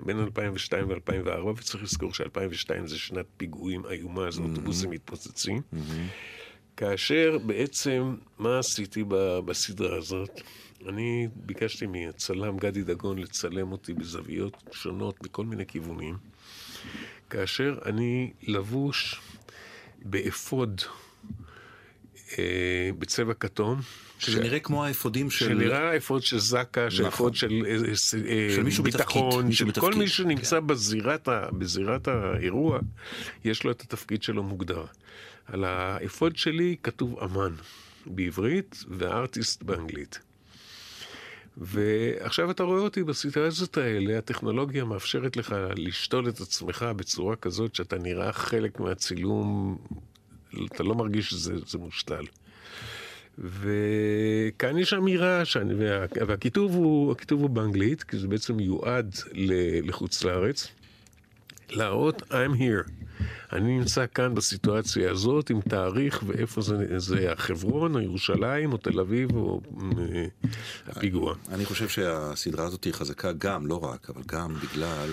בין 0.05 0.19
2002 0.19 0.89
ו-2004, 0.89 1.45
וצריך 1.45 1.83
לזכור 1.83 2.13
ש-2002 2.13 2.85
זה 2.85 2.97
שנת 2.97 3.25
פיגועים 3.37 3.85
איומה, 3.85 4.31
זה 4.31 4.41
אוטובוסים 4.41 4.89
מתפוצצים. 4.89 5.61
כאשר 6.77 7.37
בעצם, 7.45 8.15
מה 8.39 8.59
עשיתי 8.59 9.03
בסדרה 9.45 9.97
הזאת? 9.97 10.41
אני 10.89 11.27
ביקשתי 11.35 11.85
מהצלם 11.85 12.57
גדי 12.57 12.83
דגון 12.83 13.17
לצלם 13.17 13.71
אותי 13.71 13.93
בזוויות 13.93 14.63
שונות 14.71 15.21
בכל 15.21 15.45
מיני 15.45 15.65
כיוונים, 15.65 16.17
כאשר 17.29 17.77
אני 17.85 18.31
לבוש 18.43 19.21
באפוד 20.05 20.81
אה, 22.39 22.89
בצבע 22.99 23.33
כתום. 23.33 23.79
שזה 24.23 24.37
ש... 24.37 24.39
נראה 24.39 24.59
כמו 24.59 24.85
האפודים 24.85 25.29
של... 25.29 25.45
שנראה 25.45 25.97
אפוד 25.97 26.23
של 26.23 26.39
זק"א, 26.39 26.89
של 26.89 27.01
נכון. 27.01 27.07
אפוד 27.07 27.35
של, 27.35 27.63
אה, 27.65 27.89
אה, 27.89 27.95
של 28.55 28.63
מישהו 28.63 28.83
ביטחון, 28.83 29.51
של 29.51 29.65
בתפקיד. 29.65 29.83
כל 29.83 29.93
מי 29.93 30.07
שנמצא 30.07 30.59
כן. 30.59 30.67
בזירת, 30.67 31.27
ה... 31.27 31.47
בזירת 31.51 32.07
האירוע, 32.07 32.79
יש 33.45 33.63
לו 33.63 33.71
את 33.71 33.81
התפקיד 33.81 34.23
שלו 34.23 34.43
מוגדר. 34.43 34.85
על 35.45 35.63
האפוד 35.63 36.35
שלי 36.35 36.75
כתוב 36.83 37.19
אמן 37.19 37.53
בעברית 38.05 38.83
ו 38.89 39.00
artist 39.00 39.63
באנגלית. 39.63 40.19
ועכשיו 41.57 42.51
אתה 42.51 42.63
רואה 42.63 42.79
אותי 42.79 43.03
בסיטואציות 43.03 43.77
האלה, 43.77 44.17
הטכנולוגיה 44.17 44.85
מאפשרת 44.85 45.37
לך 45.37 45.55
לשתול 45.75 46.29
את 46.29 46.41
עצמך 46.41 46.85
בצורה 46.95 47.35
כזאת 47.35 47.75
שאתה 47.75 47.97
נראה 47.97 48.33
חלק 48.33 48.79
מהצילום, 48.79 49.77
אתה 50.65 50.83
לא 50.83 50.95
מרגיש 50.95 51.29
שזה 51.29 51.77
מושתל. 51.77 52.23
וכאן 53.37 54.77
יש 54.77 54.93
אמירה, 54.93 55.45
שאני, 55.45 55.73
וה, 55.73 56.05
והכיתוב 56.27 56.75
הוא, 56.75 57.15
הוא 57.31 57.49
באנגלית, 57.49 58.03
כי 58.03 58.17
זה 58.17 58.27
בעצם 58.27 58.55
מיועד 58.55 59.15
לחוץ 59.83 60.23
לארץ, 60.23 60.67
להראות 61.69 62.21
I'm 62.21 62.59
here. 62.59 62.91
אני 63.53 63.77
נמצא 63.77 64.05
כאן 64.13 64.35
בסיטואציה 64.35 65.11
הזאת 65.11 65.49
עם 65.49 65.61
תאריך 65.61 66.23
ואיפה 66.27 66.61
זה, 66.61 66.99
זה 66.99 67.31
החברון, 67.31 67.95
או 67.95 67.99
ירושלים, 67.99 68.73
או 68.73 68.77
תל 68.77 68.99
אביב, 68.99 69.35
או 69.35 69.61
אה, 69.81 70.25
הפיגוע. 70.87 71.35
אני 71.49 71.65
חושב 71.65 71.87
שהסדרה 71.87 72.65
הזאת 72.65 72.83
היא 72.83 72.93
חזקה 72.93 73.31
גם, 73.31 73.67
לא 73.67 73.83
רק, 73.83 74.09
אבל 74.09 74.21
גם 74.25 74.55
בגלל... 74.63 75.09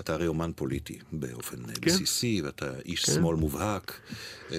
אתה 0.00 0.14
הרי 0.14 0.26
אומן 0.26 0.50
פוליטי 0.56 0.98
באופן 1.12 1.56
כן. 1.56 1.80
בסיסי, 1.80 2.42
ואתה 2.44 2.70
איש 2.84 3.04
כן. 3.04 3.12
שמאל 3.12 3.36
מובהק, 3.36 4.00
אה, 4.52 4.58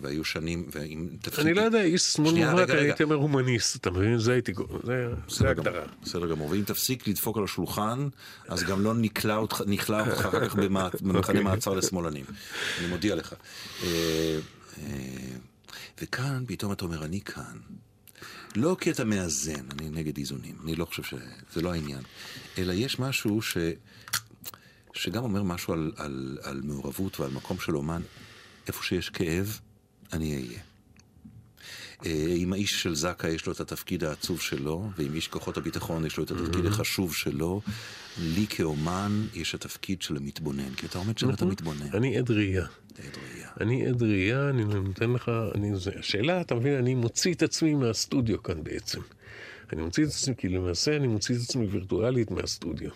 והיו 0.00 0.24
שנים, 0.24 0.68
ועם 0.72 1.08
תפקיד... 1.22 1.46
אני 1.46 1.54
לא 1.54 1.62
יודע, 1.62 1.82
איש 1.82 2.02
שמאל 2.02 2.30
שנייה, 2.30 2.50
מובהק, 2.50 2.70
רגע, 2.70 2.80
הייתי 2.80 3.02
אומר 3.02 3.16
הומניסט, 3.16 3.76
אתה 3.76 3.90
מבין? 3.90 4.18
זה 4.18 4.32
הייתי... 4.32 4.52
זה, 4.84 5.08
זה 5.28 5.50
הגדרה. 5.50 5.84
בסדר 6.02 6.26
גמור, 6.26 6.50
ואם 6.50 6.62
תפסיק 6.66 7.08
לדפוק 7.08 7.36
על 7.36 7.44
השולחן, 7.44 8.08
אז 8.48 8.62
גם 8.62 8.84
לא 8.84 8.94
נכלא 8.94 9.36
אותך, 9.36 9.62
נכלא 9.66 10.00
אותך 10.00 10.26
אחר 10.26 10.48
כך 10.48 10.54
במחנה 10.54 11.18
אוקיי. 11.18 11.42
מעצר 11.42 11.74
לשמאלנים. 11.74 12.24
אני 12.78 12.88
מודיע 12.88 13.14
לך. 13.14 13.34
אה, 13.82 14.38
אה, 14.78 14.88
וכאן 16.02 16.44
פתאום 16.46 16.72
אתה 16.72 16.84
אומר, 16.84 17.04
אני 17.04 17.20
כאן. 17.20 17.56
לא 18.56 18.76
כי 18.80 18.90
אתה 18.90 19.04
מאזן, 19.04 19.70
אני 19.70 19.90
נגד 19.90 20.18
איזונים, 20.18 20.56
אני 20.64 20.76
לא 20.76 20.84
חושב 20.84 21.02
שזה 21.02 21.62
לא 21.62 21.72
העניין, 21.72 22.02
אלא 22.58 22.72
יש 22.72 22.98
משהו 22.98 23.42
ש... 23.42 23.56
שגם 24.94 25.22
אומר 25.22 25.42
משהו 25.42 25.72
על, 25.72 25.92
על, 25.96 26.38
על 26.42 26.60
מעורבות 26.64 27.20
ועל 27.20 27.30
מקום 27.30 27.58
של 27.60 27.76
אומן. 27.76 28.02
איפה 28.68 28.82
שיש 28.84 29.10
כאב, 29.10 29.60
אני 30.12 30.34
אהיה. 30.34 30.60
אה, 32.06 32.34
אם 32.36 32.52
האיש 32.52 32.82
של 32.82 32.94
זקה 32.94 33.28
יש 33.28 33.46
לו 33.46 33.52
את 33.52 33.60
התפקיד 33.60 34.04
העצוב 34.04 34.40
שלו, 34.40 34.90
ואם 34.98 35.14
איש 35.14 35.28
כוחות 35.28 35.56
הביטחון 35.56 36.06
יש 36.06 36.16
לו 36.16 36.24
את 36.24 36.30
התפקיד 36.30 36.64
mm-hmm. 36.64 36.68
החשוב 36.68 37.14
שלו, 37.14 37.60
לי 38.18 38.46
כאומן 38.46 39.26
יש 39.34 39.54
התפקיד 39.54 40.02
של 40.02 40.16
המתבונן, 40.16 40.74
כי 40.74 40.86
אתה 40.86 40.98
עומד 40.98 41.18
שם 41.18 41.30
אתה 41.30 41.44
מתבונן. 41.44 41.94
אני 41.94 42.18
עד 42.18 42.30
ראייה. 42.30 42.66
אני 43.60 43.86
עד 43.86 44.02
ראייה, 44.02 44.48
אני 44.48 44.64
נותן 44.64 45.10
לך, 45.10 45.30
אני, 45.54 45.76
זה, 45.76 45.90
השאלה, 45.98 46.40
אתה 46.40 46.54
מבין, 46.54 46.74
אני 46.74 46.94
מוציא 46.94 47.34
את 47.34 47.42
עצמי 47.42 47.74
מהסטודיו 47.74 48.42
כאן 48.42 48.64
בעצם. 48.64 49.00
אני 49.72 49.82
מוציא 49.82 50.04
את 50.04 50.08
עצמי, 50.08 50.34
כי 50.38 50.48
למעשה 50.48 50.96
אני 50.96 51.06
מוציא 51.06 51.36
את 51.36 51.40
עצמי 51.40 51.66
וירטואלית 51.66 52.30
מהסטודיו. 52.30 52.90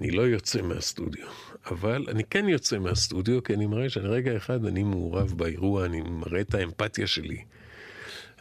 אני 0.00 0.10
לא 0.10 0.22
יוצא 0.22 0.62
מהסטודיו, 0.62 1.26
אבל 1.66 2.06
אני 2.08 2.24
כן 2.24 2.48
יוצא 2.48 2.78
מהסטודיו, 2.78 3.42
כי 3.42 3.54
אני 3.54 3.66
מראה 3.66 3.88
שלרגע 3.88 4.36
אחד 4.36 4.64
אני 4.64 4.82
מעורב 4.82 5.32
באירוע, 5.36 5.84
אני 5.84 6.00
מראה 6.00 6.40
את 6.40 6.54
האמפתיה 6.54 7.06
שלי. 7.06 7.44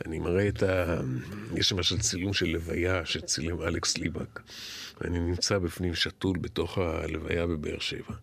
אני 0.06 0.20
מראה 0.20 0.48
את 0.48 0.64
ה... 0.64 1.02
יש 1.56 1.72
למשל 1.72 2.00
צילום 2.00 2.34
של 2.34 2.46
לוויה 2.46 3.06
שצילם 3.06 3.62
אלכס 3.62 3.98
ליבק. 3.98 4.40
ואני 5.02 5.20
נמצא 5.20 5.58
בפנים 5.58 5.96
שתול 5.96 6.38
בתוך 6.38 6.78
הלוויה 6.78 7.48
בבאר 7.48 7.80
שבע. 7.80 8.14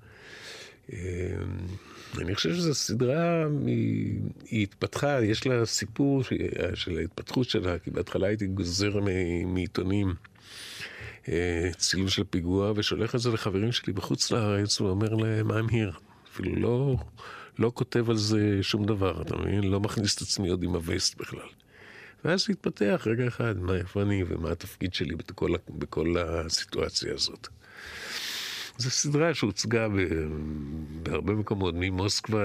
אני 2.19 2.35
חושב 2.35 2.55
שזו 2.55 2.75
סדרה, 2.75 3.45
היא, 3.67 4.21
היא 4.51 4.63
התפתחה, 4.63 5.25
יש 5.25 5.47
לה 5.47 5.67
סיפור 5.67 6.23
של 6.75 6.99
ההתפתחות 6.99 7.49
שלה, 7.49 7.79
כי 7.79 7.91
בהתחלה 7.91 8.27
הייתי 8.27 8.47
גוזר 8.47 9.01
מעיתונים 9.47 10.15
אה, 11.29 11.71
צילום 11.77 12.09
של 12.09 12.25
פיגוע, 12.31 12.73
ושולח 12.77 13.15
את 13.15 13.21
זה 13.21 13.31
לחברים 13.31 13.73
שלי 13.73 13.93
בחוץ 13.93 14.31
לארץ, 14.31 14.81
ואומר 14.81 15.15
להם, 15.15 15.51
I'm 15.51 15.71
here. 15.71 15.99
אפילו 16.33 16.57
לא, 16.57 16.97
לא 17.59 17.71
כותב 17.75 18.11
על 18.11 18.17
זה 18.17 18.59
שום 18.63 18.87
דבר, 18.87 19.23
אתה 19.23 19.37
מבין? 19.37 19.65
לא 19.65 19.81
מכניס 19.81 20.17
את 20.17 20.23
עצמי 20.23 20.49
עוד 20.49 20.63
עם 20.63 20.75
הווסט 20.75 21.19
בכלל. 21.19 21.49
ואז 22.25 22.47
התפתח 22.51 23.07
רגע 23.07 23.29
אחד, 23.29 23.59
מה, 23.59 23.77
איפה 23.77 24.03
אני 24.03 24.25
ומה 24.29 24.51
התפקיד 24.51 24.95
שלי 24.95 25.15
בכל, 25.15 25.51
בכל 25.69 26.15
הסיטואציה 26.19 27.15
הזאת. 27.15 27.49
זו 28.79 28.91
סדרה 28.91 29.35
שהוצגה 29.35 29.89
בהרבה 31.03 31.33
מקומות, 31.33 31.75
ממוסקבה 31.77 32.45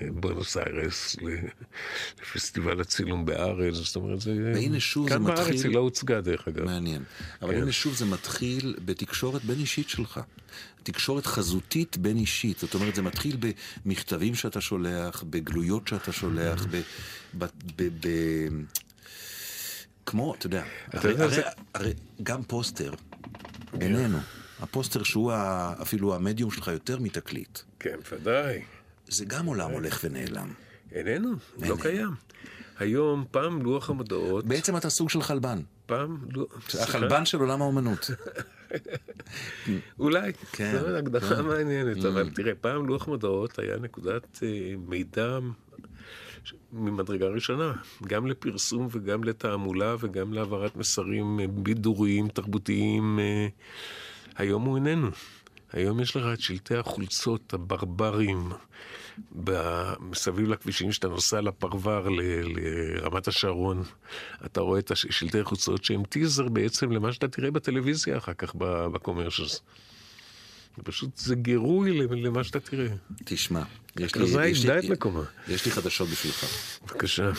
לבונוס 0.00 0.56
איירס, 0.56 1.16
לפסטיבל 2.22 2.80
הצילום 2.80 3.24
בארץ, 3.24 3.74
זאת 3.74 3.96
אומרת, 3.96 4.20
זה... 4.20 4.52
והנה 4.54 4.80
שוב 4.80 5.08
זה 5.08 5.18
מתחיל... 5.18 5.36
כאן 5.36 5.44
בארץ 5.44 5.64
היא 5.64 5.74
לא 5.74 5.80
הוצגה 5.80 6.20
דרך 6.20 6.48
אגב. 6.48 6.64
מעניין. 6.64 7.02
אבל 7.42 7.54
כן. 7.54 7.62
הנה 7.62 7.72
שוב 7.72 7.94
זה 7.94 8.04
מתחיל 8.04 8.76
בתקשורת 8.84 9.44
בין 9.44 9.58
אישית 9.58 9.88
שלך. 9.88 10.20
תקשורת 10.82 11.26
חזותית 11.26 11.96
בין 11.96 12.16
אישית. 12.16 12.58
זאת 12.58 12.74
אומרת, 12.74 12.94
זה 12.94 13.02
מתחיל 13.02 13.36
במכתבים 13.86 14.34
שאתה 14.34 14.60
שולח, 14.60 15.24
בגלויות 15.30 15.88
שאתה 15.88 16.12
שולח, 16.12 16.66
ב... 16.70 16.80
כמו, 20.06 20.34
אתה 20.34 20.46
יודע, 20.46 20.64
הרי, 21.74 21.92
גם 22.22 22.42
פוסטר, 22.42 22.94
בינינו. 23.72 24.18
הפוסטר 24.60 25.02
שהוא 25.02 25.32
אפילו 25.82 26.14
המדיום 26.14 26.50
שלך 26.50 26.68
יותר 26.68 26.98
מתקליט. 26.98 27.58
כן, 27.78 27.96
ודאי. 28.12 28.62
זה 29.08 29.24
גם 29.24 29.46
עולם 29.46 29.70
הולך 29.70 30.00
ונעלם. 30.04 30.52
איננו, 30.92 31.32
לא 31.58 31.76
קיים. 31.80 32.10
היום, 32.78 33.24
פעם 33.30 33.62
לוח 33.62 33.90
המודעות... 33.90 34.46
בעצם 34.46 34.76
אתה 34.76 34.90
סוג 34.90 35.10
של 35.10 35.22
חלבן. 35.22 35.60
פעם... 35.86 36.18
החלבן 36.80 37.24
של 37.24 37.38
עולם 37.38 37.62
האומנות. 37.62 38.10
אולי, 39.98 40.32
כן, 40.52 40.78
זו 40.80 40.96
הגדרה 40.96 41.36
כן. 41.36 41.44
מעניינת, 41.44 41.96
mm. 41.96 42.08
אבל 42.08 42.30
תראה, 42.30 42.54
פעם 42.54 42.86
לוח 42.86 43.08
מודעות 43.08 43.58
היה 43.58 43.76
נקודת 43.76 44.38
אה, 44.42 44.74
מידע 44.88 45.38
ממדרגה 46.72 47.26
ראשונה, 47.26 47.72
גם 48.06 48.26
לפרסום 48.26 48.88
וגם 48.90 49.24
לתעמולה 49.24 49.96
וגם 50.00 50.32
להעברת 50.32 50.76
מסרים 50.76 51.40
אה, 51.40 51.46
בידוריים, 51.46 52.28
תרבותיים. 52.28 53.18
היום 54.40 54.64
הוא 54.64 54.76
איננו. 54.76 55.10
היום 55.72 56.00
יש 56.00 56.16
לך 56.16 56.24
את 56.32 56.40
שלטי 56.40 56.76
החולצות 56.76 57.54
הברברים 57.54 58.52
מסביב 60.00 60.48
לכבישים 60.48 60.92
שאתה 60.92 61.08
נוסע 61.08 61.40
לפרבר 61.40 62.08
לרמת 62.08 63.28
השרון. 63.28 63.82
אתה 64.46 64.60
רואה 64.60 64.78
את 64.78 64.92
שלטי 64.94 65.40
החולצות 65.40 65.84
שהם 65.84 66.04
טיזר 66.04 66.48
בעצם 66.48 66.92
למה 66.92 67.12
שאתה 67.12 67.28
תראה 67.28 67.50
בטלוויזיה 67.50 68.18
אחר 68.18 68.32
כך 68.32 68.54
בקומרשלס. 68.92 69.60
פשוט 70.84 71.16
זה 71.16 71.34
גירוי 71.34 71.98
למה 71.98 72.44
שאתה 72.44 72.60
תראה. 72.60 72.88
תשמע, 73.24 73.62
יש 73.98 74.14
לי, 74.14 74.46
יש, 74.48 74.64
לי, 74.64 74.78
את 74.78 74.84
מקומה. 74.84 75.22
יש 75.48 75.64
לי 75.64 75.70
חדשות 75.72 76.08
בשבילך. 76.08 76.44
בבקשה. 76.82 77.30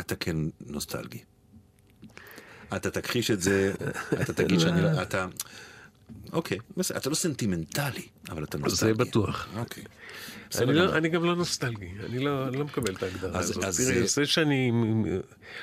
אתה 0.00 0.16
כן 0.16 0.36
נוסטלגי. 0.66 1.33
אתה 2.76 2.90
תכחיש 2.90 3.30
את 3.30 3.40
זה, 3.40 3.72
אתה 4.22 4.32
תגיד 4.32 4.60
שאני 4.60 4.82
לא... 4.82 4.88
אתה... 5.02 5.26
אוקיי, 6.32 6.58
בסדר, 6.76 6.98
אתה 6.98 7.10
לא 7.10 7.14
סנטימנטלי, 7.14 8.06
אבל 8.28 8.44
אתה 8.44 8.58
נוסטלגי. 8.58 8.92
זה 8.92 9.04
בטוח. 9.04 9.48
אוקיי. 9.56 9.84
אני, 10.58 10.74
לא, 10.74 10.96
אני 10.96 11.08
גם 11.08 11.24
לא 11.24 11.36
נוסטלגי, 11.36 11.90
אני 12.06 12.18
לא, 12.18 12.50
לא 12.50 12.64
מקבל 12.64 12.94
את 12.94 13.02
ההגדרה 13.02 13.38
אז, 13.38 13.50
הזאת. 13.50 13.64
אז 13.64 13.80
תראה, 13.80 14.06
זה 14.06 14.26
שאני 14.26 14.72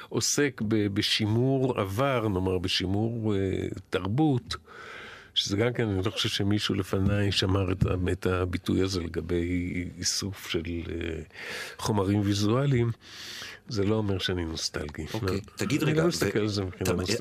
עוסק 0.09 0.61
בשימור 0.67 1.79
עבר, 1.79 2.27
נאמר, 2.27 2.57
בשימור 2.57 3.33
uh, 3.33 3.79
תרבות, 3.89 4.55
שזה 5.35 5.57
גם 5.57 5.73
כן, 5.73 5.87
אני 5.87 6.05
לא 6.05 6.11
חושב 6.11 6.29
שמישהו 6.29 6.75
לפניי 6.75 7.31
שמר 7.31 7.71
את, 7.71 7.83
את 8.11 8.25
הביטוי 8.25 8.81
הזה 8.81 9.01
לגבי 9.01 9.89
איסוף 9.97 10.49
של 10.49 10.61
uh, 10.61 10.89
חומרים 11.77 12.21
ויזואליים. 12.21 12.91
זה 13.67 13.83
לא 13.83 13.95
אומר 13.95 14.17
שאני 14.17 14.45
נוסטלגי. 14.45 15.05
אוקיי, 15.13 15.35
לא. 15.35 15.41
תגיד 15.55 15.83
רגע, 15.83 16.03
לא. 16.03 16.09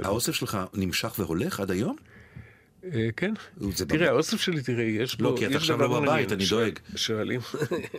האוסף 0.02 0.34
שלך 0.34 0.58
נמשך 0.74 1.14
והולך 1.18 1.60
עד 1.60 1.70
היום? 1.70 1.96
אה, 2.84 3.08
כן. 3.16 3.34
תראה, 3.88 4.08
האוסף 4.08 4.40
שלי, 4.40 4.62
תראה, 4.62 4.84
יש 4.84 5.16
בו... 5.16 5.24
לא, 5.24 5.36
כי 5.38 5.46
אתה 5.46 5.56
עכשיו 5.56 5.78
לא 5.78 6.00
בבית, 6.00 6.32
אני 6.32 6.44
דואג. 6.50 6.78
שואלים, 6.96 7.40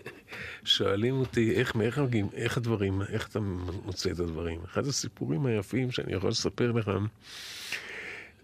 שואלים 0.64 1.16
אותי 1.16 1.52
איך, 1.56 1.76
מאיך 1.76 2.00
מגיעים, 2.00 2.28
איך 2.34 2.58
הדברים, 2.58 3.02
איך 3.02 3.28
אתה 3.28 3.40
מוצא 3.86 4.12
את 4.12 4.20
הדברים. 4.20 4.60
אחד 4.66 4.88
הסיפורים 4.88 5.46
היפים 5.46 5.92
שאני 5.92 6.14
יכול 6.14 6.30
לספר 6.30 6.72
לך, 6.72 6.92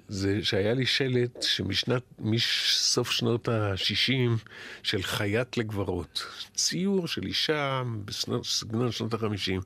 זה 0.10 0.39
שהיה 0.43 0.74
לי 0.74 0.86
שלט 0.86 1.41
שמשנת, 1.41 2.03
מסוף 2.20 3.12
שנות 3.12 3.47
ה-60 3.47 4.47
של 4.84 5.03
חייט 5.03 5.58
לגברות. 5.58 6.26
ציור 6.55 7.08
של 7.08 7.26
אישה 7.26 7.84
בסגנון 8.05 8.91
שנות 8.91 9.14
ה-50. 9.14 9.62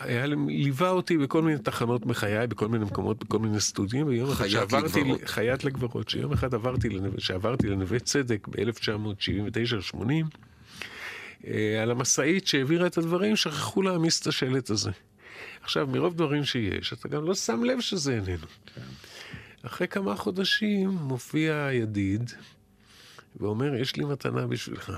היה, 0.00 0.26
ליווה 0.48 0.90
אותי 0.90 1.18
בכל 1.18 1.42
מיני 1.42 1.58
תחנות 1.58 2.06
בחיי, 2.06 2.46
בכל 2.46 2.68
מיני 2.68 2.84
מקומות, 2.84 3.24
בכל 3.24 3.38
מיני 3.38 3.60
סטודיו, 3.60 4.06
ויום 4.06 4.30
אחד 4.30 4.48
שעברתי, 4.48 5.04
חייט 5.24 5.64
לגברות, 5.64 6.08
שיום 6.08 6.32
אחד 6.32 6.54
עברתי, 6.54 6.88
שעברתי 7.18 7.68
לנווה 7.68 7.98
צדק 7.98 8.48
ב-1979-80, 8.48 10.00
אה, 11.46 11.82
על 11.82 11.90
המשאית 11.90 12.46
שהעבירה 12.46 12.86
את 12.86 12.98
הדברים, 12.98 13.36
שכחו 13.36 13.82
להעמיס 13.82 14.22
את 14.22 14.26
השלט 14.26 14.70
הזה. 14.70 14.90
עכשיו, 15.62 15.86
מרוב 15.86 16.14
דברים 16.14 16.44
שיש, 16.44 16.92
אתה 16.92 17.08
גם 17.08 17.24
לא 17.24 17.34
שם 17.34 17.64
לב 17.64 17.80
שזה 17.80 18.12
איננו. 18.12 18.46
כן. 18.74 18.80
אחרי 19.66 19.88
כמה 19.88 20.16
חודשים 20.16 20.88
מופיע 20.88 21.68
ידיד 21.72 22.30
ואומר, 23.36 23.74
יש 23.74 23.96
לי 23.96 24.04
מתנה 24.04 24.46
בשבילך, 24.46 24.92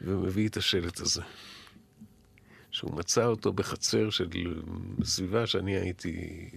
ומביא 0.00 0.48
את 0.48 0.56
השלט 0.56 1.00
הזה. 1.00 1.22
שהוא 2.70 2.96
מצא 2.96 3.24
אותו 3.24 3.52
בחצר 3.52 4.10
של 4.10 4.28
סביבה 5.04 5.46
שאני 5.46 5.76
הייתי, 5.76 6.14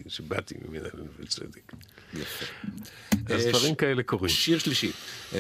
שבאתי 0.08 0.56
ממנה 0.68 0.90
בצדק. 1.20 1.72
יפה. 2.14 2.46
אז 3.26 3.46
אה, 3.46 3.52
דברים 3.52 3.76
כאלה 3.76 4.04
קורים. 4.04 4.30
שיר 4.30 4.60
שלישי. 4.60 4.92
אה, 5.34 5.40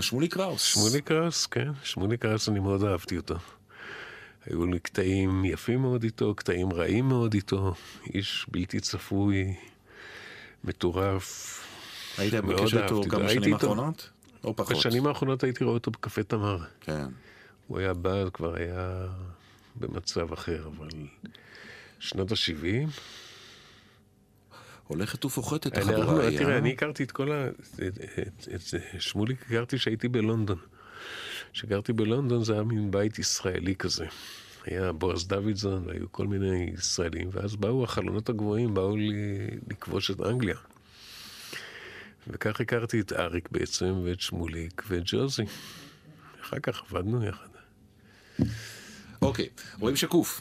שמולי 0.00 0.28
קראוס. 0.28 0.62
שמולי 0.62 1.00
קראוס, 1.00 1.46
כן, 1.46 1.68
שמולי 1.84 2.16
קראוס, 2.16 2.48
אני 2.48 2.60
מאוד 2.60 2.84
אהבתי 2.84 3.16
אותו. 3.16 3.34
היו 4.46 4.66
לי 4.66 4.78
קטעים 4.78 5.44
יפים 5.44 5.80
מאוד 5.80 6.02
איתו, 6.02 6.34
קטעים 6.34 6.72
רעים 6.72 7.08
מאוד 7.08 7.34
איתו, 7.34 7.74
איש 8.14 8.46
בלתי 8.48 8.80
צפוי, 8.80 9.54
מטורף. 10.64 11.60
היית 12.18 12.34
בקשר 12.34 12.82
איתו 12.84 13.02
כמה 13.10 13.28
שנים 13.28 13.54
האחרונות? 13.54 14.10
או 14.44 14.56
פחות? 14.56 14.76
בשנים 14.76 15.06
האחרונות 15.06 15.44
הייתי 15.44 15.64
רואה 15.64 15.74
אותו 15.74 15.90
בקפה 15.90 16.22
תמר. 16.22 16.58
כן. 16.80 17.06
הוא 17.66 17.78
היה 17.78 17.94
בא, 17.94 18.30
כבר 18.30 18.54
היה 18.56 19.06
במצב 19.76 20.32
אחר, 20.32 20.66
אבל 20.66 20.88
שנות 21.98 22.32
ה-70, 22.32 22.90
הולכת 24.86 25.24
ופוחתת 25.24 25.78
החבורה 25.78 26.24
ההיא, 26.24 26.38
תראה, 26.38 26.52
אה? 26.52 26.58
אני 26.58 26.72
הכרתי 26.72 27.02
את 27.02 27.12
כל 27.12 27.32
ה... 27.32 27.48
את- 27.48 28.48
שמוליק 28.98 29.42
הכרתי 29.46 29.78
שהייתי 29.78 30.08
בלונדון. 30.08 30.58
כשגרתי 31.52 31.92
בלונדון 31.92 32.44
זה 32.44 32.52
היה 32.52 32.62
מין 32.62 32.90
בית 32.90 33.18
ישראלי 33.18 33.76
כזה. 33.76 34.06
היה 34.64 34.92
בועז 34.92 35.26
דוידזון 35.26 35.86
והיו 35.86 36.12
כל 36.12 36.26
מיני 36.26 36.70
ישראלים, 36.74 37.28
ואז 37.32 37.56
באו 37.56 37.84
החלונות 37.84 38.28
הגבוהים, 38.28 38.74
באו 38.74 38.96
לי 38.96 39.10
לכבוש 39.70 40.10
את 40.10 40.20
אנגליה. 40.20 40.56
וכך 42.28 42.60
הכרתי 42.60 43.00
את 43.00 43.12
אריק 43.12 43.48
בעצם, 43.50 44.00
ואת 44.04 44.20
שמוליק, 44.20 44.82
ואת 44.88 45.02
ג'וזי. 45.06 45.42
אחר 46.42 46.58
כך 46.58 46.82
עבדנו 46.90 47.24
יחד. 47.24 47.48
אוקיי, 49.22 49.48
רואים 49.80 49.96
שקוף. 49.96 50.40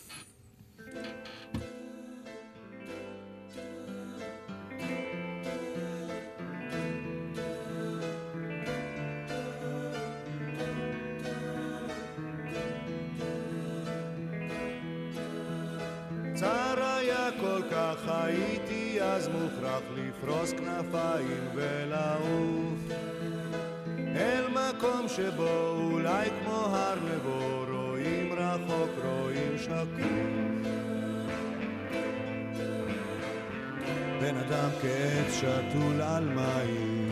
לפרוס 20.24 20.52
כנפיים 20.52 21.50
ולעוף. 21.56 22.80
אל 24.16 24.46
מקום 24.48 25.08
שבו 25.08 25.78
אולי 25.92 26.30
כמו 26.30 26.52
הר 26.52 26.96
נבו 26.96 27.66
רואים 27.72 28.34
רחוק 28.34 28.90
רואים 29.06 29.58
שקוף 29.58 29.84
בן 34.22 34.38
אדם 34.38 34.70
כעץ 34.82 35.34
שתול 35.34 36.02
על 36.02 36.26
מים 36.26 37.12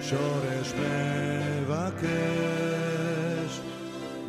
שורש 0.00 0.72
מבקש. 1.62 2.06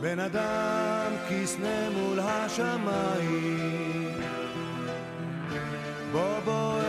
בן 0.02 0.20
אדם 0.20 1.12
כסנה 1.30 1.90
מול 1.90 2.20
השמיים 2.20 4.07
בו 6.12 6.28
בוערת 6.46 6.88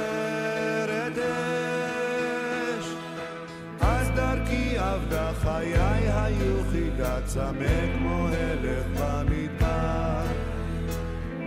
צמא 7.28 7.96
כמו 7.98 8.28
הלך 8.28 8.86
במדבר. 9.00 10.22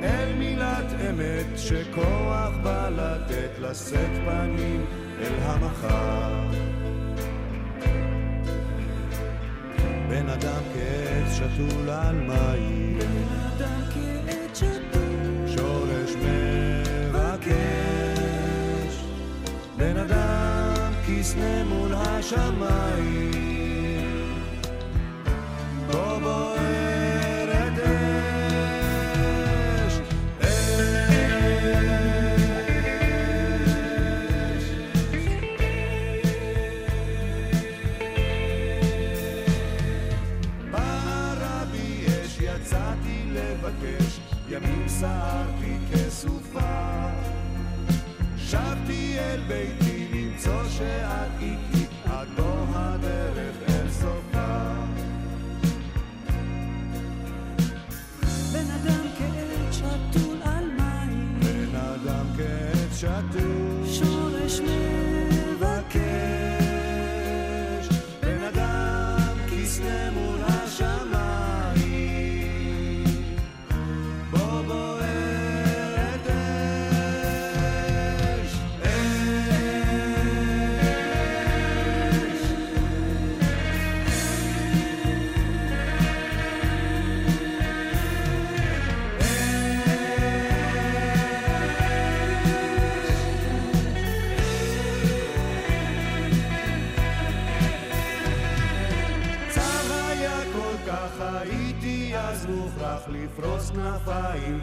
אל 0.04 0.34
מילת 0.38 0.86
אמת 1.10 1.46
שכוח 1.58 2.54
בא 2.64 2.90
לתת 2.90 3.60
לשאת 3.60 4.12
פנים 4.26 4.86
אל 5.22 5.34
המחר. 5.42 6.48
בן 10.10 10.30
אדם 10.30 10.62
כעץ 10.74 11.34
שתול 11.36 11.90
על 11.90 12.16
מים 12.16 13.01
אדם 20.12 20.94
כסנה 21.08 21.64
מול 21.64 21.94
השמיים 21.94 23.32
בו 25.88 26.20
בוערת 26.20 27.80
אש 29.88 30.00
אש 30.42 30.50
ברבי 40.72 42.06
אש 42.08 42.40
יצאתי 42.42 43.24
לבקש, 43.34 44.20
ימים 44.50 44.88
סערתי 44.88 45.78
כסופה. 45.94 46.62
שבתי 48.38 49.20
אל 49.20 49.42
ביתי 49.48 49.91
למצוא 50.82 51.31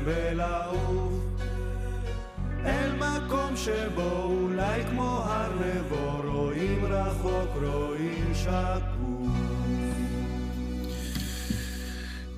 ולעוף 0.09 1.13
אל 2.65 2.93
מקום 2.97 3.57
שבו 3.57 4.23
אולי 4.23 4.85
כמו 4.91 5.19
הר 5.25 5.53
נבו 5.55 6.33
רואים 6.33 6.85
רחוק 6.85 7.51
רואים 7.63 8.35
שקוף 8.35 9.09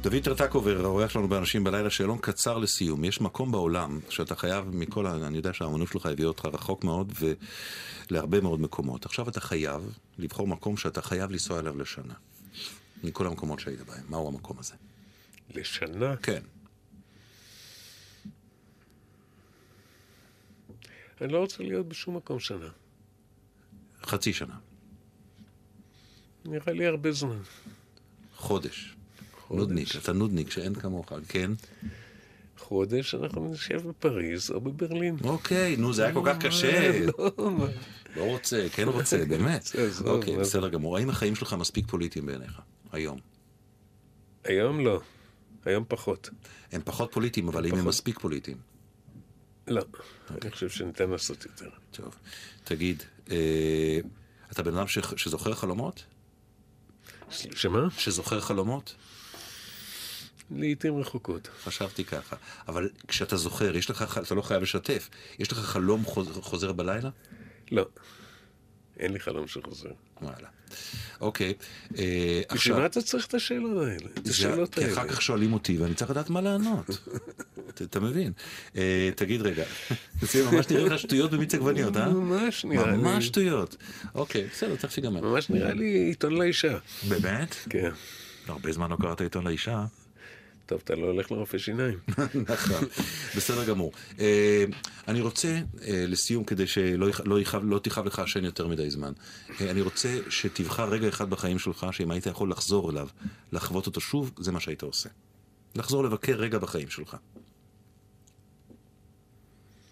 דוד 0.00 0.22
טרטקובר, 0.22 0.84
האורח 0.84 1.10
שלנו 1.10 1.28
באנשים 1.28 1.64
בלילה, 1.64 1.90
שאלון 1.90 2.18
קצר 2.18 2.58
לסיום. 2.58 3.04
יש 3.04 3.20
מקום 3.20 3.52
בעולם 3.52 4.00
שאתה 4.08 4.36
חייב 4.36 4.64
מכל 4.72 5.06
ה... 5.06 5.26
אני 5.26 5.36
יודע 5.36 5.52
שהאמנות 5.52 5.88
שלך 5.88 6.06
הביאה 6.06 6.28
אותך 6.28 6.44
רחוק 6.52 6.84
מאוד 6.84 7.12
ולהרבה 8.10 8.40
מאוד 8.40 8.60
מקומות. 8.60 9.06
עכשיו 9.06 9.28
אתה 9.28 9.40
חייב 9.40 9.94
לבחור 10.18 10.46
מקום 10.46 10.76
שאתה 10.76 11.02
חייב 11.02 11.30
לנסוע 11.30 11.58
אליו 11.58 11.78
לשנה. 11.78 12.14
מכל 13.04 13.26
המקומות 13.26 13.60
שהיית 13.60 13.80
בהם. 13.80 14.04
מהו 14.08 14.28
המקום 14.28 14.56
הזה? 14.58 14.74
לשנה, 15.54 16.16
כן. 16.16 16.40
אני 21.20 21.32
לא 21.32 21.38
רוצה 21.38 21.62
להיות 21.62 21.88
בשום 21.88 22.16
מקום 22.16 22.40
שנה. 22.40 22.68
חצי 24.02 24.32
שנה. 24.32 24.54
נראה 26.44 26.72
לי 26.72 26.86
הרבה 26.86 27.12
זמן. 27.12 27.40
חודש. 28.36 28.96
נודניק. 29.50 29.88
אתה 30.02 30.12
נודניק 30.12 30.50
שאין 30.50 30.74
כמוך. 30.74 31.12
כן. 31.28 31.50
חודש 32.58 33.14
אנחנו 33.14 33.52
נשב 33.52 33.88
בפריז 33.88 34.50
או 34.50 34.60
בברלין. 34.60 35.16
אוקיי, 35.24 35.76
נו, 35.76 35.92
זה 35.92 36.04
היה 36.04 36.14
כל 36.14 36.22
כך 36.26 36.38
קשה. 36.38 37.00
לא. 37.06 37.32
לא 38.16 38.22
רוצה, 38.22 38.66
כן 38.72 38.88
רוצה, 38.88 39.24
באמת. 39.24 39.70
אוקיי? 40.06 40.36
בסדר 40.36 40.68
גמור. 40.68 40.96
האם 40.96 41.10
החיים 41.10 41.34
שלך 41.34 41.52
מספיק 41.52 41.86
פוליטיים 41.86 42.26
בעיניך? 42.26 42.60
היום. 42.92 43.18
היום 44.44 44.80
לא. 44.80 45.00
היום 45.64 45.84
פחות. 45.88 46.30
הם 46.72 46.80
פחות 46.84 47.12
פוליטיים, 47.12 47.48
אבל 47.48 47.64
האם 47.64 47.74
הם. 47.74 47.88
מספיק 47.88 48.18
פוליטיים? 48.18 48.56
לא. 49.70 49.82
אני 50.30 50.50
חושב 50.50 50.68
שניתן 50.68 51.10
לעשות 51.10 51.44
יותר. 51.44 51.70
טוב. 51.90 52.16
תגיד, 52.64 53.02
אה, 53.30 54.00
אתה 54.52 54.62
בן 54.62 54.76
אדם 54.76 54.86
שזוכר 55.16 55.54
חלומות? 55.54 56.04
שמה? 57.30 57.90
שזוכר 57.98 58.40
חלומות? 58.40 58.94
לעיתים 60.50 60.96
רחוקות. 60.96 61.48
חשבתי 61.64 62.04
ככה. 62.04 62.36
אבל 62.68 62.90
כשאתה 63.08 63.36
זוכר, 63.36 63.76
יש 63.76 63.90
לך, 63.90 64.18
אתה 64.26 64.34
לא 64.34 64.42
חייב 64.42 64.62
לשתף, 64.62 65.10
יש 65.38 65.52
לך 65.52 65.58
חלום 65.58 66.04
חוזר, 66.04 66.32
חוזר 66.32 66.72
בלילה? 66.72 67.10
לא. 67.70 67.86
אין 68.98 69.12
לי 69.12 69.20
חלום 69.20 69.48
שחוזר. 69.48 69.90
וואלה. 70.22 70.48
אוקיי. 71.20 71.54
אה, 71.98 72.40
בשביל 72.40 72.44
עכשיו, 72.48 72.78
מה 72.78 72.86
אתה 72.86 73.02
צריך 73.02 73.26
את 73.26 73.34
השאלות 73.34 73.82
האלה? 73.82 74.08
את 74.18 74.28
השאלות 74.28 74.74
כי 74.74 74.92
אחר 74.92 75.00
האלה. 75.00 75.12
כך 75.12 75.22
שואלים 75.22 75.52
אותי 75.52 75.78
ואני 75.78 75.94
צריך 75.94 76.10
לדעת 76.10 76.30
מה 76.30 76.40
לענות. 76.40 76.86
אתה- 77.70 78.00
מבין? 78.00 78.32
אה, 78.76 79.10
תגיד 79.16 79.42
רגע, 79.42 79.64
זה 80.22 80.50
ממש 80.50 80.68
נראה 80.70 80.84
לך 80.84 80.98
שטויות 80.98 81.30
במיץ 81.30 81.54
עגבניות, 81.54 81.96
אה? 81.96 82.08
ממש 82.08 82.64
נראה 82.64 82.90
לי. 82.90 82.96
ממש 82.96 83.26
שטויות. 83.26 83.76
אוקיי, 84.14 84.46
בסדר, 84.52 84.76
תכף 84.76 84.96
ייגמר. 84.96 85.20
ממש 85.20 85.50
נראה 85.50 85.74
לי 85.74 85.84
עיתון 85.84 86.32
לאישה. 86.34 86.78
באמת? 87.08 87.54
כן. 87.70 87.90
הרבה 88.46 88.72
זמן 88.72 88.90
לא 88.90 88.96
קראת 89.00 89.20
עיתון 89.20 89.44
לאישה. 89.44 89.84
טוב, 90.66 90.80
אתה 90.84 90.94
לא 90.94 91.06
הולך 91.06 91.32
לרופא 91.32 91.58
שיניים. 91.58 91.98
נכון, 92.48 92.84
בסדר 93.36 93.64
גמור. 93.64 93.92
אה, 94.20 94.64
אני 95.08 95.20
רוצה, 95.20 95.48
אה, 95.82 96.04
לסיום, 96.08 96.44
כדי 96.44 96.66
שלא 96.66 97.08
לא 97.24 97.38
לא 97.62 97.78
תכאב 97.78 98.06
לך 98.06 98.18
השן 98.18 98.44
יותר 98.44 98.68
מדי 98.68 98.90
זמן, 98.90 99.12
אני 99.60 99.80
רוצה 99.80 100.18
שתבחר 100.28 100.88
רגע 100.88 101.08
אחד 101.08 101.30
בחיים 101.30 101.58
שלך, 101.58 101.86
שאם 101.92 102.10
היית 102.10 102.26
יכול 102.26 102.50
לחזור 102.50 102.90
אליו, 102.90 103.08
לחוות 103.52 103.86
אותו 103.86 104.00
שוב, 104.00 104.32
זה 104.38 104.52
מה 104.52 104.60
שהיית 104.60 104.82
עושה. 104.82 105.08
לחזור 105.76 106.04
לבקר 106.04 106.32
רגע 106.32 106.58
בחיים 106.58 106.90
שלך. 106.90 107.16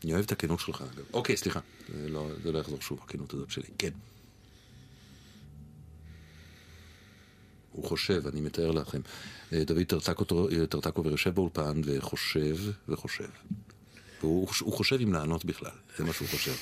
אני 0.05 0.12
אוהב 0.12 0.24
את 0.24 0.32
הכנות 0.32 0.61
שלך, 0.61 0.82
אגב. 0.94 1.05
אוקיי, 1.12 1.36
סליחה, 1.36 1.61
זה 1.88 2.09
לא, 2.09 2.28
זה 2.42 2.53
לא 2.53 2.59
יחזור 2.59 2.80
שוב, 2.80 3.01
הכנות 3.05 3.34
הזאת 3.34 3.51
שלי. 3.51 3.66
כן. 3.78 3.90
הוא 7.72 7.84
חושב, 7.84 8.26
אני 8.26 8.40
מתאר 8.40 8.70
לכם. 8.70 9.01
אה, 9.53 9.64
דוד 9.64 9.82
טרטקו- 9.82 10.34
אה, 10.61 10.66
טרטקובר 10.66 11.11
יושב 11.11 11.34
באולפן 11.34 11.80
וחושב 11.84 12.57
וחושב. 12.88 13.28
והוא 14.20 14.49
הוא 14.61 14.72
חושב 14.72 15.01
אם 15.01 15.12
לענות 15.12 15.44
בכלל, 15.44 15.70
זה 15.99 16.05
מה 16.05 16.12
שהוא 16.12 16.28
חושב. 16.28 16.53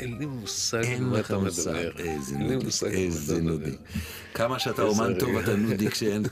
אין 0.00 0.18
לי 0.18 0.26
מושג 0.26 0.78
על 0.78 0.84
אין 0.84 1.04
מה 1.04 1.20
אתה 1.20 1.38
מדבר. 1.38 1.90
איזה 1.98 2.34
אין 2.36 2.42
לי 2.48 2.54
נודי, 2.54 2.64
מושג 2.64 2.86
על 2.86 2.92
מה 2.92 2.98
איזה 2.98 3.34
אתה 3.36 3.42
נודי. 3.42 3.64
מדבר. 3.70 3.76
כמה 4.34 4.58
שאתה 4.58 4.82
אומן 4.82 5.18
טוב. 5.18 5.36
אתה 5.36 5.56
נודי 5.56 5.90
כשאין... 5.90 6.22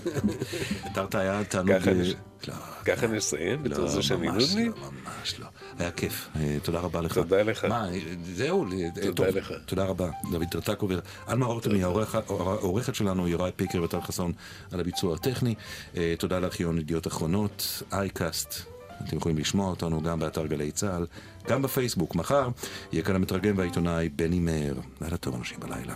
תרת 0.94 1.14
היה 1.14 1.44
תענוג... 1.44 1.76
ככה 2.84 3.06
לא, 3.06 3.12
נסיים? 3.16 3.62
בתור 3.62 3.84
לא, 3.84 3.90
זה 3.90 4.02
שאני 4.02 4.28
ממש 4.28 4.50
נודניק? 4.54 4.72
לא, 4.76 4.90
ממש 4.90 5.40
לא. 5.40 5.46
היה 5.78 5.90
כיף, 5.90 6.28
אה, 6.36 6.56
תודה 6.62 6.80
רבה 6.80 7.00
לך. 7.00 7.14
תודה 7.14 7.42
לך. 7.42 7.64
מה, 7.64 7.88
אה, 7.90 7.98
זהו, 8.34 8.66
אה, 8.72 8.88
תודה 9.14 9.30
לך. 9.30 9.52
תודה 9.66 9.84
רבה. 9.84 10.10
דוד 10.32 10.44
טרטקובר. 10.50 10.98
עלמה 11.26 11.46
רותם 11.46 11.70
היא 11.70 11.84
העורכת- 11.84 12.94
שלנו, 12.94 13.28
יוראי 13.28 13.50
פיקר 13.56 13.82
וטל 13.82 14.00
חסון 14.00 14.32
על 14.72 14.80
הביצוע 14.80 15.14
הטכני. 15.14 15.54
תודה 16.18 16.38
לארכיון 16.38 16.78
ידיעות 16.78 17.06
אחרונות, 17.06 17.82
אייקאסט. 17.92 18.54
אתם 19.08 19.16
יכולים 19.16 19.38
לשמוע 19.38 19.70
אותנו 19.70 20.02
גם 20.02 20.18
באתר 20.18 20.46
גלי 20.46 20.70
צה"ל, 20.70 21.06
גם 21.48 21.62
בפייסבוק. 21.62 22.14
מחר 22.14 22.48
יהיה 22.92 23.04
כאן 23.04 23.14
המתרגם 23.14 23.58
והעיתונאי 23.58 24.08
בני 24.08 24.40
מאיר. 24.40 24.80
לילה 25.00 25.16
טוב 25.16 25.34
אנשים 25.34 25.60
בלילה. 25.60 25.94